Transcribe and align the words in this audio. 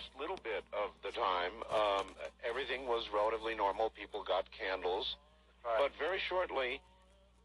first 0.00 0.08
little 0.18 0.38
bit 0.42 0.64
of 0.72 0.90
the 1.04 1.12
time, 1.12 1.52
um, 1.68 2.06
everything 2.48 2.86
was 2.88 3.04
relatively 3.12 3.54
normal. 3.54 3.90
People 3.90 4.24
got 4.24 4.44
candles. 4.56 5.16
Right. 5.64 5.76
But 5.78 5.92
very 6.00 6.18
shortly, 6.28 6.80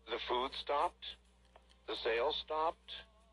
the 0.07 0.19
food 0.29 0.51
stopped, 0.63 1.03
the 1.87 1.95
sales 2.03 2.35
stopped, 2.45 2.87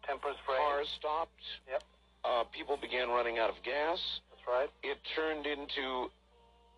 Tempers 0.06 0.34
frayed. 0.44 0.58
cars 0.58 0.88
stopped. 0.98 1.42
Yep. 1.70 1.82
Uh, 2.24 2.44
people 2.50 2.76
began 2.76 3.08
running 3.10 3.38
out 3.38 3.50
of 3.50 3.56
gas. 3.62 3.98
That's 4.30 4.42
right. 4.46 4.70
It 4.82 4.98
turned 5.14 5.46
into 5.46 6.10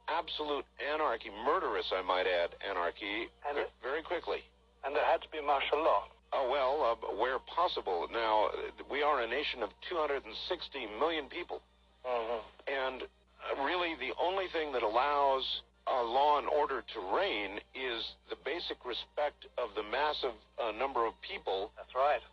absolute 0.09 0.67
anarchy, 0.85 1.31
murderous, 1.49 1.89
I 1.97 2.03
might 2.03 2.27
add, 2.29 2.53
anarchy, 2.61 3.29
And 3.49 3.57
it- 3.57 3.73
very 3.83 4.03
quickly. 4.03 4.45
And 4.85 4.95
there 4.95 5.05
had 5.05 5.23
to 5.23 5.29
be 5.31 5.41
martial 5.41 5.81
law. 5.81 6.09
Oh, 6.35 6.51
well, 6.51 6.83
uh, 6.85 7.15
where 7.17 7.39
possible. 7.39 8.07
Now, 8.13 8.51
we 8.91 9.03
are 9.03 9.21
a 9.21 9.27
nation 9.27 9.63
of 9.63 9.71
260 9.89 10.87
million 11.01 11.29
people. 11.31 11.63
Mm-hmm. 12.07 12.41
And 12.69 13.03
uh, 13.03 13.65
really, 13.65 13.97
the 13.97 14.13
only 14.21 14.47
thing 14.53 14.73
that 14.73 14.83
allows 14.83 15.45
uh, 15.87 16.05
law 16.05 16.39
and 16.39 16.49
order 16.49 16.81
to 16.81 16.99
reign 17.13 17.61
is 17.77 18.01
the 18.31 18.37
basic 18.45 18.81
respect 18.85 19.45
of 19.61 19.73
the 19.77 19.85
massive 19.85 20.37
uh, 20.57 20.73
number 20.73 21.05
of 21.05 21.13
people 21.21 21.73
That's 21.77 21.93
right. 21.93 22.25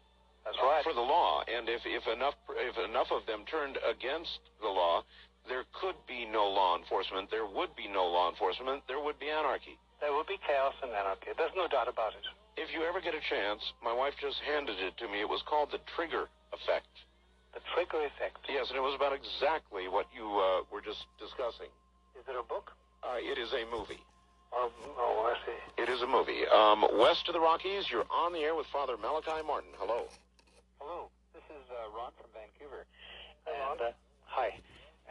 That's 0.45 0.57
uh, 0.59 0.65
right. 0.65 0.83
for 0.83 0.93
the 0.95 1.03
law. 1.03 1.43
And 1.47 1.67
if, 1.67 1.83
if 1.85 2.07
enough 2.07 2.35
if 2.55 2.75
enough 2.79 3.11
of 3.11 3.27
them 3.27 3.43
turned 3.45 3.77
against 3.83 4.39
the 4.63 4.71
law, 4.71 5.03
there 5.47 5.65
could 5.75 5.97
be 6.07 6.25
no 6.25 6.47
law 6.47 6.77
enforcement. 6.77 7.29
There 7.29 7.45
would 7.45 7.75
be 7.75 7.87
no 7.87 8.05
law 8.07 8.29
enforcement. 8.29 8.83
There 8.87 9.01
would 9.01 9.19
be 9.19 9.29
anarchy. 9.29 9.77
There 9.99 10.13
will 10.13 10.25
be 10.25 10.39
chaos 10.41 10.73
and 10.81 10.91
anarchy. 10.91 11.33
There's 11.37 11.53
no 11.55 11.67
doubt 11.67 11.87
about 11.87 12.17
it. 12.17 12.25
If 12.57 12.73
you 12.73 12.83
ever 12.83 12.99
get 12.99 13.13
a 13.13 13.23
chance, 13.29 13.61
my 13.83 13.93
wife 13.93 14.13
just 14.19 14.37
handed 14.43 14.79
it 14.79 14.97
to 14.97 15.05
me. 15.07 15.21
It 15.21 15.29
was 15.29 15.41
called 15.45 15.69
the 15.71 15.79
trigger 15.95 16.27
effect. 16.51 16.89
The 17.53 17.59
trigger 17.75 18.05
effect. 18.05 18.47
Yes, 18.47 18.69
and 18.69 18.77
it 18.77 18.81
was 18.81 18.95
about 18.95 19.13
exactly 19.13 19.87
what 19.87 20.07
you 20.15 20.23
uh, 20.23 20.63
were 20.71 20.81
just 20.81 21.05
discussing. 21.19 21.67
Is 22.15 22.23
it 22.27 22.35
a 22.39 22.43
book? 22.43 22.71
Uh, 23.03 23.17
it 23.19 23.37
is 23.37 23.51
a 23.53 23.65
movie. 23.69 23.99
Oh, 24.53 24.71
oh 24.97 25.33
I 25.33 25.35
see. 25.45 25.81
It 25.81 25.89
is 25.89 26.01
a 26.01 26.07
movie. 26.07 26.47
Um, 26.47 26.85
west 26.99 27.27
of 27.27 27.33
the 27.33 27.39
Rockies, 27.39 27.89
you're 27.91 28.05
on 28.09 28.33
the 28.33 28.39
air 28.39 28.55
with 28.55 28.67
Father 28.67 28.95
Malachi 28.97 29.43
Martin. 29.45 29.71
Hello. 29.77 30.07
Hello, 30.79 31.09
this 31.33 31.43
is 31.49 31.63
uh, 31.71 31.95
Ron 31.95 32.11
from 32.17 32.29
Vancouver. 32.33 32.85
Hey, 33.45 33.53
and, 33.71 33.81
uh, 33.81 33.91
hi, 34.25 34.59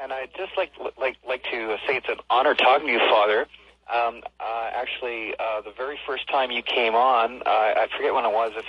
and 0.00 0.12
I'd 0.12 0.30
just 0.36 0.56
like 0.56 0.72
like 0.98 1.16
like 1.27 1.44
to 1.44 1.77
say 1.86 1.96
it's 1.96 2.08
an 2.08 2.18
honor 2.28 2.55
talking 2.55 2.86
to 2.88 2.92
you, 2.92 2.98
Father. 3.11 3.46
Um, 3.92 4.22
uh, 4.38 4.70
actually, 4.72 5.34
uh, 5.38 5.62
the 5.62 5.72
very 5.77 5.98
first 6.06 6.28
time 6.28 6.50
you 6.50 6.62
came 6.62 6.94
on, 6.94 7.42
uh, 7.42 7.50
I 7.50 7.86
forget 7.96 8.14
when 8.14 8.24
it 8.24 8.33
was, 8.33 8.52
if 8.56 8.64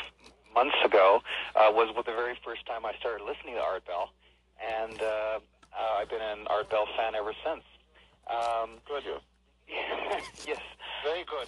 months 0.54 0.78
ago, 0.84 1.22
uh, 1.56 1.72
was 1.72 1.94
the 1.96 2.12
very 2.12 2.38
first 2.44 2.66
time 2.66 2.86
I 2.86 2.94
started 3.00 3.24
listening 3.26 3.56
to 3.56 3.62
Art 3.62 3.86
Bell, 3.86 4.12
and 4.60 5.02
uh, 5.02 5.06
uh, 5.06 6.00
I've 6.00 6.10
been 6.10 6.22
an 6.22 6.48
Art 6.48 6.70
Bell 6.70 6.88
fan 6.98 7.16
ever 7.16 7.34
since. 7.44 7.64
Um, 8.30 8.80
Good. 8.88 9.04
You. 9.06 9.18
yes. 10.48 10.60
Very 11.04 11.24
good. 11.26 11.48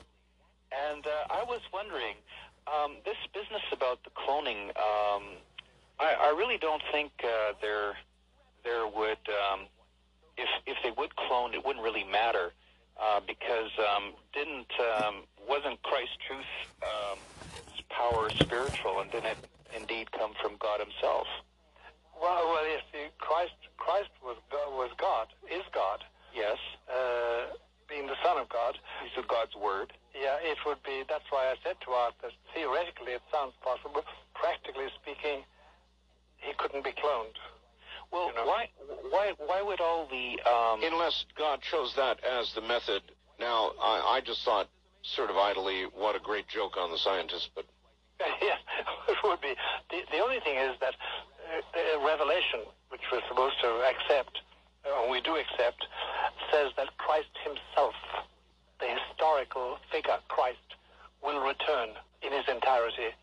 And 0.72 1.06
uh, 1.06 1.34
I 1.34 1.44
was 1.44 1.62
wondering, 1.72 2.16
um, 2.68 2.98
this 3.06 3.18
business 3.34 3.62
about 3.72 4.04
the 4.04 4.10
cloning, 4.10 4.70
um, 4.78 5.24
I, 6.00 6.16
I 6.20 6.36
really 6.36 6.58
don't 6.58 6.82
think 6.92 7.12
uh, 7.24 7.54
there 7.62 7.98
there 8.64 8.88
would, 8.88 9.20
um, 9.28 9.68
if 10.38 10.50
if 10.66 10.78
they 10.84 10.92
would 10.98 11.16
clone, 11.16 11.54
it 11.54 11.66
wouldn't 11.66 11.84
really 11.84 12.06
matter 12.06 12.54
uh, 13.02 13.20
because 13.28 13.70
um, 13.78 14.14
didn't 14.34 14.72
um, 14.80 15.24
wasn't 15.48 15.82
Christ's 15.84 16.18
truth 16.28 16.46
um, 16.82 17.20
power 17.94 18.30
spiritual, 18.42 19.00
and 19.00 19.12
didn't 19.12 19.38
it 19.38 19.42
indeed 19.76 20.12
come 20.12 20.34
from 20.42 20.58
God 20.60 20.80
Himself? 20.80 21.28
Well, 22.20 22.50
well, 22.50 22.66
yes, 22.68 22.84
see, 22.92 23.08
Christ, 23.20 23.58
Christ 23.78 24.10
was 24.24 24.38
was 24.52 24.92
God, 24.98 25.28
is 25.50 25.64
God, 25.74 26.04
Yes, 26.34 26.58
uh, 26.90 27.54
being 27.88 28.08
the 28.08 28.18
Son 28.26 28.38
of 28.38 28.50
God. 28.50 28.78
He's 29.04 29.14
of 29.22 29.28
God's 29.28 29.56
word. 29.56 29.94
Yeah, 30.16 30.38
it 30.42 30.58
would 30.66 30.82
be. 30.84 31.04
That's 31.08 31.26
why 31.30 31.46
I 31.52 31.56
said 31.64 31.76
to 31.86 31.92
Art 31.92 32.16
that 32.22 32.32
theoretically 32.54 33.14
it 33.14 33.22
sounds 33.32 33.54
possible. 33.62 34.02
Practically 34.34 34.88
speaking, 35.02 35.44
he 36.38 36.54
couldn't 36.58 36.84
be 36.84 36.92
cloned. 36.92 37.38
Well, 38.12 38.28
You 38.30 38.36
know. 38.36 38.46
why 38.46 38.70
why 39.10 39.34
why 39.38 39.62
would 39.62 39.82
all 39.82 40.08
the 40.10 40.42
um, 40.50 40.82
Unless 40.84 41.26
God 41.38 41.62
chose 41.62 41.94
that 41.96 42.18
as 42.24 42.54
the 42.54 42.62
method. 42.62 43.02
Now, 43.40 43.72
I, 43.82 44.18
I 44.18 44.22
just 44.22 44.44
thought, 44.46 44.70
sort 45.02 45.30
of 45.30 45.38
idly, 45.38 45.84
what 45.94 46.16
a 46.16 46.20
great 46.20 46.48
joke 46.48 46.78
on 46.78 46.92
the 46.92 46.98
scientists, 46.98 47.50
but 47.56 47.66
yes, 48.42 48.60
it 49.10 49.18
would 49.24 49.42
be. 49.42 49.56
The, 49.90 50.02
the 50.12 50.20
only 50.20 50.40
thing 50.40 50.58
is 50.58 50.78
that 50.80 50.94
uh, 50.94 51.62
the 51.74 52.06
revelation, 52.06 52.62
which 52.90 53.02
we're 53.12 53.26
supposed 53.28 53.56
to 53.62 53.70
accept, 53.84 54.42
uh, 54.86 55.10
we 55.10 55.22
do 55.22 55.36
accept, 55.36 55.88
says 56.52 56.72
that 56.78 56.96
Christ 56.98 57.32
himself, 57.44 57.96
the 58.80 58.88
historical 58.88 59.78
figure 59.92 60.20
Christ, 60.28 60.78
will 61.24 61.40
return 61.40 61.96
in 62.22 62.32
his 62.32 62.44
entirety 62.48 63.16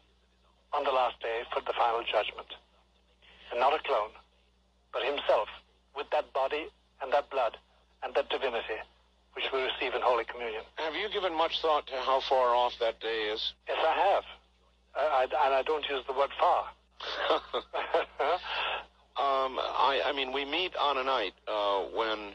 on 0.72 0.84
the 0.84 0.90
last 0.92 1.20
day 1.20 1.42
for 1.52 1.60
the 1.60 1.72
final 1.76 2.02
judgment. 2.04 2.48
And 3.50 3.60
not 3.60 3.74
a 3.74 3.82
clone, 3.82 4.14
but 4.92 5.02
himself, 5.02 5.48
with 5.96 6.06
that 6.10 6.32
body 6.32 6.68
and 7.02 7.12
that 7.12 7.30
blood 7.30 7.56
and 8.02 8.14
that 8.14 8.30
divinity, 8.30 8.80
which 9.34 9.44
we 9.52 9.60
receive 9.60 9.94
in 9.94 10.00
Holy 10.02 10.24
Communion. 10.24 10.62
have 10.76 10.94
you 10.94 11.08
given 11.10 11.36
much 11.36 11.60
thought 11.60 11.86
to 11.88 11.96
how 12.00 12.20
far 12.28 12.54
off 12.54 12.72
that 12.80 13.00
day 13.00 13.28
is? 13.32 13.52
Yes, 13.68 13.78
I 13.80 14.14
have. 14.14 14.24
I, 15.00 15.22
and 15.24 15.54
I 15.54 15.62
don't 15.62 15.84
use 15.88 16.02
the 16.06 16.12
word 16.12 16.30
far. 16.38 16.64
Um, 19.18 19.58
I, 19.60 20.00
I 20.06 20.12
mean, 20.14 20.32
we 20.32 20.46
meet 20.46 20.72
on 20.76 20.96
a 20.96 21.04
night 21.04 21.34
uh, 21.46 21.84
when 21.94 22.32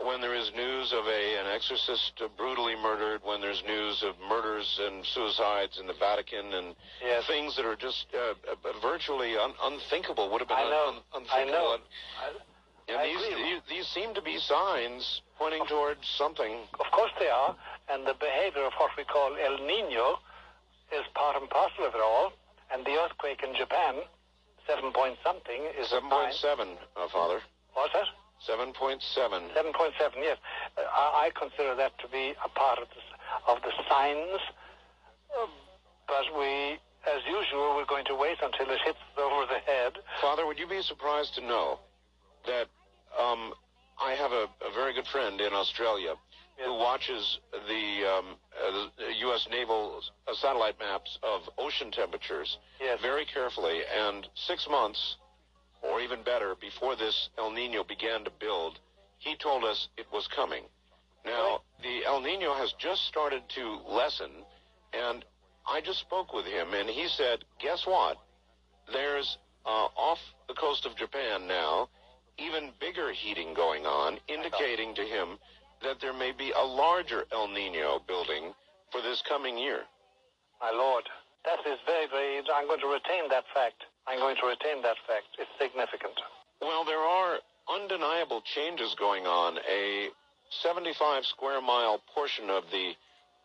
when 0.00 0.22
there 0.22 0.34
is 0.34 0.50
news 0.56 0.94
of 0.96 1.04
a 1.04 1.36
an 1.36 1.46
exorcist 1.52 2.22
brutally 2.38 2.74
murdered, 2.80 3.20
when 3.22 3.42
there's 3.42 3.62
news 3.66 4.02
of 4.02 4.14
murders 4.26 4.80
and 4.80 5.04
suicides 5.04 5.78
in 5.78 5.86
the 5.86 5.92
Vatican, 5.92 6.54
and 6.54 6.74
Yes. 7.04 7.26
things 7.26 7.54
that 7.56 7.66
are 7.66 7.76
just 7.76 8.06
uh, 8.14 8.32
uh, 8.48 8.72
virtually 8.80 9.36
un- 9.36 9.52
unthinkable 9.62 10.30
would 10.30 10.40
have 10.40 10.48
been 10.48 10.56
I 10.56 10.70
know. 10.70 10.86
un- 10.88 11.02
un- 11.22 11.26
I 11.30 11.44
know. 11.44 11.76
And, 12.88 12.96
I, 12.96 13.04
these, 13.06 13.20
these 13.36 13.60
these 13.68 13.86
seem 13.88 14.14
to 14.14 14.22
be 14.22 14.38
signs 14.38 15.20
pointing 15.38 15.66
towards 15.66 16.00
something. 16.16 16.60
of 16.80 16.86
course 16.92 17.12
they 17.18 17.28
are. 17.28 17.54
And 17.90 18.06
the 18.06 18.14
behavior 18.14 18.64
of 18.64 18.72
what 18.78 18.90
we 18.96 19.04
call 19.04 19.36
El 19.36 19.58
Nino 19.66 20.16
is 20.92 21.04
part 21.14 21.36
and 21.40 21.48
parcel 21.50 21.84
of 21.86 21.94
it 21.94 22.00
all. 22.00 22.32
And 22.72 22.86
the 22.86 22.94
earthquake 23.02 23.42
in 23.42 23.54
Japan, 23.54 24.06
seven 24.66 24.92
point 24.92 25.18
something, 25.24 25.66
is 25.78 25.88
Seven 25.88 26.08
point 26.08 26.34
seven, 26.34 26.78
uh, 26.96 27.08
Father. 27.08 27.40
What's 27.74 27.92
that? 27.94 28.06
Seven 28.46 28.72
point 28.72 29.02
seven. 29.02 29.42
Seven 29.54 29.72
point 29.72 29.92
seven. 29.98 30.22
Yes, 30.22 30.38
uh, 30.78 30.82
I, 30.86 31.26
I 31.26 31.30
consider 31.38 31.74
that 31.74 31.98
to 31.98 32.08
be 32.08 32.34
a 32.44 32.48
part 32.48 32.78
of 32.78 32.88
the 32.94 33.02
of 33.50 33.58
the 33.62 33.72
signs. 33.88 34.40
Um, 35.34 35.50
but 36.06 36.26
we, 36.38 36.78
as 37.06 37.22
usual, 37.26 37.74
we're 37.76 37.86
going 37.86 38.04
to 38.06 38.14
wait 38.14 38.38
until 38.42 38.72
it 38.72 38.80
hits 38.84 38.98
over 39.18 39.46
the 39.46 39.58
head. 39.66 39.92
Father, 40.20 40.46
would 40.46 40.58
you 40.58 40.66
be 40.66 40.82
surprised 40.82 41.34
to 41.36 41.40
know 41.40 41.78
that 42.46 42.66
um, 43.18 43.52
I 44.00 44.12
have 44.12 44.32
a, 44.32 44.46
a 44.62 44.72
very 44.74 44.94
good 44.94 45.06
friend 45.06 45.40
in 45.40 45.52
Australia 45.52 46.14
who 46.64 46.74
watches 46.74 47.38
the, 47.52 48.06
um, 48.06 48.36
uh, 48.54 48.86
the 48.98 49.14
U.S. 49.20 49.46
naval 49.50 50.00
uh, 50.28 50.34
satellite 50.34 50.78
maps 50.78 51.18
of 51.22 51.42
ocean 51.58 51.90
temperatures 51.90 52.58
Yes. 52.80 52.98
very 53.00 53.24
carefully, 53.24 53.80
and 53.96 54.26
six 54.34 54.66
months, 54.70 55.16
or 55.82 56.00
even 56.00 56.22
better, 56.22 56.54
before 56.60 56.96
this 56.96 57.30
El 57.38 57.50
Nino 57.50 57.84
began 57.84 58.24
to 58.24 58.30
build, 58.38 58.78
he 59.18 59.36
told 59.36 59.64
us 59.64 59.88
it 59.96 60.06
was 60.12 60.26
coming. 60.34 60.64
Now, 61.24 61.60
the 61.82 62.04
El 62.06 62.20
Nino 62.20 62.54
has 62.54 62.72
just 62.78 63.06
started 63.06 63.42
to 63.56 63.80
lessen, 63.88 64.30
and 64.92 65.24
I 65.66 65.80
just 65.80 66.00
spoke 66.00 66.32
with 66.32 66.46
him, 66.46 66.72
and 66.74 66.88
he 66.88 67.08
said, 67.08 67.44
guess 67.60 67.86
what? 67.86 68.16
There's 68.92 69.38
uh, 69.66 69.88
off 69.96 70.18
the 70.48 70.54
coast 70.54 70.86
of 70.86 70.96
Japan 70.96 71.46
now 71.46 71.88
even 72.40 72.70
bigger 72.80 73.12
heating 73.12 73.52
going 73.54 73.84
on, 73.84 74.18
indicating 74.28 74.94
to 74.94 75.02
him 75.02 75.38
that 75.82 76.00
there 76.00 76.12
may 76.12 76.32
be 76.32 76.52
a 76.52 76.64
larger 76.64 77.24
El 77.32 77.48
Nino 77.48 78.00
building 78.06 78.52
for 78.92 79.00
this 79.00 79.22
coming 79.28 79.56
year. 79.56 79.82
My 80.60 80.70
lord, 80.70 81.04
that 81.44 81.60
is 81.66 81.78
very, 81.86 82.06
very. 82.10 82.38
I'm 82.52 82.66
going 82.66 82.80
to 82.80 82.92
retain 82.92 83.28
that 83.30 83.44
fact. 83.54 83.84
I'm 84.06 84.18
going 84.18 84.36
to 84.36 84.46
retain 84.46 84.82
that 84.82 84.96
fact. 85.06 85.38
It's 85.38 85.50
significant. 85.58 86.14
Well, 86.60 86.84
there 86.84 87.00
are 87.00 87.38
undeniable 87.68 88.42
changes 88.54 88.94
going 88.98 89.26
on. 89.26 89.58
A 89.68 90.08
75 90.62 91.24
square 91.24 91.60
mile 91.62 92.02
portion 92.14 92.50
of 92.50 92.64
the 92.70 92.92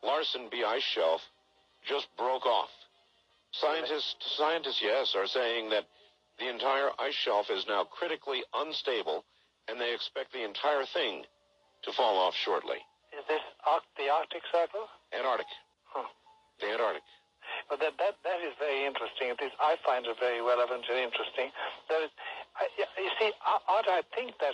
Larsen 0.04 0.50
B 0.52 0.64
ice 0.66 0.84
shelf 0.84 1.22
just 1.88 2.08
broke 2.18 2.46
off. 2.46 2.70
Scientists, 3.52 4.16
scientists, 4.36 4.82
yes, 4.84 5.16
are 5.16 5.28
saying 5.28 5.70
that 5.70 5.86
the 6.40 6.50
entire 6.50 6.90
ice 7.00 7.14
shelf 7.14 7.46
is 7.50 7.64
now 7.70 7.86
critically 7.86 8.44
unstable, 8.54 9.24
and 9.70 9.80
they 9.80 9.94
expect 9.94 10.34
the 10.34 10.44
entire 10.44 10.84
thing 10.94 11.24
to 11.86 11.92
fall 11.94 12.18
off 12.18 12.34
shortly. 12.36 12.82
Is 13.14 13.24
this 13.30 13.42
the 13.98 14.10
Arctic 14.10 14.44
Circle? 14.52 14.86
Antarctic, 15.16 15.48
Huh. 15.94 16.06
the 16.60 16.68
Antarctic. 16.74 17.04
But 17.70 17.80
that, 17.80 17.94
that 18.02 18.18
that 18.26 18.40
is 18.42 18.54
very 18.60 18.84
interesting. 18.86 19.30
It 19.32 19.40
is, 19.40 19.54
I 19.62 19.78
find 19.86 20.06
it 20.06 20.18
very 20.20 20.42
relevant 20.42 20.84
and 20.90 20.98
interesting. 21.00 21.50
There 21.90 22.02
is, 22.04 22.12
I, 22.58 22.68
you 22.78 23.10
see, 23.22 23.32
Art, 23.46 23.86
I 23.88 24.02
think 24.18 24.34
that 24.42 24.54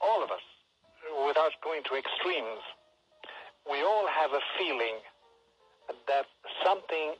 all 0.00 0.24
of 0.24 0.30
us, 0.32 0.42
without 1.28 1.52
going 1.62 1.84
to 1.88 1.94
extremes, 2.00 2.64
we 3.68 3.80
all 3.84 4.08
have 4.08 4.32
a 4.32 4.42
feeling 4.58 4.98
that 6.08 6.24
something 6.64 7.12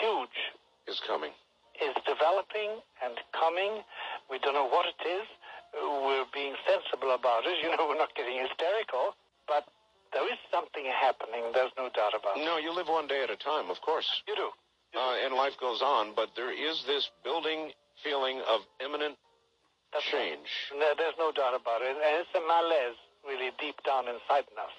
huge 0.00 0.38
Is 0.86 1.00
coming. 1.08 1.32
is 1.80 1.96
developing 2.04 2.80
and 3.00 3.16
coming. 3.32 3.80
We 4.28 4.38
don't 4.44 4.54
know 4.54 4.68
what 4.68 4.84
it 4.86 5.00
is. 5.08 5.26
We're 5.74 6.26
being 6.34 6.54
sensible 6.66 7.14
about 7.14 7.46
it. 7.46 7.56
You 7.62 7.70
know, 7.76 7.86
we're 7.88 8.00
not 8.00 8.14
getting 8.14 8.38
hysterical, 8.38 9.14
but 9.46 9.68
there 10.12 10.26
is 10.26 10.38
something 10.50 10.84
happening. 10.90 11.54
There's 11.54 11.72
no 11.78 11.88
doubt 11.94 12.14
about 12.18 12.36
it. 12.36 12.44
No, 12.44 12.58
you 12.58 12.74
live 12.74 12.88
one 12.88 13.06
day 13.06 13.22
at 13.22 13.30
a 13.30 13.38
time, 13.38 13.70
of 13.70 13.80
course. 13.80 14.08
You 14.26 14.34
do. 14.34 14.48
Uh, 14.90 15.22
and 15.22 15.34
life 15.34 15.54
goes 15.60 15.82
on, 15.82 16.12
but 16.18 16.34
there 16.34 16.50
is 16.50 16.82
this 16.86 17.06
building 17.22 17.70
feeling 18.02 18.42
of 18.50 18.66
imminent 18.82 19.14
That's 19.94 20.02
right. 20.10 20.34
change. 20.34 20.50
No, 20.74 20.90
there's 20.98 21.14
no 21.18 21.30
doubt 21.30 21.54
about 21.54 21.82
it. 21.82 21.94
And 21.94 22.14
it's 22.26 22.34
a 22.34 22.42
malaise 22.42 22.98
really 23.22 23.54
deep 23.62 23.78
down 23.86 24.10
inside 24.10 24.50
in 24.50 24.58
us. 24.58 24.74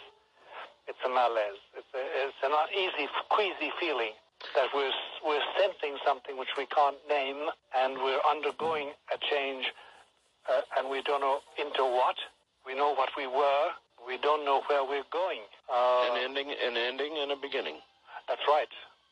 It's 0.89 0.99
a 1.05 1.11
malaise. 1.11 1.61
It's, 1.79 1.87
a, 1.95 2.01
it's 2.27 2.41
an 2.43 2.51
uneasy, 2.51 3.07
queasy 3.31 3.71
feeling 3.79 4.11
that 4.57 4.67
we're, 4.73 4.91
we're 5.23 5.45
sensing 5.55 5.95
something 6.03 6.35
which 6.35 6.51
we 6.57 6.65
can't 6.67 6.97
name 7.07 7.47
and 7.77 8.01
we're 8.03 8.19
undergoing 8.27 8.91
a 9.13 9.17
change 9.31 9.63
uh, 10.49 10.61
and 10.77 10.89
we 10.89 11.01
don't 11.03 11.21
know 11.21 11.39
into 11.57 11.83
what. 11.83 12.15
We 12.65 12.73
know 12.75 12.93
what 12.93 13.09
we 13.17 13.27
were. 13.27 13.65
We 14.05 14.17
don't 14.17 14.45
know 14.45 14.61
where 14.69 14.83
we're 14.83 15.07
going. 15.13 15.41
Uh, 15.69 16.09
An 16.13 16.17
ending, 16.25 16.49
an 16.49 16.77
ending, 16.77 17.17
and 17.21 17.31
a 17.31 17.37
beginning. 17.37 17.77
that's 18.27 18.41
right. 18.47 18.69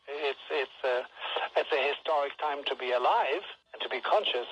It's 0.10 0.46
it's 0.50 0.80
a 0.86 1.06
it's 1.54 1.70
a 1.70 1.82
historic 1.94 2.34
time 2.42 2.66
to 2.66 2.74
be 2.76 2.92
alive 2.98 3.46
and 3.74 3.82
to 3.86 3.90
be 3.90 4.02
conscious. 4.02 4.50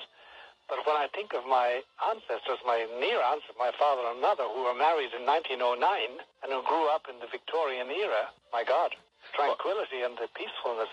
But 0.70 0.86
when 0.86 0.94
I 1.00 1.08
think 1.16 1.34
of 1.34 1.48
my 1.48 1.82
ancestors, 2.12 2.60
my 2.68 2.86
near 3.00 3.18
ancestors, 3.24 3.56
my 3.58 3.72
father 3.80 4.04
and 4.12 4.20
mother, 4.22 4.44
who 4.52 4.68
were 4.68 4.76
married 4.78 5.16
in 5.18 5.24
1909 5.26 5.80
and 6.44 6.48
who 6.52 6.62
grew 6.68 6.92
up 6.92 7.08
in 7.10 7.18
the 7.24 7.30
Victorian 7.32 7.88
era, 7.90 8.30
my 8.52 8.68
God, 8.68 8.92
tranquility 9.34 10.04
and 10.04 10.14
the 10.20 10.28
peacefulness 10.36 10.92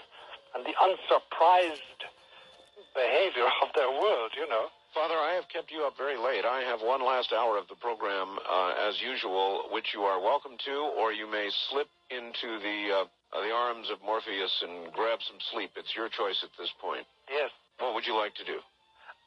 and 0.55 0.63
the 0.65 0.73
unsurprised 0.79 2.01
behavior 2.95 3.51
of 3.67 3.69
their 3.75 3.91
world, 3.91 4.31
you 4.39 4.47
know. 4.49 4.71
Father, 4.95 5.19
I 5.19 5.35
have 5.35 5.51
kept 5.51 5.75
you 5.75 5.83
up 5.83 5.99
very 5.99 6.15
late. 6.15 6.47
I 6.47 6.63
have 6.63 6.79
one 6.79 7.03
last 7.03 7.35
hour 7.35 7.59
of 7.59 7.67
the 7.67 7.75
program, 7.83 8.39
uh, 8.39 8.79
as 8.87 8.95
usual, 9.03 9.67
which 9.75 9.91
you 9.91 10.07
are 10.07 10.23
welcome 10.23 10.55
to, 10.55 10.77
or 10.95 11.11
you 11.11 11.27
may 11.27 11.51
slip 11.69 11.91
into 12.15 12.63
the 12.63 13.03
uh, 13.03 13.07
the 13.43 13.51
arms 13.51 13.91
of 13.91 13.99
Morpheus 14.07 14.55
and 14.63 14.95
grab 14.95 15.19
some 15.27 15.43
sleep. 15.51 15.75
It's 15.75 15.91
your 15.99 16.07
choice 16.07 16.39
at 16.47 16.55
this 16.55 16.71
point. 16.79 17.03
Yes. 17.27 17.51
What 17.83 17.99
would 17.99 18.07
you 18.07 18.15
like 18.15 18.39
to 18.39 18.47
do? 18.47 18.63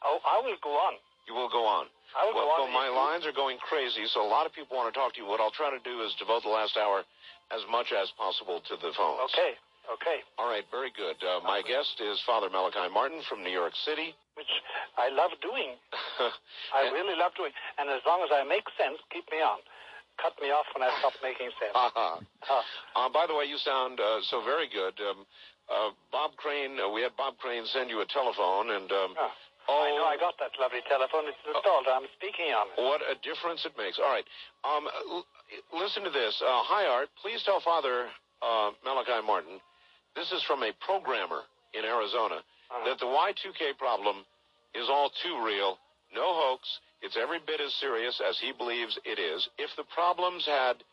Oh, 0.08 0.24
I 0.24 0.40
will 0.40 0.56
go 0.64 0.72
on. 0.72 0.96
You 1.28 1.36
will 1.36 1.52
go 1.52 1.68
on. 1.68 1.92
I 2.16 2.24
will 2.24 2.40
well, 2.40 2.48
go 2.56 2.64
well, 2.64 2.72
my 2.72 2.88
lines 2.88 3.28
are 3.28 3.36
going 3.36 3.60
crazy, 3.60 4.08
so 4.16 4.24
a 4.24 4.32
lot 4.32 4.48
of 4.48 4.56
people 4.56 4.80
want 4.80 4.88
to 4.88 4.96
talk 4.96 5.12
to 5.16 5.20
you. 5.20 5.28
What 5.28 5.44
I'll 5.44 5.52
try 5.52 5.68
to 5.68 5.84
do 5.84 6.00
is 6.08 6.16
devote 6.16 6.48
the 6.48 6.56
last 6.56 6.80
hour 6.80 7.04
as 7.52 7.60
much 7.68 7.92
as 7.92 8.08
possible 8.16 8.64
to 8.72 8.80
the 8.80 8.96
phones. 8.96 9.36
Okay. 9.36 9.60
Okay. 9.88 10.20
All 10.38 10.52
right, 10.52 10.68
very 10.70 10.92
good. 10.92 11.16
Uh, 11.24 11.40
my 11.48 11.64
guest 11.64 11.96
is 12.04 12.20
Father 12.28 12.50
Malachi 12.52 12.92
Martin 12.92 13.24
from 13.32 13.40
New 13.44 13.54
York 13.54 13.72
City. 13.88 14.12
Which 14.36 14.52
I 15.00 15.08
love 15.10 15.32
doing. 15.42 15.80
I 16.76 16.92
really 16.92 17.16
love 17.16 17.32
doing. 17.40 17.52
And 17.80 17.88
as 17.90 18.04
long 18.06 18.20
as 18.22 18.30
I 18.36 18.44
make 18.44 18.68
sense, 18.76 19.00
keep 19.12 19.24
me 19.32 19.40
on. 19.40 19.64
Cut 20.22 20.36
me 20.44 20.50
off 20.52 20.66
when 20.76 20.84
I 20.84 20.92
stop 21.00 21.14
making 21.24 21.50
sense. 21.56 21.72
Haha. 21.74 22.20
Huh. 22.44 22.64
Uh, 23.00 23.10
by 23.10 23.26
the 23.30 23.34
way, 23.38 23.46
you 23.48 23.56
sound 23.64 24.00
uh, 24.04 24.20
so 24.28 24.44
very 24.44 24.68
good. 24.68 24.98
Um, 25.00 25.24
uh, 25.72 25.90
Bob 26.12 26.36
Crane, 26.36 26.78
uh, 26.84 26.90
we 26.92 27.02
had 27.02 27.16
Bob 27.16 27.38
Crane 27.40 27.64
send 27.72 27.90
you 27.90 28.02
a 28.04 28.08
telephone, 28.12 28.72
and 28.76 28.92
um, 28.92 29.12
Huh. 29.16 29.32
oh, 29.72 29.82
I 29.88 29.90
know 29.96 30.06
I 30.08 30.18
got 30.20 30.36
that 30.44 30.52
lovely 30.60 30.84
telephone. 30.88 31.28
It's 31.32 31.40
installed. 31.48 31.88
I'm 31.92 32.08
speaking 32.20 32.52
on 32.52 32.68
it. 32.72 32.80
what 32.82 33.00
a 33.08 33.16
difference 33.24 33.64
it 33.68 33.76
makes. 33.80 34.00
All 34.00 34.10
right, 34.12 34.26
um, 34.64 34.88
l- 35.12 35.28
listen 35.76 36.04
to 36.08 36.10
this. 36.14 36.36
Uh, 36.44 36.64
hi, 36.68 36.88
Art. 36.88 37.10
Please 37.22 37.44
tell 37.44 37.60
Father 37.62 38.08
uh, 38.42 38.72
Malachi 38.88 39.20
Martin. 39.26 39.60
This 40.18 40.32
is 40.34 40.42
from 40.50 40.64
a 40.66 40.74
programmer 40.82 41.46
in 41.78 41.86
Arizona 41.86 42.42
Uh-huh. 42.42 42.84
that 42.90 42.98
the 43.00 43.06
Y2K 43.06 43.78
problem 43.78 44.26
is 44.74 44.90
all 44.90 45.10
too 45.24 45.38
real. 45.46 45.78
No 46.12 46.34
hoax. 46.34 46.66
It's 47.02 47.16
every 47.16 47.38
bit 47.46 47.62
as 47.62 47.72
serious 47.76 48.20
as 48.20 48.40
he 48.40 48.52
believes 48.52 48.98
it 49.06 49.20
is. 49.20 49.48
If 49.62 49.70
the 49.78 49.86
problems 49.94 50.44
had 50.46 50.84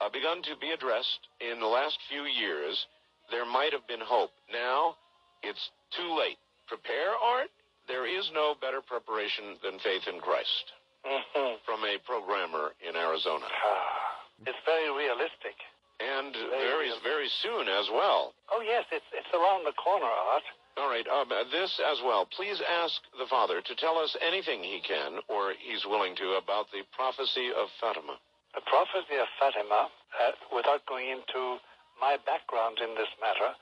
uh, 0.00 0.08
begun 0.08 0.40
to 0.46 0.54
be 0.56 0.70
addressed 0.70 1.26
in 1.40 1.58
the 1.58 1.66
last 1.66 1.98
few 2.08 2.22
years, 2.24 2.86
there 3.30 3.44
might 3.44 3.72
have 3.72 3.86
been 3.88 4.00
hope. 4.00 4.30
Now, 4.52 4.96
it's 5.42 5.70
too 5.96 6.14
late. 6.16 6.38
Prepare, 6.68 7.12
Art. 7.18 7.50
There 7.88 8.06
is 8.06 8.30
no 8.32 8.54
better 8.60 8.80
preparation 8.80 9.58
than 9.62 9.78
faith 9.80 10.06
in 10.06 10.20
Christ. 10.20 10.64
Mhm. 11.04 11.58
From 11.66 11.84
a 11.84 11.98
programmer 12.06 12.72
in 12.86 12.94
Arizona. 12.94 13.48
Ah, 13.50 14.22
It's 14.46 14.58
very 14.64 14.90
realistic. 14.90 15.56
And 16.00 16.32
Very 16.32 16.88
very, 17.04 17.28
soon 17.28 17.68
as 17.68 17.92
well. 17.92 18.32
Oh 18.48 18.64
yes, 18.64 18.88
it's 18.88 19.04
it's 19.12 19.28
around 19.36 19.68
the 19.68 19.76
corner, 19.76 20.08
Art. 20.08 20.46
All 20.80 20.88
right, 20.88 21.04
um, 21.12 21.28
this 21.52 21.76
as 21.92 22.00
well. 22.00 22.24
Please 22.24 22.56
ask 22.64 22.96
the 23.18 23.28
Father 23.28 23.60
to 23.60 23.74
tell 23.76 23.98
us 23.98 24.16
anything 24.24 24.62
he 24.62 24.80
can, 24.80 25.20
or 25.28 25.52
he's 25.60 25.84
willing 25.84 26.16
to, 26.16 26.40
about 26.40 26.72
the 26.72 26.88
prophecy 26.96 27.52
of 27.52 27.68
Fatima. 27.82 28.16
The 28.54 28.64
prophecy 28.64 29.20
of 29.20 29.28
Fatima, 29.36 29.92
uh, 29.92 30.32
without 30.54 30.86
going 30.86 31.10
into 31.10 31.60
my 32.00 32.16
background 32.24 32.80
in 32.80 32.96
this 32.96 33.12
matter, 33.20 33.52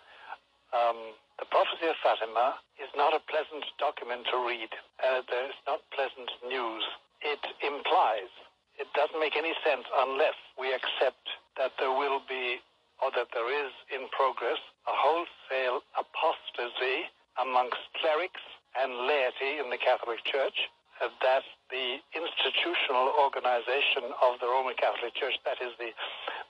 um, 0.70 1.16
the 1.42 1.48
prophecy 1.50 1.90
of 1.90 1.96
Fatima 2.04 2.60
is 2.78 2.90
not 2.94 3.16
a 3.16 3.22
pleasant 3.26 3.66
document 3.82 4.28
to 4.30 4.38
read. 4.46 4.70
Uh, 5.02 5.24
it's 5.26 5.64
not 5.66 5.82
pleasant 5.90 6.30
news. 6.46 6.84
It 7.24 7.42
implies, 7.66 8.30
it 8.78 8.86
doesn't 8.94 9.18
make 9.18 9.34
any 9.34 9.54
sense 9.66 9.86
unless 10.06 10.38
we 10.54 10.70
accept 10.70 11.24
that 11.58 11.74
there 11.78 11.92
will 11.92 12.22
be, 12.30 12.62
or 13.02 13.10
that 13.12 13.28
there 13.34 13.50
is 13.50 13.70
in 13.90 14.08
progress, 14.14 14.58
a 14.86 14.94
wholesale 14.94 15.82
apostasy 15.98 17.10
amongst 17.42 17.82
clerics 17.98 18.42
and 18.78 19.06
laity 19.06 19.58
in 19.58 19.70
the 19.70 19.78
Catholic 19.78 20.22
Church, 20.24 20.70
that 20.98 21.46
the 21.70 22.02
institutional 22.10 23.14
organization 23.22 24.10
of 24.18 24.40
the 24.42 24.50
Roman 24.50 24.74
Catholic 24.74 25.14
Church, 25.14 25.38
that 25.46 25.62
is 25.62 25.70
the, 25.78 25.94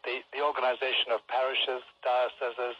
the, 0.09 0.25
the 0.33 0.41
organization 0.41 1.13
of 1.13 1.21
parishes, 1.29 1.85
dioceses, 2.01 2.77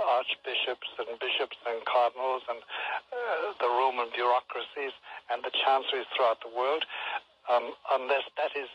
archbishops 0.00 0.88
and 0.96 1.20
bishops 1.20 1.60
and 1.68 1.84
cardinals 1.84 2.40
and 2.48 2.60
uh, 2.64 3.52
the 3.60 3.68
Roman 3.68 4.08
bureaucracies 4.16 4.96
and 5.28 5.44
the 5.44 5.52
chanceries 5.52 6.08
throughout 6.16 6.40
the 6.40 6.52
world, 6.52 6.88
um, 7.52 7.76
unless 7.92 8.24
that 8.40 8.56
is 8.56 8.70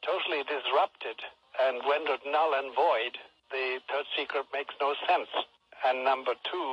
totally 0.00 0.40
disrupted 0.48 1.20
and 1.68 1.80
rendered 1.84 2.22
null 2.26 2.54
and 2.56 2.74
void, 2.74 3.18
the 3.50 3.80
third 3.90 4.06
secret 4.16 4.46
makes 4.52 4.74
no 4.80 4.94
sense. 5.08 5.28
And 5.84 6.04
number 6.04 6.34
two, 6.48 6.70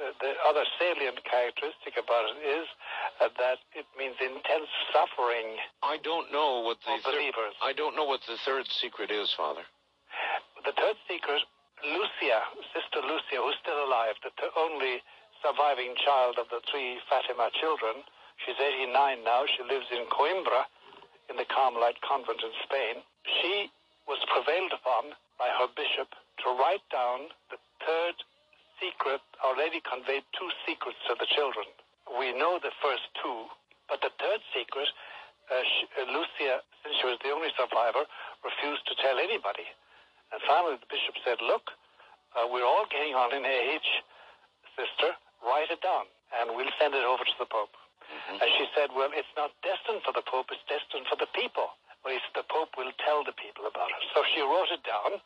uh, 0.00 0.16
the 0.20 0.32
other 0.48 0.64
salient 0.78 1.20
characteristic 1.28 2.00
about 2.00 2.32
it 2.32 2.38
is 2.40 2.66
uh, 3.20 3.28
that 3.36 3.60
it 3.76 3.84
means 3.98 4.16
intense 4.20 4.70
suffering 4.92 5.60
I 5.82 5.98
don't 6.00 6.32
know 6.32 6.60
what 6.60 6.78
the 6.86 6.96
believers. 7.04 7.56
I 7.62 7.72
don't 7.72 7.96
know 7.96 8.04
what 8.04 8.20
the 8.28 8.36
third 8.44 8.66
secret 8.80 9.10
is, 9.10 9.32
Father. 9.36 9.64
The 10.64 10.72
third 10.76 10.96
secret, 11.08 11.42
Lucia, 11.84 12.40
Sister 12.76 13.00
Lucia, 13.00 13.40
who's 13.40 13.56
still 13.64 13.80
alive, 13.84 14.14
the 14.22 14.30
t- 14.36 14.52
only 14.56 15.00
surviving 15.40 15.96
child 16.04 16.36
of 16.36 16.48
the 16.52 16.60
three 16.68 17.00
Fatima 17.08 17.48
children, 17.56 18.04
she's 18.44 18.60
89 18.60 19.24
now. 19.24 19.48
She 19.48 19.64
lives 19.64 19.88
in 19.88 20.04
Coimbra, 20.12 20.68
in 21.32 21.36
the 21.40 21.48
Carmelite 21.48 22.00
convent 22.04 22.44
in 22.44 22.52
Spain. 22.64 23.00
She 23.40 23.72
was 24.10 24.18
prevailed 24.26 24.74
upon 24.74 25.14
by 25.38 25.46
her 25.54 25.70
bishop 25.78 26.10
to 26.42 26.50
write 26.58 26.82
down 26.90 27.30
the 27.54 27.62
third 27.86 28.18
secret. 28.82 29.22
Our 29.46 29.54
Lady 29.54 29.78
conveyed 29.86 30.26
two 30.34 30.50
secrets 30.66 30.98
to 31.06 31.14
the 31.14 31.30
children. 31.30 31.70
We 32.18 32.34
know 32.34 32.58
the 32.58 32.74
first 32.82 33.06
two, 33.22 33.46
but 33.86 34.02
the 34.02 34.10
third 34.18 34.42
secret, 34.50 34.90
uh, 35.46 35.62
she, 35.62 35.82
uh, 35.94 36.10
Lucia, 36.10 36.58
since 36.82 36.98
she 36.98 37.06
was 37.06 37.22
the 37.22 37.30
only 37.30 37.54
survivor, 37.54 38.02
refused 38.42 38.82
to 38.90 38.98
tell 38.98 39.14
anybody. 39.22 39.70
And 40.34 40.42
finally, 40.42 40.74
the 40.82 40.90
bishop 40.90 41.14
said, 41.22 41.38
Look, 41.38 41.70
uh, 42.34 42.50
we're 42.50 42.66
all 42.66 42.90
getting 42.90 43.14
on 43.14 43.30
in 43.30 43.46
age, 43.46 43.86
sister, 44.74 45.14
write 45.46 45.70
it 45.70 45.78
down, 45.86 46.10
and 46.34 46.50
we'll 46.58 46.74
send 46.82 46.98
it 46.98 47.06
over 47.06 47.22
to 47.22 47.36
the 47.38 47.46
Pope. 47.46 47.78
And 48.26 48.48
she 48.58 48.66
said, 48.74 48.90
Well, 48.90 49.14
it's 49.14 49.30
not 49.38 49.54
destined 49.62 50.02
for 50.02 50.10
the 50.10 50.26
Pope, 50.26 50.50
it's 50.50 50.66
destined 50.66 51.06
for 51.06 51.14
the 51.14 51.30
people. 51.30 51.70
Well, 52.04 52.14
he 52.14 52.20
said, 52.24 52.44
The 52.44 52.48
Pope 52.48 52.74
will 52.80 52.92
tell 53.04 53.24
the 53.24 53.36
people 53.36 53.68
about 53.68 53.92
it. 53.92 54.02
So 54.16 54.24
she 54.32 54.40
wrote 54.40 54.72
it 54.72 54.84
down, 54.84 55.20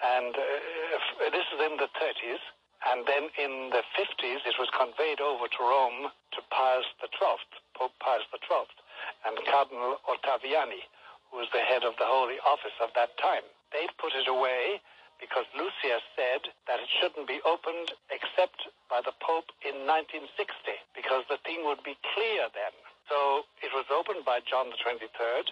and 0.00 0.32
uh, 0.32 1.30
this 1.30 1.46
is 1.52 1.60
in 1.60 1.76
the 1.76 1.90
30s. 2.00 2.42
And 2.82 3.06
then 3.06 3.30
in 3.38 3.70
the 3.70 3.86
50s, 3.94 4.42
it 4.42 4.58
was 4.58 4.66
conveyed 4.74 5.22
over 5.22 5.46
to 5.46 5.60
Rome 5.62 6.10
to 6.10 6.40
Pius 6.50 6.88
XII, 6.98 7.38
Pope 7.78 7.94
Pius 8.02 8.26
XII, 8.34 8.66
and 9.22 9.38
Cardinal 9.46 10.02
Ottaviani, 10.10 10.82
who 11.30 11.38
was 11.38 11.50
the 11.54 11.62
head 11.62 11.86
of 11.86 11.94
the 12.02 12.08
Holy 12.10 12.42
Office 12.42 12.74
of 12.82 12.90
that 12.98 13.14
time. 13.22 13.46
They 13.70 13.86
put 14.02 14.18
it 14.18 14.26
away 14.26 14.82
because 15.22 15.46
Lucia 15.54 16.02
said 16.18 16.50
that 16.66 16.82
it 16.82 16.90
shouldn't 16.98 17.30
be 17.30 17.38
opened 17.46 17.94
except 18.10 18.66
by 18.90 18.98
the 18.98 19.14
Pope 19.22 19.54
in 19.62 19.86
1960, 19.86 20.34
because 20.98 21.22
the 21.30 21.38
thing 21.46 21.62
would 21.62 21.86
be 21.86 21.94
clear 22.18 22.50
then. 22.50 22.74
So 23.06 23.46
it 23.62 23.70
was 23.70 23.86
opened 23.94 24.26
by 24.26 24.42
John 24.42 24.74
the 24.74 24.78
23rd, 24.82 25.46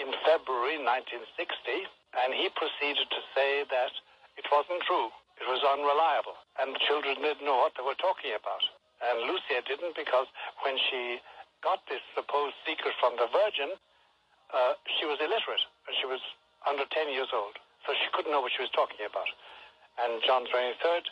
in 0.00 0.08
February 0.24 0.80
1960, 0.80 1.88
and 2.24 2.32
he 2.32 2.48
proceeded 2.56 3.08
to 3.08 3.20
say 3.32 3.64
that 3.68 3.92
it 4.36 4.46
wasn't 4.48 4.80
true. 4.84 5.12
It 5.40 5.48
was 5.48 5.64
unreliable, 5.64 6.36
and 6.60 6.76
the 6.76 6.82
children 6.86 7.18
didn't 7.18 7.44
know 7.44 7.64
what 7.64 7.74
they 7.76 7.84
were 7.84 7.98
talking 7.98 8.36
about. 8.36 8.62
And 9.02 9.26
Lucia 9.26 9.64
didn't 9.66 9.98
because 9.98 10.30
when 10.62 10.78
she 10.88 11.18
got 11.64 11.82
this 11.90 12.02
supposed 12.14 12.54
secret 12.62 12.94
from 13.02 13.18
the 13.18 13.26
Virgin, 13.32 13.74
uh, 14.52 14.76
she 15.00 15.08
was 15.08 15.18
illiterate, 15.18 15.64
and 15.88 15.94
she 15.98 16.06
was 16.06 16.20
under 16.68 16.86
10 16.86 17.10
years 17.10 17.32
old, 17.34 17.56
so 17.88 17.96
she 17.96 18.06
couldn't 18.14 18.30
know 18.30 18.44
what 18.44 18.52
she 18.54 18.62
was 18.62 18.70
talking 18.70 19.02
about. 19.02 19.26
And 19.98 20.22
John 20.22 20.46
23rd, 20.46 21.04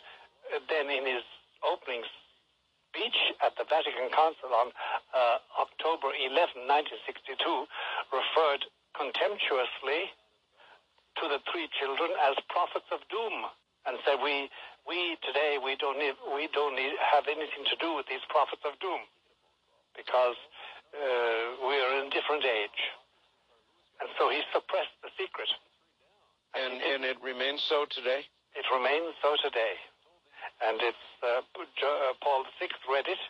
uh, 0.55 0.63
then 0.69 0.87
in 0.87 1.03
his 1.03 1.25
opening 1.65 2.05
speech 2.91 3.15
at 3.39 3.55
the 3.55 3.63
Vatican 3.71 4.11
Council 4.11 4.51
on 4.51 4.67
uh, 5.15 5.63
October 5.63 6.11
11, 6.11 6.67
1962, 6.67 7.39
referred 8.11 8.67
contemptuously 8.99 10.11
to 11.19 11.23
the 11.31 11.39
three 11.47 11.71
children 11.79 12.11
as 12.27 12.35
prophets 12.51 12.87
of 12.91 12.99
doom 13.07 13.47
and 13.87 13.95
said, 14.03 14.19
"We, 14.19 14.51
we 14.83 15.15
today 15.23 15.55
we 15.59 15.79
don't 15.79 15.95
need 15.95 16.15
we 16.35 16.51
don't 16.51 16.75
need 16.75 16.91
have 16.99 17.31
anything 17.31 17.63
to 17.71 17.75
do 17.79 17.95
with 17.95 18.07
these 18.11 18.23
prophets 18.27 18.63
of 18.67 18.75
doom 18.83 19.01
because 19.95 20.35
uh, 20.91 21.67
we 21.67 21.75
are 21.79 21.91
in 22.03 22.11
a 22.11 22.13
different 22.13 22.43
age." 22.43 22.81
And 24.03 24.09
so 24.19 24.27
he 24.27 24.43
suppressed 24.51 24.95
the 25.03 25.11
secret. 25.15 25.49
And 26.55 26.83
and 26.83 27.01
it 27.07 27.17
remains 27.23 27.63
so 27.71 27.87
today. 27.87 28.27
It 28.55 28.67
remains 28.67 29.15
so 29.23 29.35
today. 29.39 29.79
And 30.61 30.77
it's 30.81 31.05
uh, 31.25 31.41
uh, 31.41 32.13
Paul 32.21 32.45
VI 32.61 32.69
read 32.85 33.09
it, 33.09 33.21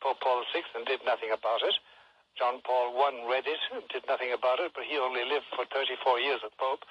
Pope 0.00 0.20
Paul 0.20 0.44
VI, 0.52 0.64
and 0.76 0.84
did 0.88 1.04
nothing 1.04 1.32
about 1.32 1.60
it. 1.60 1.76
John 2.34 2.58
Paul 2.66 2.96
I 2.98 3.14
read 3.30 3.46
it, 3.46 3.62
and 3.70 3.86
did 3.92 4.02
nothing 4.10 4.34
about 4.34 4.58
it, 4.58 4.74
but 4.74 4.82
he 4.82 4.98
only 4.98 5.22
lived 5.22 5.46
for 5.54 5.62
34 5.70 6.18
years 6.18 6.42
as 6.42 6.50
Pope. 6.58 6.82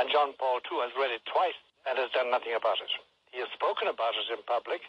And 0.00 0.10
John 0.10 0.34
Paul 0.40 0.58
II 0.66 0.82
has 0.82 0.92
read 0.98 1.14
it 1.14 1.22
twice 1.28 1.56
and 1.86 2.00
has 2.02 2.10
done 2.10 2.34
nothing 2.34 2.56
about 2.58 2.82
it. 2.82 2.90
He 3.30 3.38
has 3.38 3.50
spoken 3.54 3.86
about 3.86 4.18
it 4.18 4.26
in 4.32 4.42
public, 4.48 4.82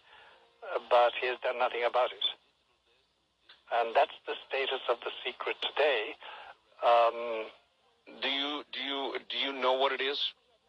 uh, 0.65 0.81
but 0.89 1.13
he 1.21 1.29
has 1.29 1.37
done 1.45 1.59
nothing 1.61 1.85
about 1.85 2.09
it. 2.09 2.25
And 3.69 3.93
that's 3.93 4.15
the 4.25 4.33
status 4.49 4.81
of 4.89 4.97
the 5.05 5.13
secret 5.21 5.59
today. 5.61 6.17
Um, 6.81 7.51
do 8.23 8.29
you 8.29 8.63
do 8.73 8.81
you 8.81 9.01
do 9.29 9.37
you 9.37 9.51
know 9.53 9.77
what 9.77 9.91
it 9.91 10.01
is? 10.01 10.17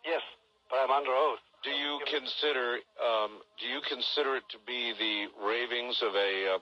Yes, 0.05 0.21
but 0.69 0.85
I'm 0.85 0.93
under 0.93 1.13
oath. 1.17 1.41
Do 1.63 1.71
you 1.71 2.01
consider 2.09 2.81
um, 2.97 3.45
do 3.61 3.69
you 3.69 3.85
consider 3.85 4.41
it 4.41 4.49
to 4.49 4.59
be 4.65 4.97
the 4.97 5.29
ravings 5.45 6.01
of 6.01 6.17
a 6.17 6.57
uh, 6.57 6.59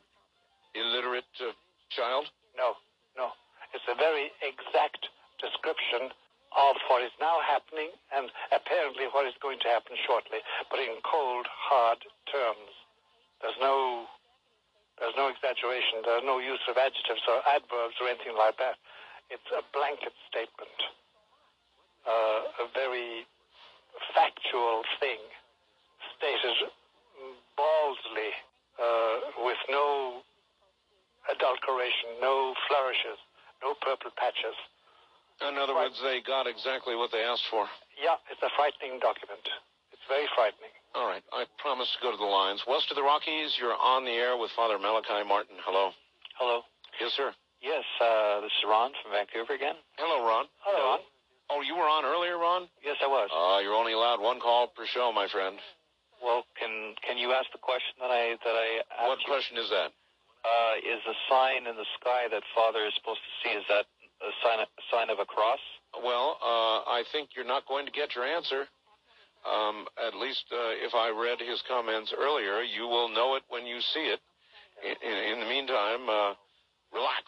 illiterate 0.75 1.31
uh, 1.39 1.55
child? 1.95 2.27
No, 2.59 2.75
no. 3.15 3.31
It's 3.71 3.87
a 3.87 3.95
very 3.95 4.35
exact 4.43 5.07
description 5.39 6.11
of 6.57 6.75
what 6.91 7.05
is 7.05 7.15
now 7.21 7.39
happening 7.47 7.95
and 8.11 8.27
apparently 8.51 9.07
what 9.13 9.29
is 9.29 9.37
going 9.39 9.61
to 9.63 9.69
happen 9.69 9.95
shortly, 10.03 10.41
but 10.73 10.81
in 10.81 10.99
cold, 11.05 11.47
hard 11.47 12.01
terms. 12.27 12.73
There's 13.39 13.59
no 13.61 14.09
there's 14.99 15.15
no 15.15 15.31
exaggeration. 15.31 16.03
There's 16.03 16.27
no 16.27 16.43
use 16.43 16.63
of 16.67 16.75
adjectives 16.75 17.23
or 17.31 17.39
adverbs 17.47 17.95
or 18.03 18.11
anything 18.11 18.35
like 18.35 18.59
that. 18.59 18.75
It's 19.31 19.47
a 19.55 19.63
blanket 19.71 20.11
statement, 20.27 20.79
uh, 22.03 22.67
a 22.67 22.73
very 22.75 23.23
factual 24.15 24.83
thing 25.01 25.21
stated 26.17 26.71
baldly 27.59 28.33
uh, 28.79 29.43
with 29.43 29.59
no 29.71 30.23
adulteration, 31.31 32.19
no 32.23 32.55
flourishes, 32.71 33.19
no 33.63 33.75
purple 33.83 34.11
patches. 34.17 34.57
In 35.43 35.55
other 35.59 35.75
words, 35.75 35.95
they 36.03 36.19
got 36.23 36.51
exactly 36.51 36.99
what 36.99 37.11
they 37.15 37.23
asked 37.23 37.47
for. 37.51 37.67
Yeah, 37.95 38.19
it's 38.31 38.43
a 38.43 38.51
frightening 38.59 38.99
document. 38.99 39.43
It's 39.95 40.03
very 40.11 40.27
frightening. 40.35 40.75
All 40.95 41.07
right, 41.07 41.23
I 41.31 41.47
promise 41.63 41.87
to 41.95 41.99
go 42.03 42.11
to 42.11 42.19
the 42.19 42.27
lines. 42.27 42.63
West 42.67 42.91
of 42.91 42.97
the 42.97 43.07
Rockies, 43.07 43.55
you're 43.61 43.77
on 43.77 44.03
the 44.03 44.15
air 44.15 44.35
with 44.35 44.51
Father 44.57 44.79
Malachi 44.79 45.23
Martin. 45.27 45.59
Hello. 45.63 45.95
Hello. 46.39 46.63
Yes, 46.99 47.15
sir. 47.15 47.31
Yes, 47.63 47.85
uh, 48.03 48.41
this 48.41 48.55
is 48.55 48.65
Ron 48.67 48.91
from 49.03 49.13
Vancouver 49.15 49.55
again. 49.55 49.79
Hello, 49.99 50.27
Ron. 50.27 50.47
Hello, 50.63 50.95
Ron. 50.95 51.03
Oh, 51.51 51.61
you 51.63 51.75
were 51.75 51.87
on 51.87 52.05
earlier, 52.05 52.39
Ron? 52.39 52.69
Yes, 52.99 53.07
I 53.07 53.11
was. 53.11 53.31
Uh, 53.31 53.63
you're 53.63 53.79
only 53.79 53.93
allowed 53.95 54.21
one 54.21 54.41
call 54.41 54.69
per 54.75 54.87
show, 54.87 55.13
my 55.15 55.29
friend. 55.29 55.57
Well, 56.19 56.43
can 56.59 56.95
can 57.07 57.17
you 57.17 57.31
ask 57.31 57.47
the 57.55 57.63
question 57.63 57.95
that 58.03 58.11
I 58.11 58.35
that 58.43 58.57
I 58.59 58.69
asked 58.99 59.07
What 59.09 59.19
you? 59.23 59.31
question 59.31 59.57
is 59.57 59.71
that? 59.71 59.95
Uh, 60.43 60.75
is 60.83 60.99
the 61.07 61.15
sign 61.31 61.67
in 61.67 61.77
the 61.79 61.87
sky 62.01 62.27
that 62.31 62.43
Father 62.55 62.83
is 62.87 62.95
supposed 62.99 63.23
to 63.23 63.33
see 63.43 63.55
is 63.55 63.65
that 63.71 63.87
a 64.19 64.31
sign 64.43 64.59
a 64.59 64.67
sign 64.91 65.11
of 65.11 65.19
a 65.23 65.27
cross? 65.27 65.63
Well, 66.03 66.39
uh, 66.43 66.83
I 66.91 67.05
think 67.13 67.31
you're 67.39 67.47
not 67.47 67.67
going 67.71 67.87
to 67.87 67.93
get 67.93 68.15
your 68.19 68.25
answer. 68.27 68.67
Um, 69.47 69.87
at 69.95 70.19
least 70.19 70.45
uh, 70.51 70.75
if 70.83 70.95
I 70.95 71.15
read 71.15 71.39
his 71.39 71.63
comments 71.71 72.13
earlier, 72.19 72.63
you 72.67 72.83
will 72.91 73.09
know 73.09 73.37
it 73.37 73.45
when 73.49 73.65
you 73.67 73.79
see 73.95 74.11
it. 74.11 74.19
In, 74.83 74.95
in, 75.07 75.17
in 75.33 75.37
the 75.41 75.47
meantime, 75.47 76.09
uh, 76.11 76.35
relax. 76.93 77.25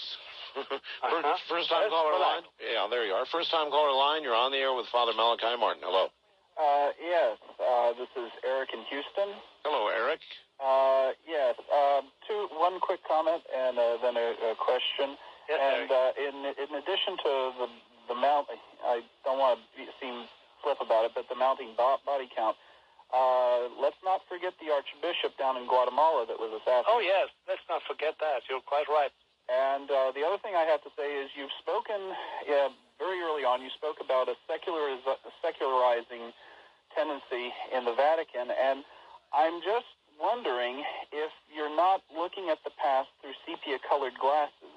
Uh-huh. 1.01 1.23
first, 1.49 1.71
time 1.71 1.87
caller 1.89 2.19
line. 2.19 2.43
Yeah, 2.59 2.91
there 2.91 3.07
you 3.07 3.15
are. 3.15 3.23
First 3.31 3.55
time 3.55 3.71
caller 3.71 3.95
line. 3.95 4.27
You're 4.27 4.35
on 4.35 4.51
the 4.51 4.59
air 4.59 4.75
with 4.75 4.85
Father 4.91 5.15
Malachi 5.15 5.55
Martin. 5.55 5.81
Hello. 5.87 6.11
Uh, 6.59 6.91
yes, 6.99 7.39
uh, 7.57 7.95
this 7.95 8.11
is 8.19 8.29
Eric 8.43 8.75
in 8.75 8.83
Houston. 8.91 9.31
Hello, 9.63 9.89
Eric. 9.89 10.19
Uh, 10.59 11.15
yes, 11.25 11.55
um, 11.73 12.11
two, 12.29 12.51
one 12.59 12.83
quick 12.83 13.01
comment 13.07 13.41
and 13.49 13.79
uh, 13.79 13.97
then 14.03 14.19
a, 14.19 14.53
a 14.53 14.59
question. 14.61 15.15
Yes, 15.49 15.57
and 15.63 15.89
uh, 15.89 16.11
in 16.21 16.35
in 16.53 16.71
addition 16.77 17.15
to 17.25 17.33
the 17.65 17.69
the 18.11 18.17
mount, 18.19 18.51
I 18.85 19.07
don't 19.25 19.39
want 19.39 19.63
to 19.79 19.87
seem 20.03 20.27
flip 20.67 20.83
about 20.83 21.07
it, 21.07 21.13
but 21.15 21.31
the 21.31 21.39
mounting 21.39 21.73
bo- 21.79 22.03
body 22.05 22.29
count. 22.35 22.59
Uh, 23.11 23.67
let's 23.83 23.99
not 24.07 24.23
forget 24.31 24.55
the 24.63 24.71
Archbishop 24.71 25.35
down 25.35 25.59
in 25.59 25.67
Guatemala 25.67 26.27
that 26.31 26.39
was 26.39 26.55
assassinated. 26.63 26.87
Oh, 26.95 27.03
yes. 27.03 27.27
Let's 27.51 27.65
not 27.67 27.83
forget 27.83 28.15
that. 28.23 28.47
You're 28.47 28.63
quite 28.63 28.87
right. 28.87 29.11
And 29.51 29.91
uh, 29.91 30.15
the 30.15 30.23
other 30.23 30.39
thing 30.39 30.55
I 30.55 30.63
have 30.71 30.79
to 30.87 30.93
say 30.95 31.11
is 31.19 31.31
you've 31.35 31.51
spoken 31.59 32.15
yeah, 32.47 32.71
very 33.03 33.19
early 33.19 33.43
on. 33.43 33.61
You 33.63 33.71
spoke 33.75 33.99
about 33.99 34.31
a 34.31 34.39
seculariz- 34.47 35.19
secularizing 35.43 36.31
tendency 36.95 37.51
in 37.75 37.85
the 37.85 37.95
Vatican, 37.95 38.55
and 38.55 38.87
I'm 39.35 39.59
just 39.63 39.91
wondering 40.23 40.85
if 41.11 41.33
you're 41.51 41.75
not 41.75 42.03
looking 42.15 42.51
at 42.51 42.63
the 42.63 42.71
past 42.79 43.09
through 43.23 43.35
sepia-colored 43.47 44.15
glasses, 44.21 44.71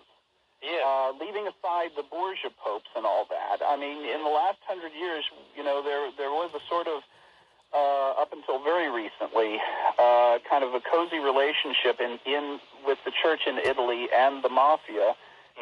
Yes. 0.64 0.80
uh, 0.80 1.12
leaving 1.20 1.44
aside 1.46 1.92
the 2.00 2.08
Borgia 2.08 2.48
popes 2.64 2.88
and 2.96 3.06
all 3.06 3.28
that. 3.30 3.60
I 3.62 3.76
mean, 3.76 4.08
in 4.08 4.24
the 4.24 4.32
last 4.32 4.64
hundred 4.64 4.94
years, 4.96 5.28
you 5.58 5.64
know, 5.64 5.84
there 5.84 6.08
there 6.16 6.32
was 6.32 6.56
a 6.56 6.64
sort 6.72 6.88
of 6.88 7.04
uh, 7.74 8.22
up 8.22 8.32
until 8.32 8.64
very 8.64 8.90
recently, 8.90 9.58
uh, 10.00 10.38
kind 10.50 10.64
of 10.64 10.74
a 10.74 10.82
cozy 10.82 11.20
relationship 11.20 12.00
in, 12.00 12.20
in 12.26 12.60
with 12.86 12.98
the 13.06 13.12
church 13.12 13.42
in 13.48 13.58
Italy 13.58 14.08
and 14.14 14.44
the 14.44 14.50
mafia. 14.50 15.16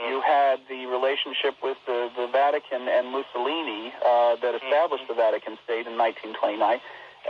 You 0.08 0.22
had 0.22 0.60
the 0.70 0.86
relationship 0.86 1.56
with 1.62 1.76
the, 1.86 2.10
the 2.16 2.28
Vatican 2.32 2.88
and 2.88 3.12
Mussolini 3.12 3.92
uh, 4.00 4.40
that 4.40 4.56
established 4.56 5.04
the 5.10 5.14
Vatican 5.14 5.60
State 5.68 5.84
in 5.84 6.00
1929. 6.00 6.80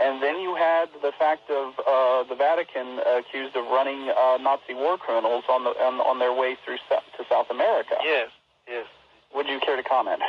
And 0.00 0.22
then 0.22 0.40
you 0.40 0.54
had 0.54 0.88
the 1.02 1.12
fact 1.18 1.50
of 1.50 1.74
uh, 1.82 2.22
the 2.24 2.36
Vatican 2.38 3.02
accused 3.02 3.56
of 3.56 3.66
running 3.66 4.08
uh, 4.08 4.38
Nazi 4.38 4.74
war 4.74 4.96
criminals 4.96 5.44
on, 5.50 5.64
the, 5.64 5.70
on, 5.82 6.00
on 6.00 6.18
their 6.18 6.32
way 6.32 6.56
through 6.64 6.78
to 6.88 7.24
South 7.28 7.50
America. 7.50 7.98
Yes. 8.02 8.30
Yes. 8.68 8.86
Would 9.34 9.48
you 9.48 9.58
care 9.60 9.76
to 9.76 9.82
comment? 9.82 10.22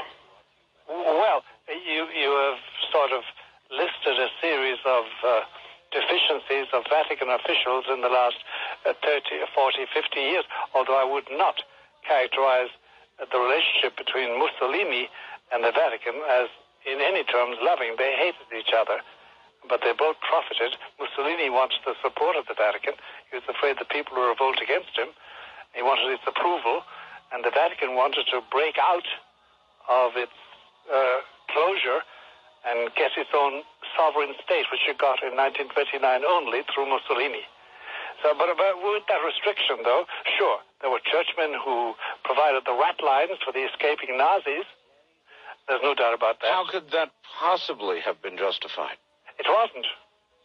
Well, 0.89 1.43
you 1.67 2.07
you 2.11 2.29
have 2.31 2.59
sort 2.91 3.11
of 3.11 3.23
listed 3.73 4.21
a 4.21 4.29
series 4.41 4.77
of 4.85 5.05
uh, 5.25 5.41
deficiencies 5.89 6.69
of 6.73 6.85
Vatican 6.89 7.29
officials 7.29 7.85
in 7.89 8.01
the 8.01 8.09
last 8.09 8.37
uh, 8.85 8.93
30, 9.01 9.49
40, 9.53 9.85
50 9.93 10.19
years, 10.19 10.45
although 10.73 10.97
I 10.97 11.05
would 11.05 11.29
not 11.33 11.61
characterize 12.05 12.69
the 13.17 13.39
relationship 13.39 13.97
between 13.97 14.37
Mussolini 14.37 15.09
and 15.53 15.63
the 15.63 15.71
Vatican 15.71 16.17
as 16.29 16.49
in 16.85 16.99
any 16.99 17.23
terms 17.23 17.57
loving. 17.61 17.95
They 17.97 18.13
hated 18.17 18.49
each 18.51 18.73
other, 18.73 18.99
but 19.69 19.81
they 19.85 19.93
both 19.93 20.17
profited. 20.21 20.75
Mussolini 20.99 21.49
wanted 21.49 21.81
the 21.85 21.95
support 22.01 22.35
of 22.35 22.45
the 22.49 22.57
Vatican. 22.57 22.97
He 23.31 23.37
was 23.37 23.47
afraid 23.47 23.77
the 23.79 23.87
people 23.87 24.17
would 24.17 24.33
revolt 24.33 24.59
against 24.61 24.93
him. 24.97 25.13
He 25.73 25.81
wanted 25.81 26.09
its 26.11 26.25
approval, 26.27 26.83
and 27.31 27.45
the 27.45 27.53
Vatican 27.53 27.95
wanted 27.95 28.27
to 28.33 28.41
break 28.51 28.77
out 28.77 29.07
of 29.89 30.17
its 30.17 30.35
uh, 30.89 31.25
closure 31.49 32.01
and 32.65 32.89
get 32.95 33.11
its 33.17 33.31
own 33.35 33.63
sovereign 33.95 34.33
state, 34.43 34.65
which 34.71 34.83
it 34.87 34.97
got 34.97 35.19
in 35.21 35.35
1929 35.35 35.99
only 36.23 36.63
through 36.71 36.87
Mussolini. 36.87 37.43
So, 38.23 38.31
but, 38.37 38.55
but 38.55 38.79
with 38.79 39.03
that 39.11 39.19
restriction, 39.19 39.83
though, 39.83 40.07
sure, 40.39 40.63
there 40.79 40.89
were 40.89 41.03
churchmen 41.03 41.59
who 41.59 41.93
provided 42.23 42.63
the 42.63 42.71
rat 42.71 43.03
lines 43.03 43.35
for 43.43 43.51
the 43.51 43.67
escaping 43.67 44.15
Nazis. 44.15 44.63
There's 45.67 45.83
no 45.83 45.95
doubt 45.95 46.15
about 46.15 46.39
that. 46.39 46.51
How 46.51 46.67
could 46.67 46.91
that 46.91 47.11
possibly 47.39 47.99
have 47.99 48.21
been 48.21 48.37
justified? 48.37 48.95
It 49.39 49.47
wasn't 49.47 49.87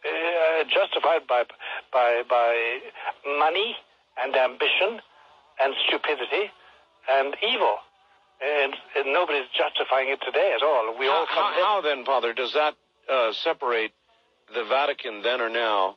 uh, 0.07 0.65
justified 0.71 1.27
by 1.27 1.45
by 1.93 2.23
by 2.29 2.79
money 3.27 3.77
and 4.23 4.35
ambition 4.35 5.03
and 5.59 5.75
stupidity 5.87 6.51
and 7.11 7.37
evil. 7.43 7.79
And, 8.41 8.75
and 8.97 9.13
nobody's 9.13 9.49
justifying 9.57 10.09
it 10.09 10.21
today 10.25 10.55
at 10.55 10.63
all. 10.63 10.95
We 10.99 11.07
how, 11.07 11.13
all 11.13 11.27
come 11.27 11.53
how, 11.55 11.65
how 11.65 11.81
then, 11.81 12.05
Father, 12.05 12.33
does 12.33 12.53
that 12.55 12.75
uh, 13.11 13.33
separate 13.33 13.93
the 14.55 14.65
Vatican 14.65 15.23
then 15.23 15.41
or 15.41 15.49
now 15.49 15.97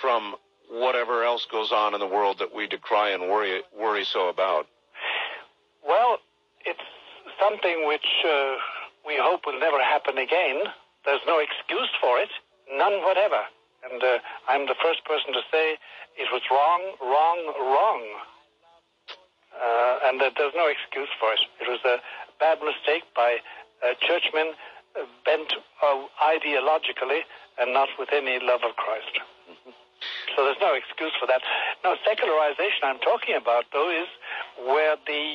from 0.00 0.34
whatever 0.70 1.24
else 1.24 1.46
goes 1.50 1.72
on 1.72 1.94
in 1.94 2.00
the 2.00 2.06
world 2.06 2.38
that 2.38 2.54
we 2.54 2.66
decry 2.66 3.10
and 3.10 3.22
worry 3.22 3.62
worry 3.76 4.04
so 4.04 4.28
about? 4.28 4.66
Well, 5.86 6.18
it's 6.64 6.84
something 7.40 7.86
which 7.86 8.06
uh, 8.24 8.54
we 9.06 9.16
hope 9.16 9.46
will 9.46 9.58
never 9.58 9.82
happen 9.82 10.18
again. 10.18 10.60
There's 11.04 11.24
no 11.26 11.40
excuse 11.40 11.88
for 12.00 12.18
it, 12.18 12.28
none 12.70 13.00
whatever. 13.02 13.40
And 13.90 14.02
uh, 14.02 14.18
I'm 14.48 14.66
the 14.66 14.76
first 14.82 15.04
person 15.06 15.32
to 15.32 15.40
say 15.50 15.78
it 16.18 16.28
was 16.32 16.42
wrong, 16.50 16.82
wrong, 17.00 17.40
wrong. 17.56 18.02
Uh, 19.58 20.06
and 20.06 20.20
that 20.22 20.38
there's 20.38 20.54
no 20.54 20.70
excuse 20.70 21.10
for 21.18 21.34
it. 21.34 21.42
It 21.60 21.66
was 21.68 21.82
a 21.84 21.98
bad 22.38 22.62
mistake 22.62 23.02
by 23.16 23.42
uh, 23.82 23.94
churchmen 24.06 24.54
bent 25.26 25.50
uh, 25.82 26.06
ideologically 26.22 27.26
and 27.58 27.74
not 27.74 27.88
with 27.98 28.08
any 28.14 28.38
love 28.38 28.62
of 28.62 28.74
Christ. 28.78 29.18
So 30.36 30.46
there's 30.46 30.62
no 30.62 30.74
excuse 30.78 31.10
for 31.18 31.26
that. 31.26 31.42
Now, 31.82 31.98
secularization 32.06 32.86
I'm 32.86 33.02
talking 33.02 33.34
about, 33.34 33.66
though, 33.74 33.90
is 33.90 34.06
where 34.62 34.94
the 35.06 35.34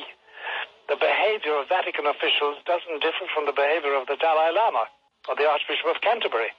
the 0.88 0.96
behavior 0.96 1.56
of 1.60 1.68
Vatican 1.68 2.04
officials 2.04 2.60
doesn't 2.68 3.00
differ 3.00 3.24
from 3.32 3.44
the 3.48 3.56
behavior 3.56 3.96
of 3.96 4.04
the 4.08 4.16
Dalai 4.20 4.52
Lama 4.52 4.84
or 5.28 5.36
the 5.36 5.48
Archbishop 5.48 5.88
of 5.88 6.00
Canterbury 6.04 6.52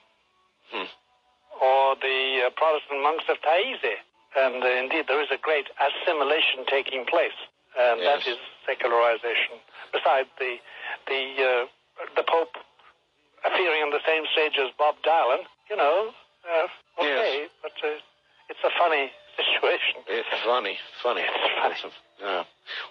Hmm. 0.74 0.89
or 1.62 1.93
the 2.01 2.45
uh, 2.45 2.50
Protestant 2.57 3.01
monks 3.05 3.25
of 3.29 3.38
Taizé. 3.45 4.01
And 4.36 4.63
uh, 4.65 4.67
indeed, 4.81 5.05
there 5.07 5.22
is 5.22 5.29
a 5.29 5.38
great 5.38 5.69
assimilation 5.77 6.65
taking 6.65 7.05
place, 7.05 7.38
and 7.77 8.00
Yes. 8.01 8.24
that 8.25 8.32
is 8.32 8.38
secularization. 8.65 9.60
Besides 9.94 10.29
the 10.39 10.58
the 11.08 11.22
uh, 11.44 11.65
the 12.15 12.24
Pope 12.24 12.55
appearing 13.46 13.82
on 13.84 13.91
the 13.91 14.03
same 14.08 14.24
stage 14.34 14.58
as 14.60 14.72
Bob 14.77 14.96
Dylan, 15.05 15.44
you 15.70 15.75
know, 15.77 16.12
uh, 16.50 16.67
okay, 17.01 17.41
Yes. 17.46 17.50
but 17.62 17.75
uh, 17.84 18.00
it's 18.50 18.63
a 18.63 18.72
funny 18.79 19.12
situation. 19.38 20.01
It's 20.08 20.27
funny, 20.44 20.77
funny. 21.03 21.22
It's 21.22 21.53
funny. 21.62 21.75
It's 21.75 21.84
a- 21.86 22.03
yeah. 22.17 22.44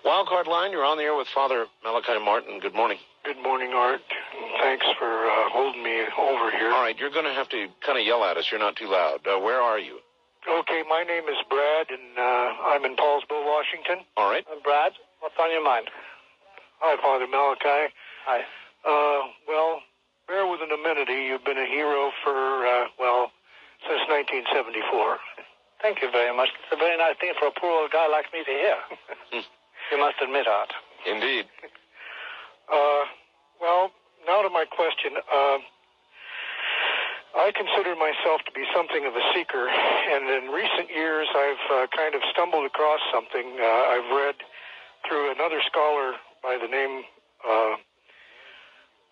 Wildcard 0.05 0.47
line, 0.47 0.71
you're 0.71 0.85
on 0.85 0.99
the 0.99 1.03
air 1.05 1.17
with 1.17 1.27
Father 1.35 1.65
Malachi 1.83 2.19
Martin. 2.23 2.61
Good 2.61 2.75
morning. 2.75 2.99
Good 3.25 3.41
morning, 3.43 3.73
Art. 3.73 4.03
Thanks 4.61 4.85
for 4.99 5.09
uh, 5.27 5.49
holding 5.49 5.83
me 5.83 6.03
over 6.19 6.51
here. 6.51 6.71
All 6.71 6.83
right, 6.83 6.95
you're 6.99 7.09
going 7.11 7.25
to 7.25 7.33
have 7.33 7.49
to 7.49 7.69
kind 7.81 7.99
of 7.99 8.05
yell 8.05 8.23
at 8.23 8.37
us. 8.37 8.45
You're 8.51 8.61
not 8.61 8.77
too 8.77 8.87
loud. 8.87 9.21
Uh, 9.27 9.41
where 9.41 9.61
are 9.63 9.79
you? 9.79 9.99
Okay, 10.45 10.85
my 10.85 11.01
name 11.09 11.25
is 11.25 11.41
Brad, 11.49 11.89
and 11.89 12.21
uh, 12.21 12.69
I'm 12.69 12.85
in 12.85 12.97
Paulsville, 13.01 13.49
Washington. 13.49 14.05
All 14.21 14.29
right. 14.29 14.45
Uh, 14.45 14.61
Brad, 14.61 14.93
what's 15.25 15.35
on 15.41 15.49
your 15.51 15.65
mind? 15.65 15.89
Hi, 16.85 17.01
Father 17.01 17.25
Malachi. 17.25 17.89
Hi. 18.29 18.45
Uh, 18.85 19.33
well, 19.49 19.81
bear 20.29 20.45
with 20.45 20.61
an 20.61 20.69
amenity. 20.69 21.33
You've 21.33 21.49
been 21.49 21.57
a 21.57 21.65
hero 21.65 22.13
for, 22.21 22.37
uh, 22.37 22.93
well, 23.01 23.33
since 23.89 24.05
1974. 24.13 25.17
Thank 25.81 26.05
you 26.05 26.13
very 26.13 26.37
much. 26.37 26.53
It's 26.61 26.77
a 26.77 26.77
very 26.77 27.01
nice 27.01 27.17
thing 27.17 27.33
for 27.41 27.49
a 27.49 27.55
poor 27.57 27.81
old 27.81 27.91
guy 27.91 28.05
like 28.13 28.29
me 28.37 28.45
to 28.45 28.53
hear. 28.53 28.77
you 29.41 29.97
must 29.97 30.21
admit, 30.21 30.45
Art. 30.45 30.77
Indeed. 31.09 31.49
Uh, 32.69 33.09
well, 33.65 33.97
now 34.29 34.45
to 34.45 34.53
my 34.53 34.69
question. 34.69 35.17
Uh, 35.25 35.57
I 37.35 37.51
consider 37.51 37.99
myself 37.99 38.47
to 38.47 38.53
be 38.55 38.63
something 38.71 39.05
of 39.07 39.15
a 39.15 39.25
seeker, 39.35 39.67
and 39.67 40.31
in 40.31 40.51
recent 40.55 40.89
years 40.89 41.27
I've 41.35 41.67
uh, 41.71 41.87
kind 41.91 42.15
of 42.15 42.23
stumbled 42.31 42.65
across 42.65 43.01
something 43.13 43.59
uh, 43.59 43.91
I've 43.91 44.11
read 44.15 44.37
through 45.09 45.33
another 45.33 45.61
scholar 45.67 46.15
by 46.43 46.59
the 46.63 46.69
name 46.69 47.03
uh, 47.43 47.75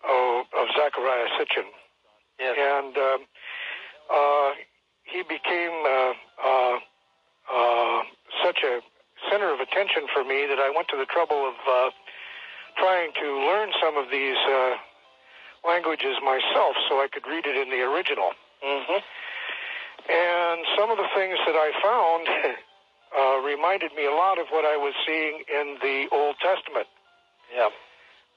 oh, 0.07 0.43
of 0.55 0.67
Zecharia 0.71 1.27
Sitchin. 1.37 1.67
Yes. 2.39 2.55
And 2.57 2.97
um, 2.97 3.19
uh, 4.09 4.51
he 5.03 5.21
became 5.23 5.83
uh, 5.83 6.13
uh, 6.43 6.77
uh, 7.51 8.01
such 8.43 8.63
a 8.63 8.79
center 9.29 9.53
of 9.53 9.59
attention 9.59 10.07
for 10.13 10.23
me 10.23 10.47
that 10.47 10.59
I 10.59 10.71
went 10.73 10.87
to 10.89 10.97
the 10.97 11.05
trouble 11.05 11.47
of 11.47 11.55
uh, 11.67 11.89
trying 12.77 13.11
to 13.21 13.27
learn 13.47 13.71
some 13.81 13.97
of 13.97 14.09
these 14.09 14.37
uh, 14.47 14.75
languages 15.65 16.19
myself 16.23 16.75
so 16.89 16.99
I 16.99 17.07
could 17.11 17.25
read 17.27 17.45
it 17.45 17.55
in 17.55 17.69
the 17.69 17.81
original. 17.81 18.31
Mm-hmm. 18.63 18.99
And 20.03 20.59
some 20.77 20.91
of 20.91 20.97
the 20.97 21.07
things 21.15 21.39
that 21.47 21.55
I 21.55 21.71
found 21.79 22.23
uh, 23.17 23.37
reminded 23.45 23.95
me 23.95 24.05
a 24.05 24.15
lot 24.15 24.39
of 24.39 24.47
what 24.51 24.65
I 24.65 24.75
was 24.75 24.93
seeing 25.07 25.43
in 25.47 25.77
the 25.81 26.07
Old 26.11 26.35
Testament. 26.43 26.87
Yeah. 27.53 27.69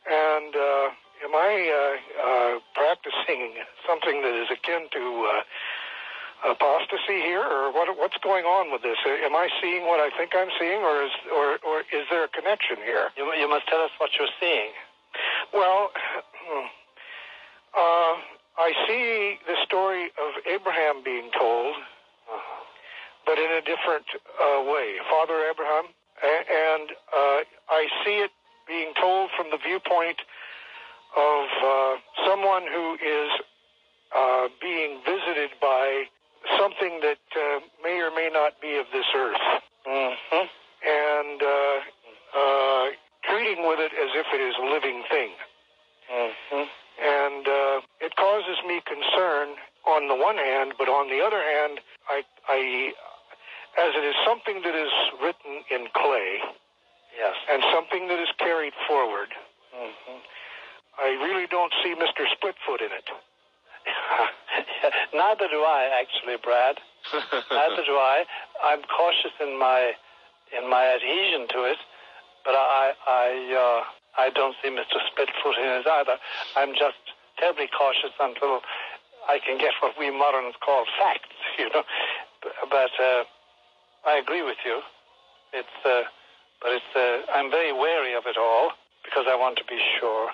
And 0.06 0.54
uh, 0.54 0.86
am 1.26 1.34
I 1.34 1.52
uh, 1.66 1.94
uh, 2.22 2.54
practicing 2.74 3.54
something 3.88 4.22
that 4.22 4.34
is 4.34 4.48
akin 4.50 4.86
to 4.92 5.04
uh, 5.26 6.52
apostasy 6.52 7.24
here, 7.24 7.42
or 7.42 7.72
what, 7.72 7.88
what's 7.98 8.18
going 8.22 8.44
on 8.44 8.70
with 8.70 8.82
this? 8.82 8.98
Am 9.06 9.34
I 9.34 9.48
seeing 9.60 9.86
what 9.86 9.98
I 9.98 10.10
think 10.16 10.32
I'm 10.36 10.52
seeing, 10.60 10.82
or 10.82 11.02
is 11.02 11.14
or, 11.32 11.58
or 11.66 11.80
is 11.90 12.06
there 12.10 12.24
a 12.24 12.28
connection 12.28 12.76
here? 12.84 13.10
You, 13.16 13.32
you 13.34 13.48
must 13.48 13.66
tell 13.66 13.80
us 13.80 13.90
what 13.98 14.10
you're 14.18 14.30
seeing. 14.38 14.70
Well, 15.52 15.90
uh, 17.76 18.14
I 18.58 18.72
see 18.88 19.38
the 19.46 19.56
story 19.64 20.06
of 20.06 20.32
Abraham 20.48 21.02
being 21.04 21.30
told, 21.38 21.74
but 23.26 23.38
in 23.38 23.50
a 23.52 23.60
different 23.60 24.06
uh, 24.40 24.62
way. 24.64 24.96
Father 25.10 25.44
Abraham, 25.50 25.84
and 26.22 26.90
uh, 27.12 27.40
I 27.68 27.86
see 28.04 28.18
it 28.24 28.30
being 28.66 28.92
told 29.00 29.30
from 29.36 29.50
the 29.50 29.58
viewpoint 29.58 30.16
of 31.16 31.46
uh, 31.64 31.96
someone 32.26 32.62
who 32.72 32.94
is 32.94 33.30
uh, 34.16 34.48
being 34.60 35.00
visited 35.04 35.50
by 35.60 36.04
something 36.58 37.00
that 37.02 37.18
uh, 37.36 37.60
may 37.82 38.00
or 38.00 38.10
may 38.10 38.30
not 38.32 38.60
be 38.60 38.76
of 38.76 38.86
this 38.92 39.06
earth, 39.14 39.62
Mm-hmm. 39.86 40.46
and 40.82 41.42
uh, 41.42 41.78
uh, 42.34 42.86
treating 43.22 43.68
with 43.68 43.78
it 43.78 43.92
as 43.94 44.10
if 44.18 44.26
it 44.34 44.40
is 44.42 44.54
a 44.60 44.66
living 44.66 45.04
thing 45.08 45.30
Mm-hmm. 46.10 46.62
And 47.02 47.46
uh, 47.46 47.80
it 48.00 48.16
causes 48.16 48.56
me 48.66 48.80
concern 48.86 49.56
on 49.86 50.08
the 50.08 50.14
one 50.16 50.36
hand, 50.36 50.74
but 50.78 50.88
on 50.88 51.08
the 51.08 51.22
other 51.24 51.40
hand, 51.42 51.80
I, 52.08 52.22
I, 52.48 52.92
as 53.78 53.92
it 53.94 54.04
is 54.04 54.14
something 54.26 54.62
that 54.62 54.74
is 54.74 54.90
written 55.22 55.62
in 55.70 55.86
clay 55.94 56.38
Yes. 57.16 57.34
and 57.50 57.62
something 57.72 58.08
that 58.08 58.18
is 58.20 58.28
carried 58.38 58.74
forward, 58.88 59.28
Mm-hmm. 59.76 60.18
I 60.98 61.08
really 61.20 61.46
don't 61.46 61.72
see 61.84 61.92
Mr. 61.92 62.24
Splitfoot 62.32 62.80
in 62.80 62.88
it. 62.88 63.04
Neither 65.14 65.48
do 65.52 65.60
I, 65.60 65.90
actually, 66.00 66.36
Brad. 66.42 66.80
Neither 67.12 67.84
do 67.84 67.92
I. 68.00 68.24
I'm 68.64 68.80
cautious 68.88 69.32
in 69.40 69.58
my 69.58 69.92
in 70.56 70.70
my 70.70 70.86
adhesion 70.94 71.46
to 71.52 71.64
it, 71.64 71.76
but 72.44 72.54
I 72.54 72.92
I 73.06 73.28
uh, 73.52 73.84
I 74.18 74.30
don't 74.30 74.56
see 74.62 74.70
Mr. 74.70 74.96
Splitfoot 75.12 75.56
in 75.58 75.68
it 75.80 75.86
either. 75.86 76.16
I'm 76.56 76.72
just 76.72 76.98
terribly 77.38 77.68
cautious 77.68 78.12
until 78.20 78.60
I 79.28 79.38
can 79.44 79.58
get 79.58 79.72
what 79.82 79.92
we 79.98 80.10
moderns 80.10 80.54
call 80.64 80.84
facts, 80.98 81.28
you 81.58 81.68
know. 81.70 81.82
But 82.70 82.92
uh, 83.00 83.24
I 84.06 84.18
agree 84.18 84.42
with 84.42 84.58
you. 84.64 84.80
It's 85.52 85.76
uh, 85.84 86.02
but 86.62 86.72
it's 86.72 86.92
uh, 86.96 87.32
I'm 87.32 87.50
very 87.50 87.72
wary 87.72 88.14
of 88.14 88.24
it 88.26 88.36
all 88.38 88.70
because 89.04 89.26
I 89.28 89.36
want 89.36 89.56
to 89.58 89.64
be 89.64 89.78
sure 90.00 90.30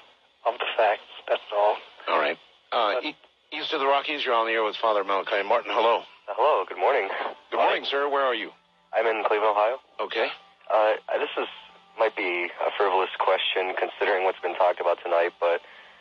of 0.46 0.54
the 0.58 0.66
facts. 0.76 1.08
That's 1.28 1.42
all. 1.54 1.76
All 2.08 2.18
right. 2.18 2.38
Uh, 2.72 3.00
e- 3.02 3.16
east 3.52 3.72
of 3.72 3.80
the 3.80 3.86
Rockies, 3.86 4.24
you're 4.24 4.34
on 4.34 4.46
the 4.46 4.52
air 4.52 4.64
with 4.64 4.76
Father 4.76 5.04
Malachi 5.04 5.42
Martin. 5.46 5.72
Hello. 5.74 6.02
Hello, 6.26 6.64
good 6.68 6.78
morning. 6.78 7.08
Good 7.50 7.58
morning, 7.58 7.84
sir. 7.84 8.08
Where 8.08 8.22
are 8.24 8.34
you? 8.34 8.50
I'm 8.94 9.06
in 9.06 9.22
Cleveland, 9.26 9.52
Ohio. 9.56 9.76
Okay. 10.00 10.28
Uh, 10.72 10.92
this 11.18 11.28
is 11.36 11.48
might 11.98 12.16
be 12.16 12.50
a 12.64 12.70
frivolous 12.76 13.10
question 13.18 13.74
considering 13.78 14.24
what's 14.24 14.40
been 14.40 14.54
talked 14.54 14.80
about 14.80 14.98
tonight, 15.02 15.32
but 15.40 15.60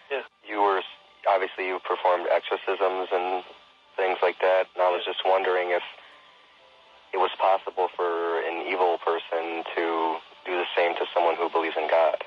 Yeah. 0.09 0.23
you 0.43 0.61
were 0.61 0.81
obviously 1.27 1.67
you 1.67 1.79
performed 1.79 2.27
exorcisms 2.31 3.09
and 3.11 3.43
things 3.95 4.17
like 4.21 4.39
that, 4.39 4.67
and 4.73 4.81
I 4.83 4.89
was 4.89 5.03
just 5.05 5.23
wondering 5.25 5.69
if 5.71 5.83
it 7.13 7.17
was 7.17 7.31
possible 7.37 7.89
for 7.95 8.39
an 8.41 8.65
evil 8.67 8.97
person 8.99 9.63
to 9.75 10.17
do 10.45 10.57
the 10.57 10.65
same 10.75 10.95
to 10.95 11.05
someone 11.13 11.35
who 11.35 11.49
believes 11.49 11.75
in 11.77 11.87
God. 11.89 12.23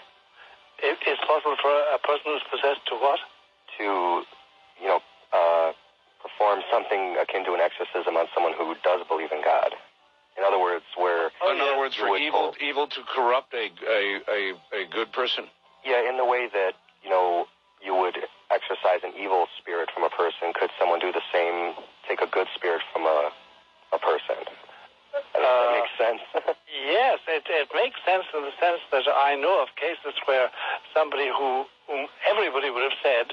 It, 0.78 0.98
it's 1.06 1.20
possible 1.24 1.56
for 1.60 1.72
a 1.94 1.98
person 1.98 2.24
who's 2.26 2.42
possessed 2.50 2.84
to 2.88 2.94
what? 2.96 3.18
To, 3.78 4.22
you 4.80 4.86
know, 4.86 5.00
uh, 5.32 5.72
perform 6.22 6.62
something 6.70 7.16
akin 7.20 7.44
to 7.44 7.54
an 7.54 7.60
exorcism 7.60 8.16
on 8.16 8.26
someone 8.34 8.52
who 8.52 8.74
does 8.84 9.00
believe 9.08 9.32
in 9.32 9.42
God. 9.42 9.74
In 10.36 10.42
other 10.44 10.58
words, 10.60 10.84
where 10.96 11.30
Oh, 11.42 11.52
in 11.52 11.60
other 11.60 11.78
words, 11.78 11.94
for 11.94 12.10
would 12.10 12.22
evil, 12.22 12.50
hope. 12.52 12.62
evil 12.62 12.86
to 12.88 13.00
corrupt 13.14 13.54
a, 13.54 13.70
a, 13.86 14.20
a, 14.28 14.40
a 14.82 14.86
good 14.90 15.12
person. 15.12 15.44
Yeah, 15.84 16.08
in 16.08 16.16
the 16.16 16.24
way 16.24 16.48
that, 16.52 16.74
you 17.04 17.10
know, 17.10 17.46
you 17.84 17.94
would 17.94 18.16
exorcise 18.50 19.04
an 19.04 19.12
evil 19.18 19.46
spirit 19.60 19.90
from 19.94 20.02
a 20.04 20.10
person, 20.10 20.52
could 20.54 20.70
someone 20.78 20.98
do 20.98 21.12
the 21.12 21.22
same, 21.32 21.74
take 22.08 22.20
a 22.20 22.26
good 22.26 22.48
spirit 22.54 22.80
from 22.92 23.04
a, 23.04 23.30
a 23.92 23.98
person? 23.98 24.42
I 25.14 25.38
don't 25.38 25.42
know 25.42 25.46
if 25.46 25.46
Uh, 25.46 25.62
that 25.62 25.78
makes 25.78 25.94
sense. 25.98 26.22
Yes, 26.74 27.20
it, 27.30 27.46
it 27.48 27.70
makes 27.72 27.96
sense 28.04 28.26
in 28.34 28.42
the 28.42 28.52
sense 28.58 28.82
that 28.90 29.06
I 29.06 29.36
know 29.38 29.62
of 29.62 29.70
cases 29.78 30.18
where 30.26 30.50
somebody 30.92 31.30
who, 31.30 31.64
whom 31.86 32.10
everybody 32.28 32.68
would 32.68 32.82
have 32.82 32.98
said 33.00 33.30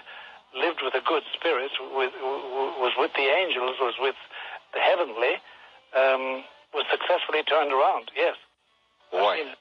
lived 0.53 0.79
with 0.85 0.93
a 0.93 1.01
good 1.01 1.23
spirit, 1.33 1.71
with, 1.97 2.13
was 2.21 2.93
with 3.01 3.11
the 3.17 3.25
angels, 3.25 3.75
was 3.81 3.95
with 3.99 4.15
the 4.73 4.79
heavenly, 4.79 5.33
was 5.33 5.40
successfully 7.41 7.45
turned 7.45 7.73
around. 7.73 8.11
Yes. 8.15 8.35
Why? 9.11 9.33
I 9.33 9.37
mean, 9.37 9.53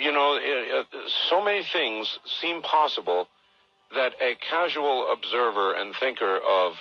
you 0.00 0.06
you 0.06 0.12
know, 0.12 0.34
uh, 0.38 0.80
uh, 0.80 1.08
so 1.30 1.42
many 1.42 1.62
things 1.72 2.18
seem 2.40 2.62
possible 2.62 3.28
that 3.94 4.12
a 4.20 4.34
casual 4.50 5.12
observer 5.12 5.74
and 5.74 5.94
thinker 6.00 6.38
of 6.38 6.72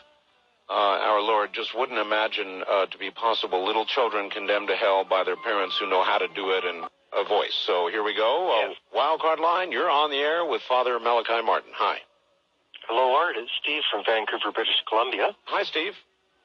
uh, 0.67 0.73
our 0.73 1.21
Lord 1.21 1.51
just 1.53 1.77
wouldn't 1.77 1.99
imagine 1.99 2.63
uh, 2.67 2.87
to 2.87 2.97
be 2.97 3.11
possible. 3.11 3.63
Little 3.63 3.85
children 3.85 4.31
condemned 4.31 4.67
to 4.69 4.75
hell 4.75 5.05
by 5.07 5.23
their 5.23 5.35
parents 5.37 5.77
who 5.77 5.87
know 5.87 6.03
how 6.03 6.17
to 6.17 6.27
do 6.35 6.49
it 6.51 6.63
and 6.65 6.85
a 7.13 7.23
voice. 7.23 7.53
So 7.67 7.87
here 7.87 8.03
we 8.03 8.15
go. 8.15 8.49
Uh, 8.51 8.69
Yes. 8.69 8.77
Wildcard 8.95 9.39
line, 9.39 9.71
you're 9.71 9.89
on 9.89 10.09
the 10.09 10.17
air 10.17 10.43
with 10.43 10.61
Father 10.67 10.99
Malachi 10.99 11.41
Martin. 11.45 11.71
Hi. 11.75 11.97
Hello, 12.87 13.13
Art. 13.15 13.35
It's 13.37 13.51
Steve 13.61 13.83
from 13.91 14.03
Vancouver, 14.05 14.51
British 14.51 14.81
Columbia. 14.89 15.35
Hi, 15.45 15.63
Steve. 15.63 15.93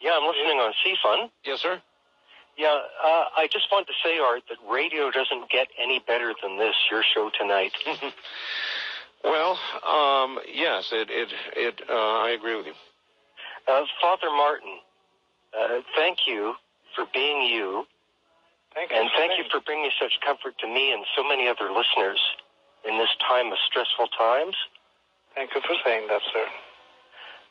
Yeah, 0.00 0.12
I'm 0.20 0.26
listening 0.26 0.58
on 0.58 0.72
CFUN. 0.84 1.30
Yes, 1.44 1.60
sir. 1.60 1.80
Yeah, 2.58 2.78
uh, 3.02 3.24
I 3.36 3.48
just 3.50 3.66
want 3.72 3.86
to 3.86 3.94
say, 4.04 4.18
Art, 4.18 4.42
that 4.48 4.58
radio 4.70 5.10
doesn't 5.10 5.50
get 5.50 5.68
any 5.80 5.98
better 6.06 6.34
than 6.42 6.58
this, 6.58 6.74
your 6.90 7.02
show 7.02 7.30
tonight. 7.38 7.72
Well, 9.22 9.58
um, 9.84 10.38
yes, 10.48 10.88
it, 10.92 11.08
it, 11.10 11.28
it, 11.54 11.82
uh, 11.90 12.24
I 12.24 12.30
agree 12.30 12.56
with 12.56 12.66
you. 12.66 12.72
Uh, 13.68 13.84
Father 14.00 14.28
Martin, 14.32 14.78
uh, 15.52 15.80
thank 15.94 16.20
you 16.26 16.54
for 16.96 17.04
being 17.12 17.42
you, 17.42 17.84
thank 18.74 18.90
you. 18.90 18.96
and 18.96 19.10
thank 19.16 19.36
you 19.36 19.44
for 19.50 19.60
bringing 19.60 19.90
such 20.00 20.12
comfort 20.24 20.56
to 20.60 20.66
me 20.66 20.92
and 20.92 21.04
so 21.14 21.22
many 21.22 21.48
other 21.48 21.68
listeners 21.68 22.18
in 22.88 22.96
this 22.96 23.10
time 23.20 23.52
of 23.52 23.58
stressful 23.68 24.08
times. 24.16 24.56
Thank 25.34 25.50
you 25.54 25.60
for 25.60 25.76
saying 25.84 26.08
that, 26.08 26.22
sir. 26.32 26.46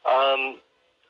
Um, 0.10 0.58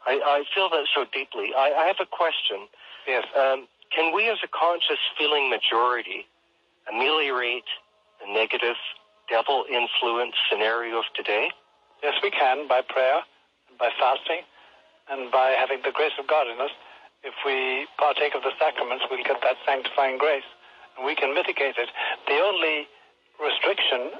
I, 0.05 0.19
I 0.19 0.43
feel 0.53 0.69
that 0.69 0.85
so 0.93 1.05
deeply. 1.13 1.51
I, 1.55 1.71
I 1.71 1.85
have 1.87 1.97
a 2.01 2.05
question. 2.05 2.67
Yes. 3.07 3.23
Um, 3.31 3.67
can 3.93 4.13
we, 4.13 4.29
as 4.29 4.37
a 4.43 4.47
conscious 4.47 5.01
feeling 5.17 5.49
majority, 5.49 6.25
ameliorate 6.91 7.67
the 8.21 8.31
negative 8.31 8.75
devil 9.29 9.65
influence 9.69 10.35
scenario 10.49 10.99
of 10.99 11.05
today? 11.15 11.49
Yes, 12.03 12.13
we 12.23 12.31
can 12.31 12.67
by 12.67 12.81
prayer, 12.81 13.21
by 13.79 13.89
fasting, 13.99 14.41
and 15.09 15.31
by 15.31 15.55
having 15.57 15.81
the 15.83 15.91
grace 15.91 16.13
of 16.19 16.27
God 16.27 16.47
in 16.47 16.59
us. 16.61 16.71
If 17.23 17.33
we 17.45 17.87
partake 17.97 18.35
of 18.35 18.43
the 18.43 18.55
sacraments, 18.57 19.03
we'll 19.09 19.23
get 19.23 19.41
that 19.41 19.57
sanctifying 19.65 20.17
grace, 20.17 20.47
and 20.95 21.05
we 21.05 21.15
can 21.15 21.33
mitigate 21.33 21.75
it. 21.77 21.89
The 22.27 22.39
only 22.39 22.87
restriction 23.41 24.15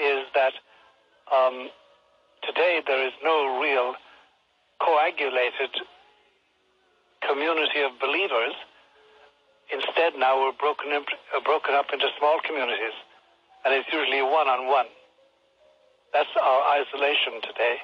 is 0.00 0.24
that 0.34 0.54
um, 1.28 1.68
today 2.46 2.80
there 2.86 3.04
is 3.06 3.12
no 3.22 3.60
real 3.60 3.94
coagulated 4.80 5.70
community 7.20 7.82
of 7.84 7.92
believers. 8.00 8.54
Instead, 9.70 10.18
now 10.18 10.34
we're 10.34 10.56
broken, 10.58 10.90
up, 10.92 11.06
uh, 11.30 11.40
broken 11.46 11.74
up 11.74 11.86
into 11.92 12.06
small 12.18 12.42
communities, 12.42 12.96
and 13.64 13.74
it's 13.74 13.86
usually 13.92 14.22
one-on-one. 14.22 14.90
That's 16.12 16.34
our 16.34 16.60
isolation 16.74 17.38
today, 17.46 17.78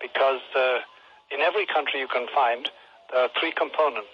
because 0.00 0.40
uh, 0.56 0.80
in 1.30 1.44
every 1.44 1.66
country 1.68 2.00
you 2.00 2.08
can 2.08 2.26
find, 2.32 2.70
there 3.12 3.28
are 3.28 3.32
three 3.38 3.52
components. 3.52 4.12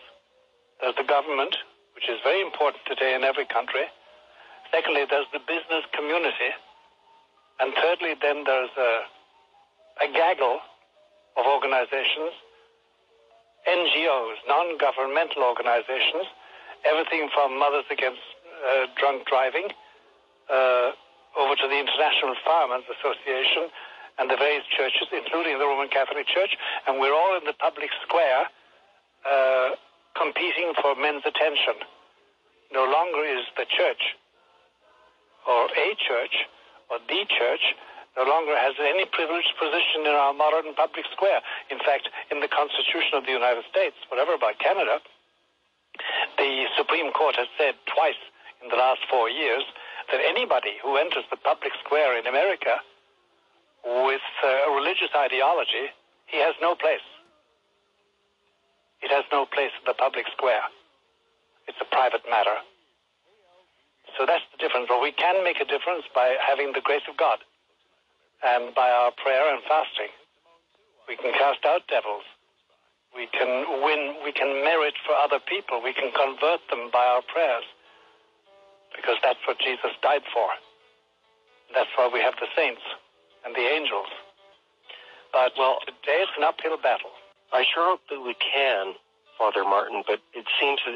There's 0.80 0.98
the 0.98 1.06
government, 1.06 1.54
which 1.94 2.10
is 2.10 2.18
very 2.26 2.42
important 2.42 2.82
today 2.90 3.14
in 3.14 3.22
every 3.22 3.46
country. 3.46 3.86
Secondly, 4.74 5.06
there's 5.06 5.30
the 5.32 5.44
business 5.46 5.86
community. 5.94 6.50
And 7.60 7.70
thirdly, 7.78 8.18
then 8.18 8.42
there's 8.42 8.74
a, 8.74 8.92
a 10.02 10.08
gaggle 10.10 10.58
of 11.38 11.46
organizations, 11.46 12.34
NGOs, 13.70 14.42
non-governmental 14.48 15.46
organizations, 15.46 16.26
everything 16.84 17.28
from 17.34 17.58
Mothers 17.58 17.86
Against 17.90 18.22
uh, 18.62 18.86
Drunk 18.98 19.26
Driving 19.26 19.68
uh, 20.50 20.92
over 21.38 21.54
to 21.56 21.66
the 21.66 21.78
International 21.78 22.34
Firemen's 22.44 22.86
Association 22.90 23.70
and 24.18 24.28
the 24.28 24.36
various 24.36 24.64
churches, 24.76 25.08
including 25.10 25.58
the 25.58 25.64
Roman 25.64 25.88
Catholic 25.88 26.28
Church, 26.28 26.52
and 26.86 27.00
we're 27.00 27.14
all 27.14 27.38
in 27.38 27.44
the 27.48 27.56
public 27.56 27.88
square 28.04 28.44
uh, 29.24 29.74
competing 30.14 30.76
for 30.80 30.94
men's 30.94 31.24
attention. 31.24 31.80
No 32.72 32.84
longer 32.84 33.24
is 33.24 33.44
the 33.56 33.64
church 33.64 34.16
or 35.48 35.66
a 35.72 35.88
church 35.96 36.46
or 36.90 36.98
the 37.08 37.24
church 37.26 37.74
no 38.16 38.28
longer 38.28 38.52
has 38.52 38.76
any 38.76 39.08
privileged 39.08 39.56
position 39.56 40.04
in 40.04 40.12
our 40.12 40.36
modern 40.36 40.76
public 40.76 41.08
square. 41.16 41.40
In 41.72 41.80
fact, 41.80 42.12
in 42.28 42.44
the 42.44 42.48
Constitution 42.48 43.16
of 43.16 43.24
the 43.24 43.32
United 43.32 43.64
States, 43.72 43.96
whatever 44.12 44.36
about 44.36 44.60
Canada, 44.60 45.00
the 46.38 46.66
Supreme 46.76 47.12
Court 47.12 47.36
has 47.36 47.48
said 47.58 47.74
twice 47.86 48.20
in 48.62 48.68
the 48.68 48.76
last 48.76 49.00
four 49.10 49.28
years 49.28 49.64
that 50.10 50.20
anybody 50.22 50.78
who 50.82 50.96
enters 50.96 51.24
the 51.30 51.36
public 51.36 51.72
square 51.84 52.18
in 52.18 52.26
America 52.26 52.80
with 53.84 54.22
uh, 54.44 54.70
a 54.70 54.74
religious 54.74 55.10
ideology, 55.16 55.90
he 56.26 56.38
has 56.38 56.54
no 56.60 56.74
place. 56.74 57.04
It 59.02 59.10
has 59.10 59.24
no 59.32 59.46
place 59.46 59.74
in 59.82 59.84
the 59.86 59.94
public 59.98 60.26
square. 60.30 60.62
It's 61.66 61.78
a 61.80 61.88
private 61.90 62.22
matter. 62.30 62.62
So 64.18 64.26
that's 64.26 64.44
the 64.54 64.58
difference. 64.58 64.86
But 64.88 65.02
we 65.02 65.10
can 65.12 65.42
make 65.42 65.58
a 65.58 65.66
difference 65.66 66.04
by 66.14 66.36
having 66.38 66.72
the 66.72 66.82
grace 66.82 67.06
of 67.10 67.16
God 67.16 67.38
and 68.42 68.74
by 68.74 68.90
our 68.90 69.10
prayer 69.10 69.54
and 69.54 69.62
fasting. 69.66 70.10
We 71.08 71.16
can 71.16 71.32
cast 71.32 71.64
out 71.66 71.86
devils. 71.88 72.26
We 73.14 73.28
can 73.28 73.82
win, 73.84 74.16
we 74.24 74.32
can 74.32 74.64
merit 74.64 74.94
for 75.06 75.14
other 75.14 75.38
people. 75.40 75.82
We 75.82 75.92
can 75.92 76.12
convert 76.12 76.60
them 76.70 76.88
by 76.92 77.04
our 77.04 77.22
prayers. 77.22 77.64
Because 78.96 79.16
that's 79.22 79.40
what 79.46 79.58
Jesus 79.58 79.92
died 80.02 80.24
for. 80.32 80.48
That's 81.74 81.90
why 81.96 82.08
we 82.12 82.20
have 82.20 82.34
the 82.40 82.48
saints 82.56 82.82
and 83.44 83.54
the 83.54 83.64
angels. 83.64 84.08
But 85.32 85.52
well, 85.58 85.78
today 85.86 86.24
it's 86.24 86.36
an 86.36 86.44
uphill 86.44 86.76
battle. 86.76 87.12
I 87.52 87.64
sure 87.68 87.84
hope 87.96 88.00
that 88.10 88.20
we 88.20 88.34
can, 88.36 88.94
Father 89.38 89.64
Martin, 89.64 90.04
but 90.06 90.20
it 90.32 90.44
seems 90.60 90.80
that 90.84 90.92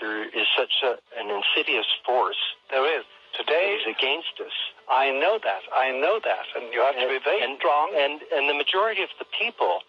there- 0.00 0.28
is 0.28 0.46
such 0.56 0.72
a, 0.84 0.96
an 1.18 1.30
insidious 1.30 1.86
force 2.04 2.40
There 2.70 2.84
is. 2.98 3.04
Today, 3.32 3.80
is 3.80 3.86
against 3.88 4.36
us. 4.44 4.52
I 4.90 5.08
know 5.10 5.40
that. 5.42 5.62
I 5.72 5.90
know 5.90 6.20
that. 6.20 6.44
And 6.54 6.68
you 6.72 6.80
have 6.84 6.94
to 6.96 7.08
be 7.08 7.18
very 7.24 7.40
and, 7.40 7.56
strong. 7.56 7.88
And, 7.96 8.20
and 8.28 8.44
the 8.48 8.52
majority 8.52 9.02
of 9.02 9.08
the 9.18 9.24
people 9.24 9.80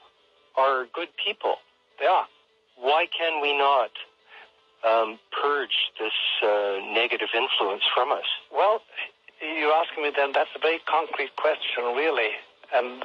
are 0.57 0.85
good 0.93 1.09
people. 1.23 1.55
Are. 2.03 2.27
Why 2.77 3.07
can 3.07 3.41
we 3.41 3.57
not 3.57 3.91
um, 4.83 5.19
purge 5.31 5.91
this 5.99 6.15
uh, 6.43 6.79
negative 6.91 7.29
influence 7.33 7.83
from 7.95 8.11
us? 8.11 8.27
Well, 8.51 8.81
you're 9.39 9.71
asking 9.71 10.03
me 10.03 10.11
then, 10.15 10.31
that's 10.33 10.51
a 10.55 10.59
very 10.59 10.79
concrete 10.83 11.35
question, 11.35 11.95
really. 11.95 12.35
And 12.75 13.03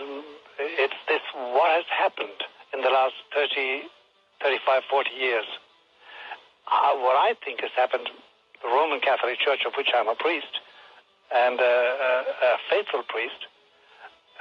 it's 0.58 0.98
this 1.06 1.22
what 1.34 1.70
has 1.70 1.87
happened 1.87 2.42
in 2.74 2.80
the 2.82 2.90
last 2.90 3.14
30, 3.34 3.87
35, 4.42 4.82
40 4.90 5.11
years. 5.14 5.46
Uh, 6.66 6.94
what 6.98 7.16
I 7.16 7.34
think 7.44 7.61
has 7.61 7.70
happened, 7.76 8.11
the 8.62 8.68
Roman 8.68 9.00
Catholic 9.00 9.38
Church, 9.38 9.62
of 9.66 9.72
which 9.76 9.88
I'm 9.94 10.08
a 10.08 10.14
priest, 10.14 10.61
and 11.34 11.61
a, 11.61 12.24
a 12.42 12.56
faithful 12.70 13.02
priest, 13.08 13.46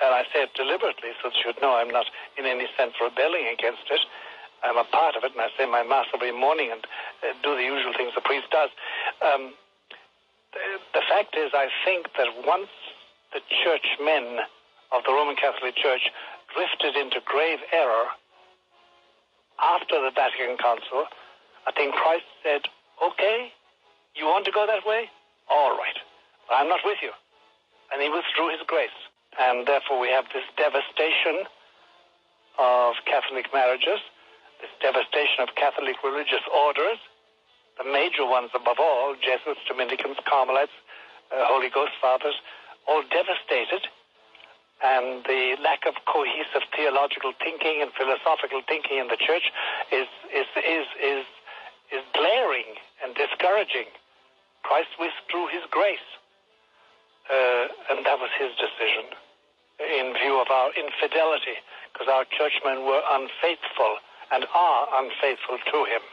and 0.03 0.13
I 0.13 0.23
say 0.33 0.45
it 0.45 0.53
deliberately 0.53 1.13
so 1.21 1.29
that 1.29 1.37
you'd 1.41 1.61
know 1.61 1.77
I'm 1.77 1.89
not 1.89 2.05
in 2.37 2.45
any 2.45 2.67
sense 2.77 2.93
rebelling 3.01 3.49
against 3.51 3.85
it. 3.89 4.01
I'm 4.63 4.77
a 4.77 4.85
part 4.89 5.15
of 5.15 5.23
it, 5.23 5.33
and 5.33 5.41
I 5.41 5.49
say 5.57 5.65
my 5.69 5.83
Mass 5.85 6.07
every 6.13 6.33
morning 6.33 6.73
and 6.73 6.81
uh, 7.21 7.33
do 7.43 7.53
the 7.55 7.61
usual 7.61 7.93
things 7.93 8.13
the 8.15 8.25
priest 8.25 8.49
does. 8.49 8.69
Um, 9.21 9.53
the, 10.53 10.81
the 10.97 11.03
fact 11.05 11.37
is, 11.37 11.53
I 11.53 11.69
think 11.85 12.09
that 12.17 12.29
once 12.45 12.73
the 13.33 13.41
churchmen 13.61 14.41
of 14.91 15.05
the 15.05 15.13
Roman 15.13 15.35
Catholic 15.35 15.75
Church 15.77 16.09
drifted 16.55 16.97
into 16.97 17.21
grave 17.25 17.59
error 17.69 18.09
after 19.61 20.01
the 20.01 20.11
Vatican 20.15 20.57
Council, 20.57 21.05
I 21.67 21.71
think 21.73 21.93
Christ 21.93 22.25
said, 22.41 22.61
okay, 23.03 23.53
you 24.15 24.25
want 24.25 24.45
to 24.45 24.51
go 24.51 24.65
that 24.65 24.85
way? 24.85 25.09
All 25.49 25.77
right. 25.77 25.97
I'm 26.49 26.67
not 26.67 26.79
with 26.83 26.97
you. 27.01 27.11
And 27.93 28.01
he 28.01 28.09
withdrew 28.09 28.49
his 28.49 28.61
grace. 28.65 28.95
And 29.39 29.67
therefore 29.67 29.99
we 29.99 30.09
have 30.09 30.25
this 30.33 30.45
devastation 30.57 31.45
of 32.57 32.95
Catholic 33.05 33.53
marriages, 33.53 34.01
this 34.61 34.73
devastation 34.81 35.45
of 35.45 35.53
Catholic 35.53 36.01
religious 36.03 36.41
orders, 36.49 36.97
the 37.77 37.85
major 37.85 38.25
ones 38.25 38.49
above 38.57 38.81
all, 38.81 39.13
Jesuits, 39.13 39.61
Dominicans, 39.69 40.17
Carmelites, 40.25 40.73
uh, 41.29 41.45
Holy 41.45 41.69
Ghost 41.69 41.93
Fathers, 42.01 42.33
all 42.89 43.03
devastated. 43.13 43.85
And 44.81 45.25
the 45.25 45.57
lack 45.61 45.85
of 45.85 45.93
cohesive 46.05 46.65
theological 46.75 47.33
thinking 47.37 47.81
and 47.81 47.93
philosophical 47.93 48.61
thinking 48.67 48.97
in 48.97 49.07
the 49.07 49.17
church 49.17 49.53
is, 49.91 50.09
is, 50.33 50.49
is, 50.57 50.85
is, 51.01 51.25
is 51.93 52.03
glaring 52.13 52.77
and 53.05 53.13
discouraging. 53.13 53.89
Christ 54.63 54.89
withdrew 54.97 55.47
his 55.53 55.65
grace. 55.69 56.09
uh, 57.29 57.93
and 57.93 58.05
that 58.05 58.17
was 58.17 58.29
his 58.39 58.51
decision 58.57 59.13
in 59.79 60.13
view 60.17 60.41
of 60.41 60.49
our 60.49 60.73
infidelity, 60.73 61.61
because 61.93 62.07
our 62.09 62.25
churchmen 62.25 62.85
were 62.85 63.01
unfaithful 63.13 64.01
and 64.31 64.45
are 64.53 64.83
unfaithful 65.03 65.57
to 65.71 65.77
him. 65.85 66.03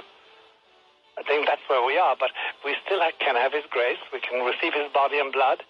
I 1.17 1.23
think 1.23 1.47
that's 1.47 1.63
where 1.69 1.85
we 1.85 1.97
are, 1.97 2.17
but 2.19 2.31
we 2.65 2.75
still 2.85 3.01
can 3.21 3.37
have 3.37 3.53
his 3.53 3.65
grace. 3.71 4.03
We 4.13 4.21
can 4.21 4.45
receive 4.45 4.75
his 4.75 4.91
body 4.93 5.19
and 5.19 5.33
blood. 5.33 5.63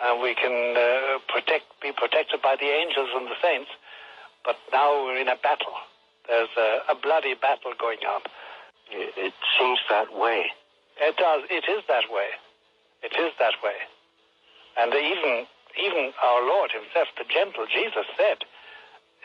And 0.00 0.22
we 0.22 0.34
can 0.34 0.76
uh, 0.78 1.18
protect, 1.26 1.66
be 1.82 1.90
protected 1.92 2.40
by 2.40 2.56
the 2.56 2.70
angels 2.70 3.10
and 3.14 3.26
the 3.26 3.36
saints. 3.42 3.70
But 4.44 4.56
now 4.72 5.04
we're 5.04 5.18
in 5.18 5.28
a 5.28 5.36
battle. 5.36 5.74
There's 6.28 6.48
a, 6.56 6.92
a 6.92 6.94
bloody 6.94 7.34
battle 7.34 7.72
going 7.78 7.98
on. 8.06 8.22
It, 8.92 9.12
it 9.16 9.34
seems 9.58 9.80
that 9.90 10.14
way. 10.14 10.46
It 11.00 11.16
does. 11.16 11.42
It 11.50 11.64
is 11.68 11.82
that 11.88 12.08
way. 12.10 12.30
It 13.02 13.12
is 13.18 13.32
that 13.38 13.54
way. 13.62 13.76
And 14.78 14.94
even 14.94 15.46
even 15.76 16.12
our 16.22 16.40
Lord 16.46 16.70
Himself, 16.72 17.08
the 17.18 17.28
gentle 17.28 17.66
Jesus, 17.68 18.06
said, 18.16 18.44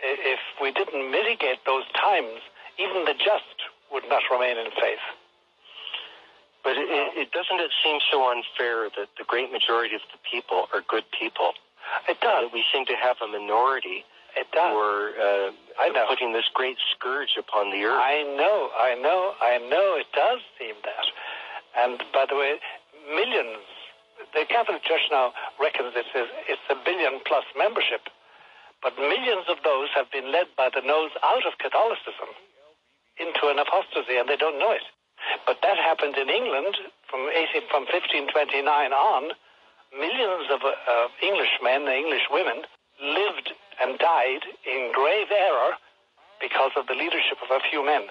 if 0.03 0.39
we 0.59 0.71
didn't 0.71 1.11
mitigate 1.11 1.63
those 1.65 1.87
times, 1.95 2.43
even 2.77 3.05
the 3.05 3.15
just 3.15 3.55
would 3.91 4.03
not 4.09 4.23
remain 4.31 4.57
in 4.57 4.71
faith. 4.75 5.05
But 6.63 6.79
it, 6.79 6.87
it, 6.87 7.31
doesn't 7.31 7.59
it 7.59 7.71
seem 7.83 7.99
so 8.11 8.23
unfair 8.31 8.87
that 8.95 9.11
the 9.19 9.27
great 9.27 9.51
majority 9.51 9.95
of 9.95 10.05
the 10.11 10.19
people 10.23 10.67
are 10.73 10.81
good 10.87 11.03
people? 11.11 11.51
It 12.07 12.19
does. 12.23 12.47
That 12.47 12.53
we 12.55 12.63
seem 12.71 12.85
to 12.87 12.95
have 12.95 13.19
a 13.19 13.27
minority 13.27 14.07
it 14.35 14.47
does. 14.51 14.71
who 14.71 14.79
are 14.79 15.51
uh, 15.51 16.07
putting 16.07 16.33
this 16.33 16.47
great 16.53 16.77
scourge 16.95 17.35
upon 17.37 17.69
the 17.69 17.83
earth. 17.83 17.99
I 17.99 18.23
know, 18.23 18.71
I 18.79 18.95
know, 18.95 19.33
I 19.41 19.57
know 19.59 19.99
it 19.99 20.07
does 20.15 20.39
seem 20.57 20.75
that. 20.83 21.05
And 21.77 22.01
by 22.13 22.25
the 22.29 22.35
way, 22.35 22.55
millions, 23.11 23.61
the 24.33 24.45
Catholic 24.49 24.83
Church 24.83 25.05
now 25.09 25.33
reckons 25.61 25.93
it 25.95 26.09
is, 26.17 26.29
it's 26.49 26.67
a 26.69 26.77
billion 26.81 27.21
plus 27.25 27.45
membership. 27.57 28.09
But 28.81 28.97
millions 28.99 29.47
of 29.47 29.63
those 29.63 29.87
have 29.95 30.11
been 30.11 30.33
led 30.33 30.51
by 30.57 30.67
the 30.67 30.83
nose 30.83 31.13
out 31.23 31.45
of 31.47 31.55
Catholicism 31.61 32.35
into 33.15 33.47
an 33.47 33.61
apostasy, 33.61 34.17
and 34.19 34.27
they 34.27 34.35
don't 34.35 34.59
know 34.59 34.75
it. 34.75 34.83
But 35.47 35.63
that 35.63 35.77
happened 35.77 36.17
in 36.17 36.27
England 36.27 36.75
from 37.07 37.29
18, 37.31 37.69
from 37.71 37.87
1529 37.87 38.65
on. 38.91 39.23
Millions 39.93 40.49
of 40.49 40.65
uh, 40.65 41.07
English 41.21 41.53
men, 41.61 41.87
English 41.87 42.27
women, 42.33 42.65
lived 42.99 43.53
and 43.79 43.97
died 44.01 44.43
in 44.65 44.91
grave 44.91 45.29
error 45.29 45.77
because 46.41 46.73
of 46.75 46.89
the 46.89 46.97
leadership 46.97 47.37
of 47.39 47.49
a 47.53 47.61
few 47.69 47.85
men. 47.85 48.09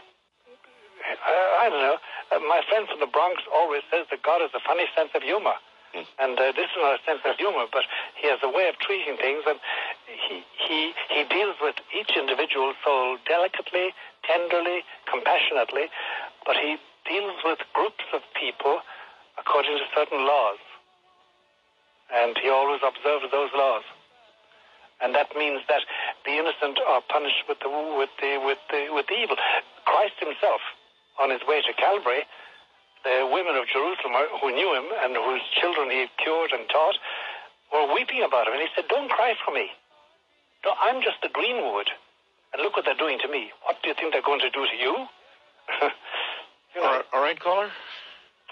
I, 1.03 1.67
I 1.67 1.69
don't 1.69 1.83
know. 1.83 1.99
Uh, 2.31 2.41
my 2.47 2.63
friend 2.71 2.87
from 2.89 3.01
the 3.03 3.11
Bronx 3.11 3.43
always 3.53 3.83
says 3.91 4.07
that 4.11 4.23
God 4.23 4.41
has 4.41 4.55
a 4.55 4.63
funny 4.63 4.87
sense 4.97 5.11
of 5.15 5.23
humor. 5.23 5.59
And 5.93 6.39
uh, 6.41 6.53
this 6.57 6.73
is 6.73 6.81
not 6.81 6.97
a 6.97 7.03
sense 7.05 7.21
of 7.29 7.37
humor, 7.37 7.69
but 7.69 7.85
he 8.17 8.29
has 8.29 8.41
a 8.43 8.49
way 8.49 8.69
of 8.69 8.81
treating 8.81 9.17
things, 9.21 9.45
and 9.45 9.61
he, 10.09 10.41
he, 10.57 10.93
he 11.13 11.23
deals 11.29 11.57
with 11.61 11.77
each 11.93 12.17
individual 12.17 12.73
soul 12.85 13.19
delicately, 13.29 13.93
tenderly, 14.25 14.85
compassionately, 15.05 15.93
but 16.47 16.57
he 16.57 16.81
deals 17.05 17.37
with 17.45 17.61
groups 17.77 18.05
of 18.15 18.23
people 18.33 18.81
according 19.37 19.77
to 19.77 19.87
certain 19.95 20.25
laws. 20.25 20.61
And 22.13 22.37
he 22.41 22.49
always 22.49 22.81
observes 22.81 23.29
those 23.33 23.53
laws. 23.53 23.85
And 25.01 25.15
that 25.15 25.35
means 25.37 25.61
that 25.69 25.83
the 26.25 26.39
innocent 26.39 26.79
are 26.87 27.03
punished 27.09 27.45
with 27.49 27.59
the, 27.61 27.69
with 27.69 28.13
the, 28.21 28.39
with 28.39 28.61
the, 28.71 28.89
with 28.93 29.07
the 29.09 29.19
evil. 29.19 29.37
Christ 29.85 30.15
himself, 30.21 30.61
on 31.21 31.29
his 31.31 31.41
way 31.45 31.61
to 31.61 31.73
Calvary, 31.75 32.25
the 33.05 33.29
women 33.31 33.57
of 33.57 33.67
Jerusalem 33.67 34.15
who 34.41 34.55
knew 34.55 34.75
him 34.75 34.87
and 35.03 35.15
whose 35.17 35.43
children 35.61 35.91
he 35.91 36.07
had 36.07 36.13
cured 36.23 36.53
and 36.53 36.69
taught 36.71 36.97
were 37.73 37.95
weeping 37.95 38.23
about 38.23 38.47
him. 38.47 38.55
And 38.55 38.63
he 38.63 38.71
said, 38.75 38.87
Don't 38.89 39.11
cry 39.11 39.35
for 39.45 39.53
me. 39.53 39.71
No, 40.65 40.75
I'm 40.81 41.03
just 41.03 41.19
a 41.25 41.31
greenwood. 41.31 41.91
And 42.53 42.63
look 42.63 42.77
what 42.77 42.85
they're 42.85 42.99
doing 42.99 43.19
to 43.25 43.29
me. 43.29 43.51
What 43.65 43.83
do 43.83 43.89
you 43.89 43.95
think 43.95 44.13
they're 44.13 44.23
going 44.23 44.41
to 44.41 44.51
do 44.51 44.63
to 44.67 44.77
you? 44.77 44.93
you 46.75 46.81
know, 46.81 46.87
all, 46.87 46.93
right, 46.93 47.05
all 47.15 47.23
right, 47.23 47.41
caller. 47.41 47.71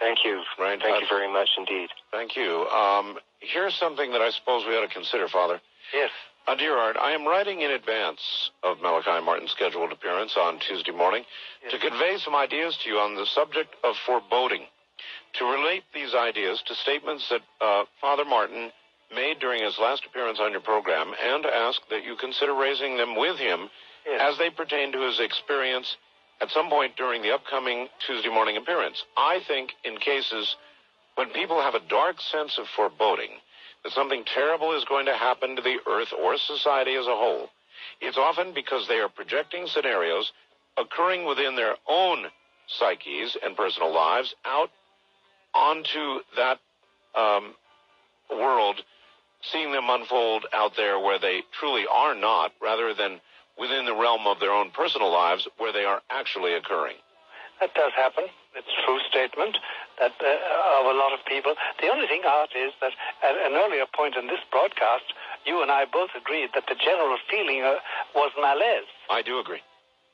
Thank 0.00 0.24
you. 0.24 0.42
Right. 0.58 0.80
Thank 0.80 0.96
uh, 0.96 1.00
you 1.00 1.06
very 1.08 1.30
much 1.30 1.50
indeed. 1.58 1.90
Thank 2.10 2.34
you. 2.34 2.66
Um, 2.68 3.18
here's 3.40 3.74
something 3.74 4.10
that 4.12 4.22
I 4.22 4.30
suppose 4.30 4.64
we 4.66 4.74
ought 4.74 4.86
to 4.86 4.92
consider, 4.92 5.28
Father. 5.28 5.60
Yes. 5.94 6.10
Dear 6.61 6.77
Art, 6.77 6.99
I 7.01 7.12
am 7.12 7.27
writing 7.27 7.62
in 7.62 7.70
advance 7.70 8.51
of 8.62 8.83
Malachi 8.83 9.25
Martin's 9.25 9.51
scheduled 9.51 9.92
appearance 9.92 10.37
on 10.37 10.59
Tuesday 10.59 10.92
morning 10.92 11.25
yes. 11.62 11.73
to 11.73 11.79
convey 11.79 12.18
some 12.18 12.37
ideas 12.37 12.77
to 12.85 12.90
you 12.90 12.99
on 12.99 13.16
the 13.16 13.25
subject 13.25 13.75
of 13.83 13.96
foreboding. 14.05 14.66
To 15.38 15.44
relate 15.46 15.85
these 15.94 16.14
ideas 16.14 16.62
to 16.66 16.75
statements 16.75 17.27
that 17.31 17.40
uh, 17.62 17.85
Father 17.99 18.27
Martin 18.27 18.70
made 19.11 19.38
during 19.40 19.64
his 19.64 19.79
last 19.79 20.05
appearance 20.05 20.38
on 20.38 20.53
your 20.53 20.61
program 20.61 21.14
and 21.25 21.46
ask 21.46 21.81
that 21.88 22.05
you 22.05 22.14
consider 22.16 22.53
raising 22.53 22.99
them 22.99 23.16
with 23.16 23.38
him 23.38 23.70
yes. 24.05 24.20
as 24.20 24.37
they 24.37 24.51
pertain 24.51 24.92
to 24.92 25.01
his 25.01 25.18
experience 25.18 25.96
at 26.42 26.51
some 26.51 26.68
point 26.68 26.94
during 26.94 27.23
the 27.23 27.33
upcoming 27.33 27.88
Tuesday 28.07 28.29
morning 28.29 28.59
appearance. 28.59 29.03
I 29.16 29.40
think 29.49 29.73
in 29.83 29.96
cases 29.96 30.57
when 31.14 31.31
people 31.31 31.62
have 31.62 31.75
a 31.75 31.88
dark 31.88 32.20
sense 32.20 32.59
of 32.59 32.66
foreboding, 32.77 33.40
that 33.83 33.93
something 33.93 34.25
terrible 34.25 34.77
is 34.77 34.85
going 34.85 35.07
to 35.07 35.14
happen 35.14 35.57
to 35.57 35.62
the 35.62 35.79
earth 35.88 36.12
or 36.12 36.37
society 36.37 36.95
as 36.95 37.07
a 37.07 37.16
whole, 37.16 37.49
it's 38.01 38.19
often 38.19 38.53
because 38.55 38.87
they 38.88 38.99
are 38.99 39.09
projecting 39.09 39.66
scenarios 39.66 40.33
occurring 40.77 41.27
within 41.27 41.57
their 41.57 41.77
own 41.88 42.27
psyches 42.66 43.37
and 43.43 43.57
personal 43.57 43.93
lives 43.93 44.35
out 44.45 44.71
onto 45.55 46.21
that 46.37 46.59
um, 47.14 47.55
world, 48.31 48.81
seeing 49.43 49.73
them 49.73 49.88
unfold 49.88 50.47
out 50.53 50.77
there 50.77 50.99
where 50.99 51.19
they 51.19 51.43
truly 51.59 51.85
are 51.90 52.14
not, 52.14 52.53
rather 52.62 52.95
than 52.95 53.21
within 53.59 53.85
the 53.85 53.95
realm 53.95 54.27
of 54.27 54.38
their 54.40 54.53
own 54.53 54.71
personal 54.71 55.12
lives 55.12 55.49
where 55.59 55.73
they 55.73 55.85
are 55.85 56.01
actually 56.11 56.55
occurring. 56.55 56.97
That 57.61 57.75
does 57.75 57.93
happen. 57.95 58.25
It's 58.55 58.66
a 58.66 58.87
true 58.87 58.99
statement 59.11 59.57
that 60.00 60.16
uh, 60.18 60.80
of 60.80 60.86
a 60.88 60.96
lot 60.96 61.12
of 61.12 61.20
people. 61.28 61.54
The 61.80 61.88
only 61.88 62.08
thing, 62.08 62.22
Art, 62.26 62.50
is 62.56 62.72
that 62.80 62.92
at 63.22 63.36
an 63.36 63.52
earlier 63.54 63.84
point 63.94 64.16
in 64.16 64.26
this 64.26 64.40
broadcast, 64.50 65.04
you 65.44 65.62
and 65.62 65.70
I 65.70 65.84
both 65.84 66.10
agreed 66.16 66.50
that 66.54 66.64
the 66.68 66.74
general 66.74 67.16
feeling 67.30 67.62
uh, 67.62 67.76
was 68.14 68.32
malaise. 68.40 68.88
I 69.08 69.22
do 69.22 69.38
agree. 69.38 69.60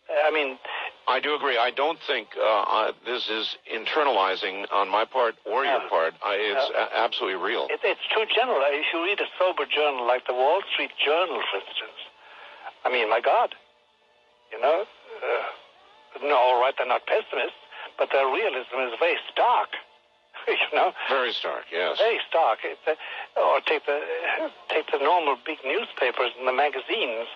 I 0.06 0.30
mean, 0.30 0.58
I 1.08 1.18
do 1.18 1.34
agree. 1.34 1.58
I 1.58 1.70
don't 1.74 1.98
think 2.06 2.28
uh, 2.38 2.92
this 3.04 3.26
is 3.28 3.56
internalizing 3.66 4.66
on 4.70 4.88
my 4.88 5.04
part 5.04 5.34
or 5.44 5.64
your 5.64 5.82
No. 5.82 5.88
part. 5.88 6.14
I, 6.22 6.34
it's 6.38 6.70
No. 6.70 6.78
a- 6.78 6.90
absolutely 7.02 7.42
real. 7.42 7.66
it, 7.70 7.80
it's 7.82 8.06
too 8.14 8.22
general. 8.30 8.58
If 8.70 8.86
you 8.94 9.02
read 9.02 9.18
a 9.18 9.26
sober 9.38 9.66
journal 9.66 10.06
like 10.06 10.26
the 10.26 10.34
Wall 10.34 10.62
Street 10.72 10.92
Journal, 11.04 11.42
for 11.50 11.58
instance, 11.58 11.98
I 12.84 12.90
mean, 12.90 13.10
my 13.10 13.18
God, 13.20 13.54
you 14.52 14.60
know, 14.60 14.84
uh, 14.86 16.22
no, 16.22 16.36
all 16.36 16.60
right, 16.62 16.74
they're 16.78 16.86
not 16.86 17.02
pessimists, 17.06 17.58
but 17.98 18.08
their 18.12 18.26
realism 18.26 18.76
is 18.86 18.92
very 18.98 19.18
stark. 19.32 19.68
you 20.48 20.70
know, 20.76 20.92
Very 21.08 21.32
stark, 21.32 21.64
yes. 21.72 21.96
very 21.98 22.20
stark. 22.28 22.60
It's 22.62 22.84
a, 22.86 22.94
or 23.40 23.58
take 23.64 23.86
the 23.86 23.98
take 24.68 24.86
the 24.92 24.98
normal 25.00 25.36
big 25.44 25.58
newspapers 25.64 26.30
and 26.38 26.46
the 26.46 26.52
magazines. 26.52 27.26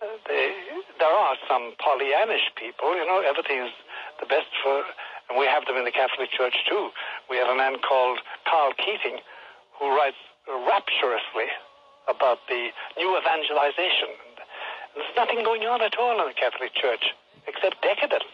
Uh, 0.00 0.06
they, 0.30 0.54
there 0.98 1.12
are 1.12 1.36
some 1.50 1.74
Pollyannish 1.82 2.54
people. 2.56 2.94
You 2.96 3.04
know, 3.04 3.20
everything 3.20 3.58
is 3.66 3.74
the 4.22 4.26
best 4.26 4.48
for, 4.62 4.80
and 5.28 5.36
we 5.38 5.44
have 5.44 5.66
them 5.66 5.76
in 5.76 5.84
the 5.84 5.92
Catholic 5.92 6.30
Church 6.30 6.54
too. 6.70 6.88
We 7.28 7.36
have 7.36 7.48
a 7.50 7.56
man 7.58 7.76
called 7.82 8.20
Karl 8.48 8.72
Keating 8.78 9.20
who 9.76 9.90
writes 9.92 10.16
rapturously 10.48 11.50
about 12.08 12.38
the 12.48 12.70
new 12.96 13.10
evangelization. 13.18 14.08
And 14.16 14.36
there's 14.96 15.16
nothing 15.16 15.44
going 15.44 15.62
on 15.68 15.82
at 15.82 15.98
all 15.98 16.16
in 16.20 16.26
the 16.28 16.34
Catholic 16.34 16.72
Church 16.74 17.04
except 17.46 17.82
decadence. 17.82 18.28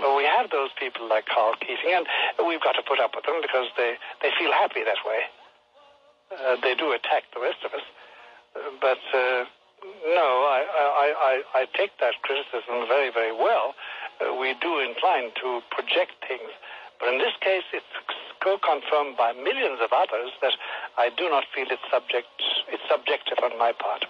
So 0.00 0.16
we 0.16 0.24
have 0.24 0.50
those 0.50 0.70
people 0.78 1.08
like 1.08 1.26
Karl 1.26 1.54
Keating, 1.60 1.92
and 1.94 2.06
we've 2.46 2.62
got 2.62 2.72
to 2.72 2.82
put 2.82 3.00
up 3.00 3.14
with 3.14 3.24
them 3.24 3.40
because 3.42 3.68
they, 3.76 3.94
they 4.22 4.30
feel 4.38 4.52
happy 4.52 4.82
that 4.84 5.00
way. 5.04 5.20
Uh, 6.32 6.56
they 6.62 6.74
do 6.74 6.92
attack 6.92 7.24
the 7.34 7.40
rest 7.40 7.60
of 7.64 7.72
us. 7.72 7.86
But 8.80 9.02
uh, 9.12 9.44
no, 10.06 10.28
I, 10.48 10.60
I, 10.64 11.08
I, 11.54 11.62
I 11.62 11.66
take 11.76 11.90
that 12.00 12.14
criticism 12.22 12.88
very, 12.88 13.10
very 13.12 13.32
well. 13.32 13.74
Uh, 14.20 14.34
we 14.34 14.54
do 14.60 14.80
incline 14.80 15.30
to 15.42 15.60
project 15.70 16.12
things. 16.26 16.50
But 17.00 17.12
in 17.12 17.18
this 17.18 17.34
case, 17.40 17.64
it's 17.72 17.84
so 18.42 18.58
confirmed 18.58 19.16
by 19.16 19.32
millions 19.32 19.80
of 19.82 19.90
others 19.92 20.30
that 20.40 20.54
I 20.96 21.10
do 21.10 21.28
not 21.28 21.44
feel 21.54 21.66
it's 21.68 21.82
subject. 21.90 22.28
It's 22.68 22.82
subjective 22.88 23.38
on 23.42 23.58
my 23.58 23.72
part. 23.72 24.06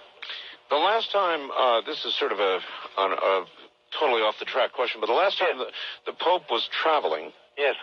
The 0.69 0.77
last 0.77 1.11
time, 1.11 1.51
uh, 1.51 1.81
this 1.81 2.05
is 2.05 2.15
sort 2.15 2.31
of 2.31 2.39
a, 2.39 2.59
a 2.97 3.45
totally 3.99 4.21
off 4.21 4.35
the 4.39 4.45
track 4.45 4.73
question, 4.73 5.01
but 5.01 5.07
the 5.07 5.13
last 5.13 5.37
time 5.37 5.57
the, 5.57 5.67
the 6.05 6.13
Pope 6.13 6.43
was 6.51 6.67
traveling, 6.81 7.31
Yes. 7.57 7.75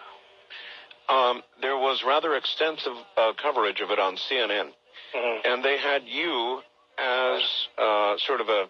um, 1.08 1.42
there 1.60 1.76
was 1.76 2.02
rather 2.06 2.34
extensive 2.36 2.92
uh, 3.16 3.32
coverage 3.40 3.80
of 3.80 3.90
it 3.90 3.98
on 3.98 4.16
CNN, 4.16 4.72
Mhm. 5.14 5.40
and 5.44 5.64
they 5.64 5.76
had 5.78 6.02
you 6.06 6.62
as 6.98 7.42
uh, 7.78 8.16
sort 8.18 8.40
of 8.40 8.48
a 8.48 8.68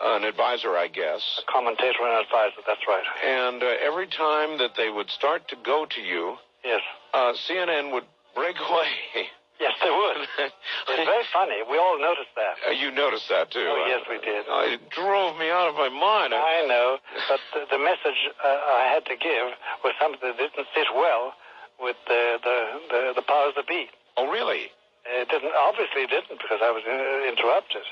an 0.00 0.24
advisor, 0.24 0.76
I 0.76 0.88
guess. 0.88 1.22
A 1.48 1.50
commentator 1.50 2.02
and 2.02 2.20
advisor. 2.26 2.56
That's 2.66 2.80
right. 2.88 3.04
And 3.24 3.62
uh, 3.62 3.66
every 3.80 4.08
time 4.08 4.58
that 4.58 4.74
they 4.76 4.90
would 4.90 5.08
start 5.10 5.46
to 5.48 5.56
go 5.64 5.86
to 5.86 6.00
you, 6.00 6.36
Yes. 6.64 6.80
uh, 7.14 7.32
CNN 7.48 7.92
would 7.92 8.04
break 8.34 8.56
away. 8.68 9.28
Yes, 9.58 9.72
they 9.80 9.88
would. 9.88 10.18
it's 10.52 11.08
very 11.08 11.24
funny. 11.32 11.64
We 11.64 11.78
all 11.78 11.96
noticed 11.98 12.32
that. 12.36 12.60
Uh, 12.68 12.76
you 12.76 12.90
noticed 12.92 13.28
that 13.28 13.50
too. 13.50 13.64
Oh, 13.64 13.84
yes, 13.88 14.04
we 14.08 14.18
did. 14.20 14.44
Uh, 14.44 14.76
it 14.76 14.90
drove 14.90 15.38
me 15.38 15.48
out 15.50 15.68
of 15.68 15.74
my 15.76 15.88
mind. 15.88 16.34
I- 16.34 16.66
know, 16.66 16.98
but 17.28 17.40
the, 17.54 17.62
the 17.70 17.78
message 17.78 18.18
uh, 18.42 18.48
I 18.48 18.90
had 18.92 19.06
to 19.06 19.16
give 19.16 19.54
was 19.84 19.94
something 20.02 20.18
that 20.20 20.36
didn't 20.36 20.66
sit 20.74 20.88
well 20.94 21.32
with 21.80 21.96
the 22.08 22.38
the, 22.42 22.58
the, 22.90 23.00
the 23.16 23.22
powers 23.22 23.54
that 23.56 23.68
be. 23.68 23.86
oh, 24.16 24.26
really? 24.28 24.72
It 25.06 25.28
didn't, 25.30 25.52
obviously 25.54 26.02
it 26.02 26.10
didn't 26.10 26.42
because 26.42 26.58
I 26.60 26.70
was 26.74 26.82
uh, 26.82 27.30
interrupted. 27.30 27.86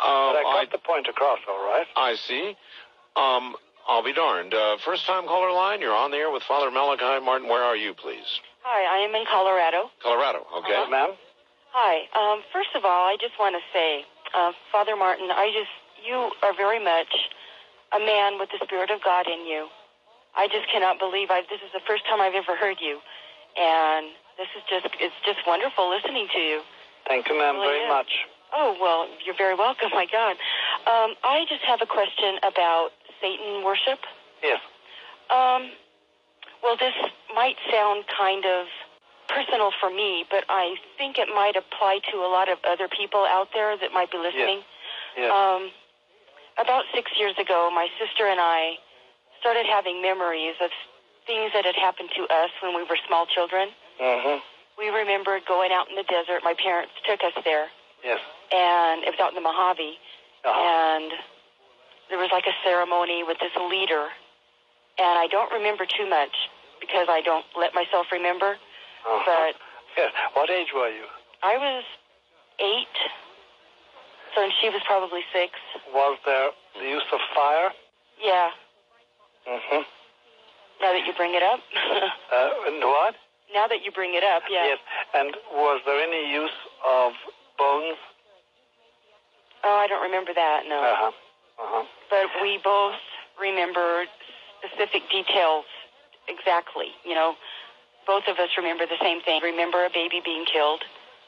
Um, 0.00 0.32
But 0.32 0.40
I 0.40 0.42
got 0.42 0.68
I, 0.68 0.72
the 0.72 0.78
point 0.78 1.06
across, 1.06 1.38
all 1.46 1.62
right. 1.62 1.86
I 1.96 2.16
see. 2.16 2.56
Um, 3.16 3.54
I'll 3.86 4.02
be 4.02 4.14
darned. 4.14 4.54
Uh, 4.54 4.78
first 4.84 5.04
time 5.06 5.26
caller 5.26 5.52
line. 5.52 5.80
You're 5.80 5.94
on 5.94 6.10
the 6.10 6.16
air 6.16 6.30
with 6.30 6.42
Father 6.44 6.70
Malachi 6.70 7.22
Martin. 7.24 7.48
Where 7.48 7.62
are 7.62 7.76
you, 7.76 7.92
please? 7.92 8.40
Hi, 8.64 8.80
I 8.96 9.04
am 9.04 9.12
in 9.12 9.28
Colorado. 9.28 9.92
Colorado. 10.00 10.40
Okay. 10.64 10.72
Uh, 10.72 10.88
ma'am? 10.88 11.12
Hi. 11.76 12.08
Um, 12.16 12.40
first 12.48 12.72
of 12.72 12.88
all, 12.88 13.04
I 13.04 13.20
just 13.20 13.36
want 13.36 13.52
to 13.52 13.62
say, 13.76 14.08
uh, 14.32 14.56
Father 14.72 14.96
Martin, 14.96 15.28
I 15.28 15.52
just 15.52 15.68
you 16.00 16.32
are 16.40 16.56
very 16.56 16.80
much 16.80 17.12
a 17.92 18.00
man 18.00 18.40
with 18.40 18.48
the 18.48 18.64
Spirit 18.64 18.88
of 18.88 19.04
God 19.04 19.28
in 19.28 19.44
you. 19.44 19.68
I 20.32 20.48
just 20.48 20.64
cannot 20.72 20.98
believe 20.98 21.28
I 21.28 21.44
this 21.52 21.60
is 21.60 21.76
the 21.76 21.84
first 21.84 22.08
time 22.08 22.24
I've 22.24 22.32
ever 22.32 22.56
heard 22.56 22.80
you, 22.80 23.04
and 23.52 24.16
this 24.40 24.48
is 24.56 24.64
just 24.64 24.88
it's 24.96 25.18
just 25.28 25.44
wonderful 25.44 25.92
listening 25.92 26.32
to 26.32 26.40
you. 26.40 26.64
Thank 27.04 27.28
you, 27.28 27.36
ma'am, 27.36 27.60
very 27.60 27.84
much. 27.84 28.24
Oh 28.56 28.72
well, 28.80 29.12
you're 29.20 29.36
very 29.36 29.54
welcome. 29.54 29.92
My 29.92 30.08
God, 30.08 30.40
um, 30.88 31.20
I 31.20 31.44
just 31.52 31.62
have 31.68 31.84
a 31.84 31.86
question 31.86 32.40
about 32.40 32.96
Satan 33.20 33.60
worship. 33.60 34.00
Yes. 34.40 34.64
Um, 35.28 35.68
well, 36.64 36.76
this 36.80 36.94
might 37.36 37.56
sound 37.70 38.04
kind 38.08 38.44
of 38.46 38.66
personal 39.28 39.70
for 39.80 39.90
me, 39.90 40.24
but 40.30 40.44
I 40.48 40.76
think 40.98 41.18
it 41.18 41.28
might 41.28 41.56
apply 41.56 42.00
to 42.12 42.18
a 42.18 42.28
lot 42.28 42.48
of 42.50 42.58
other 42.66 42.88
people 42.88 43.24
out 43.28 43.48
there 43.52 43.76
that 43.76 43.92
might 43.92 44.10
be 44.10 44.18
listening. 44.18 44.60
Yes. 45.16 45.30
Um, 45.30 45.70
about 46.58 46.84
six 46.94 47.10
years 47.18 47.34
ago, 47.38 47.70
my 47.74 47.88
sister 47.98 48.26
and 48.26 48.40
I 48.40 48.74
started 49.40 49.66
having 49.66 50.00
memories 50.02 50.54
of 50.62 50.70
things 51.26 51.52
that 51.54 51.64
had 51.64 51.74
happened 51.76 52.10
to 52.16 52.22
us 52.32 52.50
when 52.62 52.74
we 52.76 52.82
were 52.84 52.96
small 53.06 53.26
children. 53.26 53.68
mm-hmm. 54.00 54.40
We 54.76 54.88
remembered 54.90 55.42
going 55.46 55.70
out 55.70 55.88
in 55.88 55.94
the 55.94 56.02
desert. 56.02 56.42
My 56.42 56.54
parents 56.58 56.92
took 57.06 57.22
us 57.22 57.32
there, 57.44 57.68
Yes. 58.02 58.18
and 58.52 59.04
it 59.04 59.10
was 59.14 59.20
out 59.22 59.30
in 59.30 59.36
the 59.36 59.40
Mojave 59.44 59.96
Uh-huh. 60.44 60.50
and 60.52 61.12
there 62.10 62.18
was 62.18 62.28
like 62.32 62.44
a 62.46 62.52
ceremony 62.62 63.22
with 63.24 63.38
this 63.40 63.54
leader 63.56 64.08
and 65.00 65.14
i 65.18 65.26
don't 65.32 65.50
remember 65.50 65.86
too 65.88 66.04
much 66.08 66.36
because 66.86 67.08
i 67.08 67.20
don't 67.24 67.44
let 67.56 67.72
myself 67.74 68.06
remember 68.12 68.56
Uh-huh. 69.06 69.24
but 69.26 69.54
Yes. 69.96 70.12
What 70.36 70.50
age 70.50 70.70
were 70.74 70.90
you? 70.90 71.06
i 71.42 71.56
was 71.56 71.84
eight 72.60 72.96
so 74.34 74.42
and 74.44 74.52
she 74.60 74.68
was 74.68 74.82
probably 74.86 75.22
six 75.32 75.52
Was 75.94 76.18
there 76.26 76.50
the 76.80 76.88
use 76.88 77.08
of 77.12 77.20
fire? 77.34 77.70
yeah 78.20 78.50
Mm-hmm. 79.48 79.82
now 80.80 80.90
that 80.96 81.04
you 81.06 81.12
bring 81.16 81.34
it 81.34 81.42
up 81.42 81.60
Uh, 82.34 82.50
and 82.68 82.80
what? 82.82 83.14
now 83.54 83.66
that 83.68 83.84
you 83.84 83.90
bring 83.92 84.14
it 84.14 84.24
up 84.24 84.42
yeah 84.50 84.64
Yes. 84.74 84.78
And 85.14 85.30
was 85.52 85.80
there 85.86 86.00
any 86.00 86.22
use 86.32 86.58
of 86.86 87.12
bones? 87.58 87.98
oh 89.64 89.76
i 89.82 89.86
don't 89.86 90.02
remember 90.02 90.32
that 90.34 90.64
no 90.68 90.78
Uh-huh. 90.82 91.12
Uh-huh. 91.62 91.84
but 92.10 92.26
we 92.42 92.58
both 92.64 92.98
remembered 93.40 94.08
specific 94.64 95.02
details 95.10 95.64
exactly 96.28 96.92
you 97.04 97.14
know 97.14 97.34
both 98.06 98.24
of 98.28 98.36
us 98.38 98.50
remember 98.56 98.84
the 98.86 99.00
same 99.00 99.20
thing 99.22 99.40
remember 99.42 99.84
a 99.84 99.90
baby 99.90 100.20
being 100.24 100.44
killed 100.44 100.82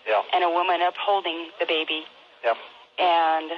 Yeah. 0.09 0.23
and 0.35 0.45
a 0.45 0.51
woman 0.51 0.81
upholding 0.83 1.49
the 1.61 1.67
baby 1.67 2.05
Yeah. 2.45 2.55
and 2.99 3.51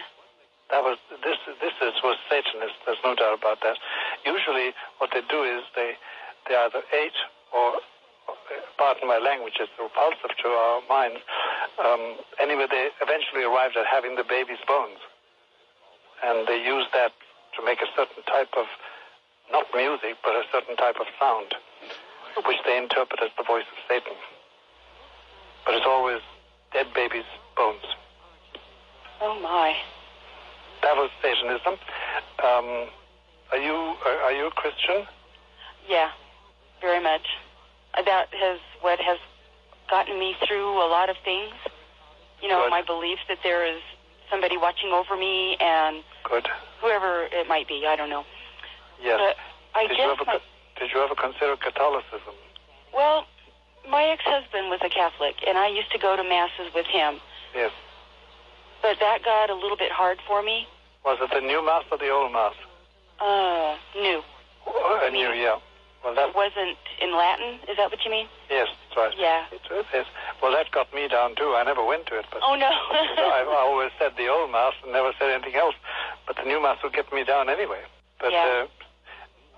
That 0.71 0.85
was 0.85 0.99
this. 1.25 1.39
This 1.65 1.73
is 1.81 1.95
was 2.05 2.19
Satanist. 2.29 2.77
There's 2.85 3.01
no 3.03 3.15
doubt 3.17 3.33
about 3.41 3.61
that. 3.65 3.79
Usually, 4.27 4.75
what 5.01 5.09
they 5.17 5.23
do 5.25 5.41
is 5.43 5.65
they 5.75 5.97
they 6.47 6.55
either 6.57 6.83
ate 6.93 7.17
or, 7.57 7.81
pardon 8.77 9.09
my 9.09 9.17
language, 9.17 9.57
it's 9.61 9.73
repulsive 9.81 10.37
to 10.45 10.49
our 10.49 10.81
minds. 10.89 11.21
Um, 11.81 12.21
anyway, 12.39 12.67
they 12.69 12.89
eventually 13.01 13.45
arrived 13.49 13.77
at 13.81 13.87
having 13.89 14.17
the 14.21 14.25
baby's 14.29 14.61
bones, 14.69 15.01
and 16.23 16.45
they 16.47 16.61
used 16.61 16.93
that 16.93 17.13
to 17.57 17.65
make 17.65 17.81
a 17.81 17.89
certain 17.97 18.23
type 18.29 18.53
of 18.57 18.67
not 19.53 19.67
music, 19.75 20.17
but 20.23 20.33
a 20.35 20.43
certain 20.53 20.77
type 20.77 20.97
of 21.01 21.07
sound, 21.19 21.55
which 22.47 22.59
they 22.67 22.77
interpret 22.77 23.21
as 23.23 23.31
the 23.37 23.45
voice 23.45 23.65
of 23.71 23.79
Satan. 23.89 24.17
But 25.65 25.75
it's 25.75 25.87
always 25.87 26.21
dead 26.73 26.87
baby's 26.95 27.29
bones. 27.57 27.85
oh 29.21 29.39
my 29.41 29.75
That 30.83 30.97
was 30.97 31.11
Satanism. 31.23 31.75
Um, 32.45 32.89
are 33.53 33.59
you 33.59 33.73
are, 34.07 34.19
are 34.29 34.33
you 34.33 34.47
a 34.47 34.51
Christian? 34.51 35.07
Yeah, 35.89 36.11
very 36.81 37.03
much. 37.03 37.25
Uh, 37.97 38.03
That 38.03 38.29
has 38.33 38.61
what 38.81 38.99
has 39.01 39.19
gotten 39.91 40.19
me 40.19 40.37
through 40.47 40.71
a 40.83 40.89
lot 40.89 41.09
of 41.09 41.17
things. 41.25 41.55
You 42.43 42.49
know, 42.49 42.63
Good. 42.65 42.71
my 42.71 42.83
belief 42.83 43.19
that 43.29 43.39
there 43.43 43.67
is 43.67 43.81
somebody 44.31 44.57
watching 44.57 44.91
over 44.93 45.17
me 45.17 45.57
and 45.59 46.05
Good. 46.29 46.47
whoever 46.81 47.25
it 47.33 47.49
might 47.49 47.67
be. 47.67 47.85
I 47.89 47.97
don't 47.97 48.11
know. 48.11 48.25
Yes. 49.03 49.19
But 49.21 49.37
I 49.79 49.87
did 49.87 49.99
you 49.99 50.05
ever 50.11 50.25
my, 50.27 50.39
did 50.79 50.91
you 50.93 51.01
ever 51.03 51.15
consider 51.15 51.57
Catholicism? 51.57 52.35
well, 52.95 53.27
my 53.89 54.05
ex-husband 54.05 54.69
was 54.69 54.81
a 54.85 54.89
Catholic, 54.91 55.37
and 55.47 55.57
I 55.57 55.69
used 55.69 55.91
to 55.93 55.99
go 55.99 56.17
to 56.17 56.23
masses 56.23 56.73
with 56.75 56.87
him. 56.87 57.21
Yes. 57.55 57.71
But 58.83 58.99
that 59.01 59.25
got 59.25 59.51
a 59.51 59.55
little 59.55 59.77
bit 59.77 59.91
hard 59.93 60.19
for 60.27 60.43
me. 60.43 60.67
Was 61.05 61.19
it 61.23 61.31
the 61.33 61.41
new 61.41 61.65
mass 61.65 61.85
or 61.91 61.99
the 61.99 62.11
old 62.11 62.33
mass? 62.33 62.55
Uh, 63.21 63.77
new. 63.99 64.23
Oh, 64.67 65.01
a 65.03 65.11
new, 65.11 65.31
yeah. 65.33 65.57
Well, 66.05 66.15
that 66.15 66.31
It 66.31 66.35
wasn't 66.37 66.79
in 67.03 67.11
Latin. 67.17 67.59
Is 67.69 67.77
that 67.77 67.91
what 67.91 68.05
you 68.05 68.11
mean? 68.11 68.29
yes, 68.51 68.69
that's 68.89 68.97
right. 68.97 69.15
Yeah. 69.19 69.45
It, 69.51 69.61
it 69.71 69.87
is. 69.97 70.07
Well, 70.43 70.53
that 70.53 70.71
got 70.71 70.93
me 70.95 71.09
down 71.09 71.35
too. 71.35 71.55
I 71.57 71.65
never 71.65 71.85
went 71.85 72.07
to 72.09 72.19
it, 72.19 72.27
but 72.31 72.41
Oh 72.47 72.55
no. 72.55 72.71
I've 73.35 73.49
always 73.49 73.91
said 73.99 74.13
the 74.17 74.29
old 74.29 74.53
mass 74.53 74.75
and 74.85 74.93
never 74.93 75.13
said 75.19 75.31
anything 75.31 75.57
else. 75.57 75.75
But 76.27 76.37
the 76.37 76.45
new 76.45 76.63
mass 76.63 76.79
would 76.85 76.93
get 76.93 77.13
me 77.13 77.25
down 77.25 77.49
anyway. 77.49 77.83
But 78.21 78.31
Yeah. 78.33 78.67
uh, 78.67 78.67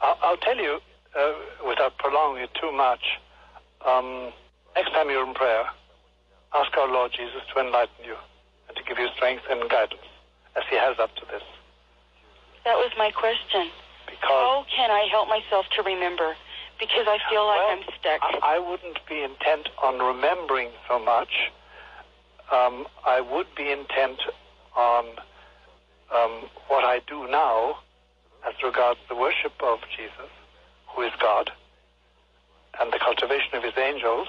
I'll, 0.01 0.19
I'll 0.23 0.37
tell 0.39 0.57
you, 0.57 0.79
uh, 1.19 1.33
without 1.67 1.99
prolonging 1.99 2.45
it 2.45 2.51
too 2.61 2.73
much, 2.73 3.19
um, 3.87 4.33
next 4.77 4.91
time 4.93 5.11
you're 5.11 5.27
in 5.27 5.35
prayer, 5.35 5.65
ask 6.55 6.77
our 6.77 6.89
Lord 6.91 7.13
Jesus 7.13 7.43
to 7.55 7.61
enlighten 7.61 8.05
you 8.05 8.17
and 8.69 8.77
to 8.77 8.83
give 8.85 8.99
you 8.99 9.09
strength 9.17 9.45
and 9.51 9.69
guidance, 9.71 10.03
as 10.57 10.65
He 10.71 10.77
has 10.77 10.99
up 10.99 11.15
to 11.17 11.23
this. 11.31 11.43
that 12.65 12.77
was 12.77 12.93
my 12.99 13.11
question. 13.11 13.71
Because 14.07 14.29
How 14.29 14.67
can 14.75 14.91
I 14.91 15.07
help 15.11 15.29
myself 15.29 15.67
to 15.77 15.83
remember? 15.83 16.35
Because 16.79 17.07
I 17.07 17.19
feel 17.31 17.47
like 17.47 17.59
Well, 17.59 17.71
I'm 17.71 17.85
stuck. 18.01 18.21
I, 18.43 18.57
I 18.57 18.59
wouldn't 18.59 18.99
be 19.09 19.23
intent 19.23 19.69
on 19.83 19.99
remembering 19.99 20.71
so 20.89 20.99
much. 20.99 21.51
Um, 22.51 22.87
I 23.07 23.21
would 23.21 23.47
be 23.57 23.71
intent 23.71 24.19
on 24.77 25.05
um, 26.13 26.49
what 26.69 26.85
I 26.85 27.01
do 27.07 27.29
now 27.29 27.79
as 28.47 28.55
regards 28.63 29.01
the 29.09 29.15
worship 29.17 29.53
of 29.63 29.81
Jesus, 29.97 30.31
who 30.89 31.03
is 31.03 31.13
God, 31.21 31.51
and 32.81 32.93
the 32.93 32.99
cultivation 32.99 33.55
of 33.55 33.63
his 33.63 33.77
angels, 33.77 34.29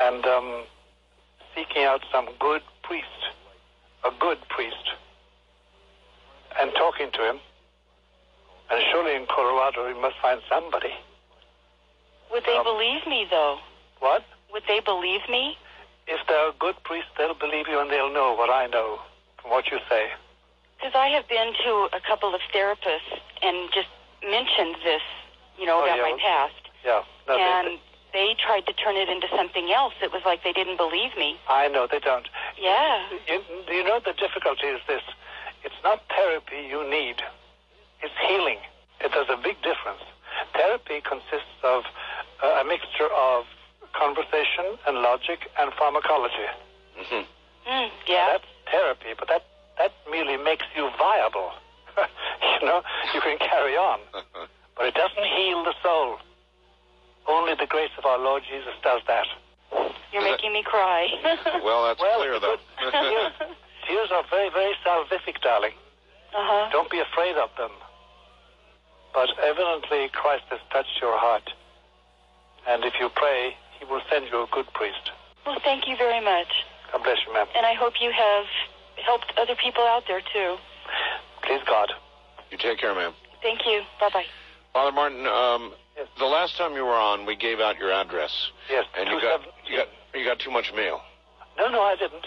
and 0.00 0.24
um, 0.24 0.64
seeking 1.54 1.84
out 1.84 2.00
some 2.12 2.28
good 2.38 2.62
priest, 2.82 3.06
a 4.04 4.10
good 4.18 4.38
priest, 4.48 4.94
and 6.60 6.72
talking 6.74 7.10
to 7.12 7.28
him. 7.28 7.40
And 8.70 8.80
surely 8.92 9.16
in 9.16 9.26
Colorado, 9.26 9.86
we 9.86 10.00
must 10.00 10.16
find 10.22 10.40
somebody. 10.48 10.94
Would 12.30 12.44
they 12.46 12.56
um, 12.56 12.64
believe 12.64 13.06
me, 13.06 13.26
though? 13.28 13.58
What? 13.98 14.24
Would 14.52 14.62
they 14.68 14.80
believe 14.80 15.22
me? 15.28 15.56
If 16.06 16.20
they're 16.28 16.50
a 16.50 16.54
good 16.58 16.76
priest, 16.84 17.06
they'll 17.18 17.34
believe 17.34 17.66
you 17.68 17.78
and 17.80 17.90
they'll 17.90 18.12
know 18.12 18.34
what 18.34 18.50
I 18.50 18.66
know 18.66 19.00
from 19.40 19.50
what 19.50 19.70
you 19.70 19.78
say. 19.88 20.10
Because 20.80 20.96
I 20.96 21.08
have 21.12 21.28
been 21.28 21.52
to 21.64 21.88
a 21.92 22.00
couple 22.00 22.34
of 22.34 22.40
therapists 22.54 23.12
and 23.42 23.68
just 23.72 23.88
mentioned 24.24 24.76
this, 24.82 25.02
you 25.58 25.66
know, 25.66 25.80
Oh, 25.80 25.84
about 25.84 25.96
yeah. 25.98 26.02
my 26.08 26.16
past. 26.16 26.54
Yeah. 26.84 27.02
No, 27.28 27.36
and 27.36 27.78
they 28.14 28.34
tried 28.40 28.64
to 28.66 28.72
turn 28.72 28.96
it 28.96 29.08
into 29.08 29.28
something 29.36 29.70
else. 29.72 29.92
It 30.02 30.10
was 30.12 30.22
like 30.24 30.42
they 30.42 30.52
didn't 30.52 30.78
believe 30.78 31.12
me. 31.18 31.36
I 31.48 31.68
know 31.68 31.86
they 31.90 31.98
don't. 32.00 32.26
Yeah. 32.58 33.04
You, 33.28 33.42
you 33.68 33.84
know 33.84 34.00
the 34.00 34.14
difficulty 34.14 34.66
is 34.68 34.80
this: 34.88 35.02
it's 35.64 35.76
not 35.84 36.00
therapy 36.08 36.64
you 36.68 36.88
need; 36.88 37.20
it's 38.00 38.14
healing. 38.26 38.58
It 39.04 39.12
does 39.12 39.26
a 39.28 39.36
big 39.36 39.60
difference. 39.60 40.00
Therapy 40.54 41.02
consists 41.04 41.60
of 41.62 41.84
uh, 42.42 42.60
a 42.60 42.64
mixture 42.64 43.08
of 43.12 43.44
conversation 43.92 44.80
and 44.86 44.98
logic 45.04 45.50
and 45.60 45.72
pharmacology. 45.74 46.48
Mm-hmm. 46.98 47.70
Mm, 47.70 47.90
yeah. 48.08 48.26
That's 48.32 48.44
therapy, 48.70 49.12
but 49.18 49.28
that 49.28 49.44
that 49.78 49.92
merely 50.10 50.36
makes 50.36 50.66
you 50.76 50.90
viable. 50.98 51.52
you 52.60 52.66
know, 52.66 52.82
you 53.14 53.20
can 53.20 53.38
carry 53.70 53.76
on, 53.78 54.00
but 54.76 54.86
it 54.86 54.94
doesn't 54.94 55.24
heal 55.36 55.64
the 55.64 55.74
soul. 55.82 56.18
Only 57.28 57.54
the 57.58 57.66
grace 57.66 57.90
of 57.98 58.04
our 58.06 58.18
Lord 58.18 58.42
Jesus 58.50 58.74
does 58.82 59.02
that. 59.06 59.26
You're 60.12 60.22
Is 60.22 60.28
it- 60.28 60.30
making 60.32 60.52
me 60.52 60.62
cry. 60.64 61.06
Well, 61.64 61.86
that's 61.86 62.00
Well, 62.00 62.18
clear, 62.18 62.40
though. 62.40 62.56
tears, 62.90 63.32
tears 63.86 64.08
are 64.12 64.24
very, 64.30 64.50
very 64.50 64.74
salvific, 64.84 65.40
darling. 65.42 65.72
uh-huh. 66.34 66.70
Don't 66.72 66.90
be 66.90 66.98
afraid 67.00 67.36
of 67.36 67.50
them. 67.56 67.70
But 69.14 69.28
evidently, 69.42 70.08
Christ 70.12 70.44
has 70.50 70.60
touched 70.72 70.98
your 71.00 71.18
heart. 71.18 71.50
And 72.68 72.84
if 72.84 72.94
you 73.00 73.08
pray, 73.14 73.54
he 73.78 73.84
will 73.84 74.00
send 74.10 74.26
you 74.30 74.42
a 74.42 74.46
good 74.50 74.66
priest. 74.74 75.10
Well, 75.46 75.58
thank 75.64 75.86
you 75.88 75.96
very 75.96 76.22
much. 76.24 76.48
God 76.92 77.02
bless 77.02 77.18
you, 77.26 77.32
ma'am. 77.32 77.46
And 77.56 77.66
I 77.66 77.74
hope 77.74 77.94
you 78.00 78.10
have 78.12 78.46
helped 79.04 79.32
other 79.38 79.54
people 79.56 79.82
out 79.84 80.04
there, 80.08 80.20
too. 80.32 80.56
Please 81.42 81.60
God. 81.66 81.92
you 82.50 82.58
take 82.58 82.78
care, 82.78 82.94
ma'am. 82.94 83.12
Thank 83.42 83.66
you. 83.66 83.82
Bye-bye. 84.00 84.24
Father 84.72 84.92
Martin, 84.92 85.26
um, 85.26 85.72
Yes. 85.96 86.06
the 86.18 86.26
last 86.26 86.56
time 86.56 86.74
you 86.74 86.84
were 86.84 86.94
on, 86.94 87.26
we 87.26 87.36
gave 87.36 87.60
out 87.60 87.76
your 87.78 87.92
address, 87.92 88.50
Yes, 88.70 88.86
and 88.96 89.08
you 89.10 89.20
got 89.20 89.42
you 89.66 89.76
got 89.76 89.88
you 90.14 90.24
got 90.24 90.38
too 90.38 90.50
much 90.50 90.72
mail. 90.72 91.02
No, 91.58 91.68
no, 91.68 91.82
I 91.82 91.96
didn't. 91.96 92.26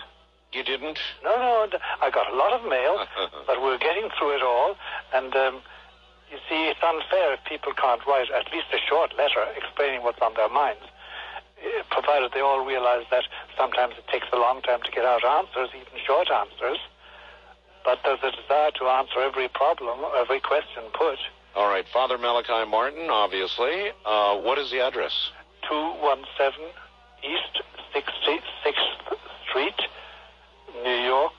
You 0.51 0.63
didn't? 0.63 0.99
No, 1.23 1.35
no, 1.37 1.67
I 2.01 2.11
got 2.11 2.31
a 2.31 2.35
lot 2.35 2.53
of 2.53 2.67
mail, 2.69 3.07
but 3.47 3.61
we're 3.61 3.79
getting 3.79 4.09
through 4.17 4.35
it 4.35 4.43
all. 4.43 4.75
And 5.13 5.35
um, 5.35 5.61
you 6.29 6.37
see, 6.49 6.67
it's 6.69 6.79
unfair 6.83 7.33
if 7.33 7.43
people 7.45 7.73
can't 7.73 8.05
write 8.05 8.29
at 8.29 8.51
least 8.53 8.67
a 8.73 8.77
short 8.87 9.17
letter 9.17 9.45
explaining 9.57 10.03
what's 10.03 10.21
on 10.21 10.33
their 10.35 10.49
minds, 10.49 10.83
eh, 11.63 11.81
provided 11.89 12.31
they 12.33 12.41
all 12.41 12.63
realize 12.65 13.05
that 13.09 13.23
sometimes 13.57 13.95
it 13.97 14.07
takes 14.11 14.27
a 14.33 14.37
long 14.37 14.61
time 14.61 14.81
to 14.83 14.91
get 14.91 15.05
out 15.05 15.23
answers, 15.25 15.69
even 15.73 15.97
short 16.05 16.29
answers. 16.29 16.77
But 17.83 17.99
there's 18.03 18.19
a 18.23 18.31
desire 18.31 18.71
to 18.79 18.85
answer 18.85 19.19
every 19.19 19.49
problem, 19.49 19.99
every 20.17 20.39
question 20.39 20.83
put. 20.93 21.19
All 21.55 21.67
right, 21.67 21.85
Father 21.93 22.17
Malachi 22.17 22.65
Martin, 22.69 23.09
obviously. 23.09 23.91
Uh, 24.05 24.37
what 24.39 24.57
is 24.57 24.71
the 24.71 24.79
address? 24.79 25.11
217 25.69 26.69
East 27.23 27.61
66th 27.93 29.17
Street, 29.49 29.79
New 30.83 30.99
York, 31.05 31.33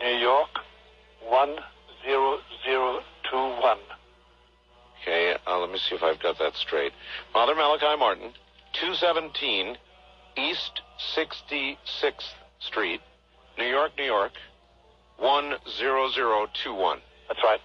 New 0.00 0.16
York, 0.18 0.50
10021. 1.28 3.78
Okay, 5.02 5.36
uh, 5.46 5.58
let 5.58 5.70
me 5.70 5.78
see 5.78 5.94
if 5.94 6.02
I've 6.02 6.18
got 6.20 6.38
that 6.38 6.56
straight. 6.56 6.92
Father 7.32 7.54
Malachi 7.54 7.96
Martin, 7.98 8.32
217 8.74 9.76
East 10.36 10.82
66th 11.16 12.34
Street, 12.60 13.00
New 13.58 13.66
York, 13.66 13.92
New 13.98 14.04
York, 14.04 14.32
10021. 15.20 16.98
That's 17.28 17.40
right. 17.44 17.60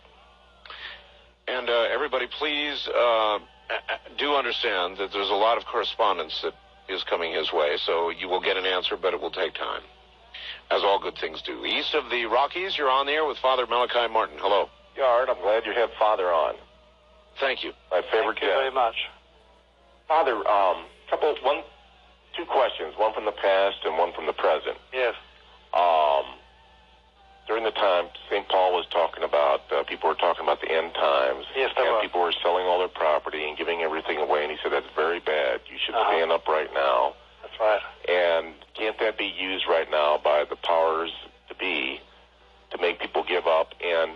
And 1.47 1.69
uh, 1.69 1.87
everybody, 1.93 2.27
please 2.39 2.87
uh, 2.87 3.39
do 4.17 4.35
understand 4.35 4.97
that 4.97 5.11
there's 5.11 5.29
a 5.29 5.35
lot 5.35 5.57
of 5.57 5.65
correspondence 5.65 6.39
that 6.43 6.53
is 6.89 7.03
coming 7.03 7.33
his 7.33 7.51
way, 7.51 7.77
so 7.85 8.09
you 8.09 8.27
will 8.27 8.41
get 8.41 8.57
an 8.57 8.65
answer, 8.65 8.97
but 8.97 9.13
it 9.13 9.21
will 9.21 9.31
take 9.31 9.53
time, 9.53 9.81
as 10.71 10.83
all 10.83 10.99
good 10.99 11.17
things 11.19 11.41
do. 11.41 11.65
East 11.65 11.93
of 11.95 12.09
the 12.09 12.25
Rockies, 12.25 12.77
you're 12.77 12.89
on 12.89 13.05
the 13.05 13.13
air 13.13 13.25
with 13.25 13.37
Father 13.37 13.65
Malachi 13.67 14.11
Martin. 14.11 14.37
Hello. 14.39 14.69
Yard, 14.95 15.29
I'm 15.29 15.41
glad 15.41 15.65
you 15.65 15.73
had 15.73 15.89
Father 15.97 16.27
on. 16.27 16.55
Thank 17.39 17.63
you. 17.63 17.71
My 17.89 18.01
favorite 18.11 18.39
Thank 18.39 18.43
you 18.43 18.49
very 18.49 18.71
much. 18.71 18.95
Father, 20.07 20.35
um, 20.47 20.85
couple, 21.09 21.35
one, 21.43 21.63
two 22.37 22.45
questions, 22.45 22.93
one 22.97 23.13
from 23.13 23.25
the 23.25 23.31
past 23.31 23.77
and 23.85 23.97
one 23.97 24.13
from 24.13 24.27
the 24.27 24.33
present. 24.33 24.77
Yes. 24.93 25.15
Um, 25.73 26.37
during 27.47 27.63
the 27.63 27.71
time 27.71 28.05
St. 28.29 28.47
Paul 28.47 28.73
was 28.73 28.85
talking 28.91 29.23
about, 29.23 29.61
uh, 29.71 29.83
people 29.83 30.09
were 30.09 30.15
talking 30.15 30.43
about 30.43 30.61
the 30.61 30.71
end 30.71 30.93
times. 30.93 31.45
Yes, 31.55 31.71
and 31.77 31.85
were. 31.95 32.01
people 32.01 32.21
were 32.21 32.31
selling 32.41 32.65
all 32.65 32.79
their 32.79 32.87
property 32.87 33.47
and 33.47 33.57
giving 33.57 33.81
everything 33.81 34.17
away, 34.17 34.43
and 34.43 34.51
he 34.51 34.57
said 34.63 34.71
that's 34.71 34.87
very 34.95 35.19
bad. 35.19 35.61
You 35.69 35.77
should 35.83 35.95
Uh-huh. 35.95 36.11
stand 36.11 36.31
up 36.31 36.47
right 36.47 36.73
now. 36.73 37.13
That's 37.41 37.59
right. 37.59 37.81
And 38.09 38.53
can't 38.73 38.97
that 38.99 39.17
be 39.17 39.25
used 39.25 39.67
right 39.67 39.89
now 39.91 40.17
by 40.17 40.45
the 40.45 40.55
powers 40.55 41.11
to 41.49 41.55
be 41.55 41.99
to 42.71 42.77
make 42.79 42.99
people 42.99 43.23
give 43.23 43.45
up? 43.45 43.73
And 43.83 44.11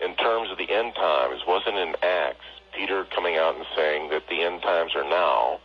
in 0.00 0.16
terms 0.16 0.50
of 0.50 0.58
the 0.58 0.70
end 0.70 0.94
times, 0.94 1.44
wasn't 1.46 1.76
in 1.76 1.94
Acts 2.02 2.44
Peter 2.72 3.04
coming 3.04 3.36
out 3.36 3.54
and 3.56 3.64
saying 3.76 4.08
that 4.10 4.26
the 4.28 4.42
end 4.42 4.62
times 4.62 4.96
are 4.96 5.04
now, 5.04 5.60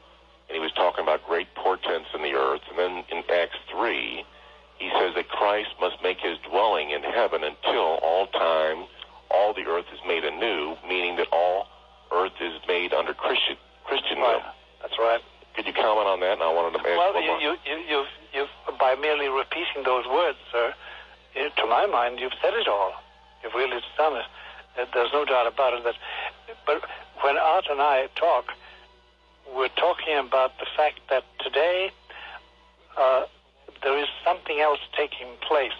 and 0.47 0.55
he 0.55 0.59
was 0.59 0.71
talking 0.73 1.01
about 1.03 1.25
great 1.25 1.53
portents 1.55 2.09
in 2.13 2.21
the 2.21 2.33
earth. 2.33 2.61
And 2.69 2.77
then 2.77 3.03
in 3.09 3.23
Acts 3.31 3.57
three, 3.71 4.17
he 4.17 4.23
says 4.23 4.25
that 4.25 4.27
Christ 5.49 5.73
must 5.81 5.97
make 6.03 6.19
his 6.21 6.37
dwelling 6.47 6.91
in 6.91 7.01
heaven 7.01 7.41
until 7.43 7.97
all 8.05 8.27
time, 8.27 8.85
all 9.31 9.51
the 9.51 9.65
earth 9.65 9.85
is 9.91 9.99
made 10.05 10.23
anew, 10.23 10.77
meaning 10.87 11.15
that 11.15 11.25
all 11.31 11.65
earth 12.11 12.37
is 12.39 12.53
made 12.67 12.93
under 12.93 13.15
Christian 13.15 13.57
Christendom. 13.83 14.21
Right. 14.21 14.43
That's 14.79 14.93
right. 14.99 15.21
Could 15.55 15.65
you 15.65 15.73
comment 15.73 16.05
on 16.05 16.19
that? 16.19 16.33
And 16.33 16.43
I 16.43 16.53
wanted 16.53 16.77
to 16.77 16.87
ask 16.87 16.97
Well, 17.01 17.23
you, 17.23 17.33
you, 17.41 17.57
you, 17.65 17.77
you've, 17.89 18.11
you've, 18.31 18.77
by 18.77 18.93
merely 18.93 19.27
repeating 19.27 19.81
those 19.83 20.05
words, 20.05 20.37
sir, 20.51 20.71
eh, 21.35 21.49
to 21.49 21.65
my 21.65 21.87
mind, 21.87 22.19
you've 22.19 22.37
said 22.43 22.53
it 22.53 22.67
all. 22.67 22.93
You've 23.41 23.55
really 23.55 23.81
done 23.97 24.17
it. 24.17 24.29
There's 24.93 25.11
no 25.13 25.25
doubt 25.25 25.47
about 25.47 25.73
it. 25.73 25.83
That, 25.83 25.95
but 26.67 26.83
when 27.21 27.37
Art 27.39 27.65
and 27.71 27.81
I 27.81 28.07
talk, 28.15 28.53
we're 29.55 29.69
talking 29.69 30.15
about 30.15 30.59
the 30.59 30.67
fact 30.77 30.99
that 31.09 31.23
today 31.39 31.89
uh, 32.95 33.25
there 33.83 33.97
is 33.97 34.07
something 34.25 34.59
else 34.59 34.79
taking 34.95 35.27
place, 35.47 35.79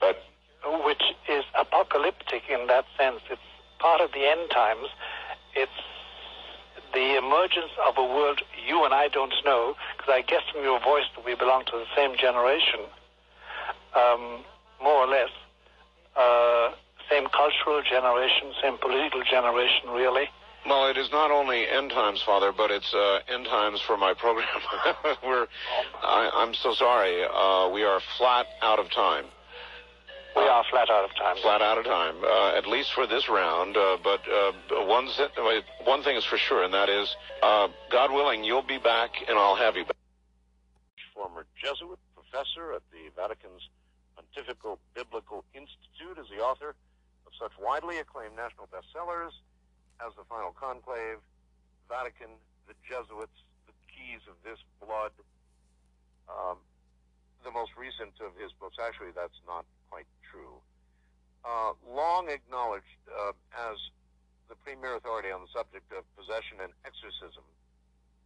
But 0.00 0.22
which 0.84 1.02
is 1.28 1.44
apocalyptic 1.58 2.44
in 2.48 2.66
that 2.68 2.84
sense. 2.96 3.20
It's 3.30 3.40
part 3.78 4.00
of 4.00 4.12
the 4.12 4.26
end 4.26 4.50
times. 4.50 4.88
It's 5.54 5.70
the 6.92 7.18
emergence 7.18 7.72
of 7.86 7.98
a 7.98 8.04
world 8.04 8.40
you 8.66 8.84
and 8.84 8.94
I 8.94 9.08
don't 9.08 9.34
know, 9.44 9.74
because 9.96 10.12
I 10.12 10.22
guess 10.22 10.42
from 10.52 10.62
your 10.62 10.80
voice 10.80 11.04
that 11.16 11.24
we 11.24 11.34
belong 11.34 11.64
to 11.66 11.72
the 11.72 11.86
same 11.96 12.16
generation, 12.16 12.80
um, 13.94 14.44
more 14.82 15.04
or 15.04 15.06
less. 15.06 15.30
Uh, 16.16 16.70
same 17.10 17.26
cultural 17.28 17.82
generation, 17.82 18.52
same 18.62 18.78
political 18.78 19.22
generation, 19.22 19.90
really. 19.90 20.30
Well, 20.66 20.88
it 20.88 20.96
is 20.96 21.10
not 21.10 21.30
only 21.30 21.68
end 21.68 21.90
times, 21.90 22.22
Father, 22.22 22.50
but 22.50 22.70
it's 22.70 22.92
uh, 22.94 23.20
end 23.28 23.44
times 23.44 23.80
for 23.86 23.98
my 23.98 24.14
program. 24.14 24.46
We're, 25.24 25.46
I, 26.02 26.30
I'm 26.32 26.54
so 26.54 26.72
sorry. 26.72 27.22
Uh, 27.22 27.68
we 27.68 27.84
are 27.84 28.00
flat 28.16 28.46
out 28.62 28.78
of 28.78 28.90
time. 28.90 29.26
We 30.34 30.42
are 30.42 30.64
flat 30.70 30.88
out 30.90 31.04
of 31.04 31.14
time. 31.16 31.36
Flat 31.42 31.60
out 31.60 31.78
of 31.78 31.84
time, 31.84 32.16
uh, 32.24 32.56
at 32.56 32.66
least 32.66 32.92
for 32.94 33.06
this 33.06 33.28
round. 33.28 33.76
Uh, 33.76 33.98
but 34.02 34.20
uh, 34.26 34.52
one, 34.86 35.06
one 35.84 36.02
thing 36.02 36.16
is 36.16 36.24
for 36.24 36.38
sure, 36.38 36.64
and 36.64 36.72
that 36.72 36.88
is, 36.88 37.14
uh, 37.42 37.68
God 37.92 38.10
willing, 38.10 38.42
you'll 38.42 38.62
be 38.66 38.78
back, 38.78 39.10
and 39.28 39.38
I'll 39.38 39.56
have 39.56 39.76
you 39.76 39.84
back. 39.84 39.96
Former 41.14 41.46
Jesuit 41.54 41.98
professor 42.16 42.72
at 42.72 42.82
the 42.90 43.12
Vatican's 43.14 43.68
Pontifical 44.16 44.80
Biblical 44.94 45.44
Institute 45.54 46.18
is 46.18 46.26
the 46.34 46.42
author 46.42 46.74
of 47.26 47.32
such 47.38 47.52
widely 47.60 47.98
acclaimed 47.98 48.34
national 48.34 48.66
bestsellers 48.72 49.30
as 50.00 50.14
the 50.16 50.24
final 50.26 50.54
conclave, 50.54 51.18
Vatican, 51.88 52.32
the 52.66 52.74
Jesuits, 52.82 53.36
the 53.66 53.76
keys 53.86 54.24
of 54.26 54.36
this 54.42 54.58
blood. 54.80 55.12
Um, 56.26 56.58
the 57.44 57.52
most 57.52 57.76
recent 57.76 58.16
of 58.24 58.32
his 58.40 58.50
books, 58.56 58.80
actually, 58.80 59.12
that's 59.12 59.36
not 59.44 59.68
quite 59.92 60.08
true. 60.24 60.58
Uh, 61.44 61.76
long 61.84 62.32
acknowledged 62.32 62.96
uh, 63.12 63.36
as 63.52 63.76
the 64.48 64.56
premier 64.64 64.96
authority 64.96 65.28
on 65.28 65.44
the 65.44 65.52
subject 65.52 65.84
of 65.92 66.08
possession 66.16 66.56
and 66.64 66.72
exorcism, 66.88 67.44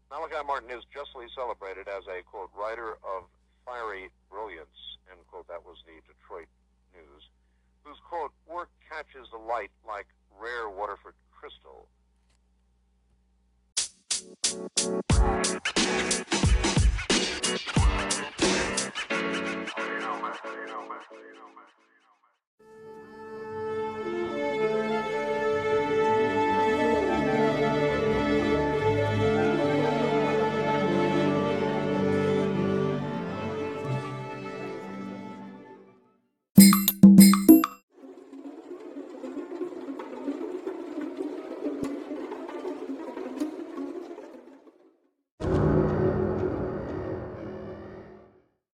Malachi 0.06 0.38
Martin 0.46 0.70
is 0.70 0.86
justly 0.94 1.26
celebrated 1.34 1.90
as 1.90 2.06
a, 2.06 2.22
quote, 2.22 2.48
writer 2.54 2.96
of 3.02 3.26
fiery 3.66 4.08
brilliance, 4.30 4.78
end 5.10 5.20
quote. 5.28 5.50
That 5.50 5.66
was 5.66 5.82
the 5.84 5.98
Detroit 6.06 6.48
News, 6.94 7.26
whose, 7.82 7.98
quote, 8.06 8.32
work 8.46 8.70
catches 8.88 9.28
the 9.34 9.42
light 9.42 9.74
like 9.82 10.06
rare 10.38 10.70
Waterford 10.70 11.18
crystal. 11.38 11.88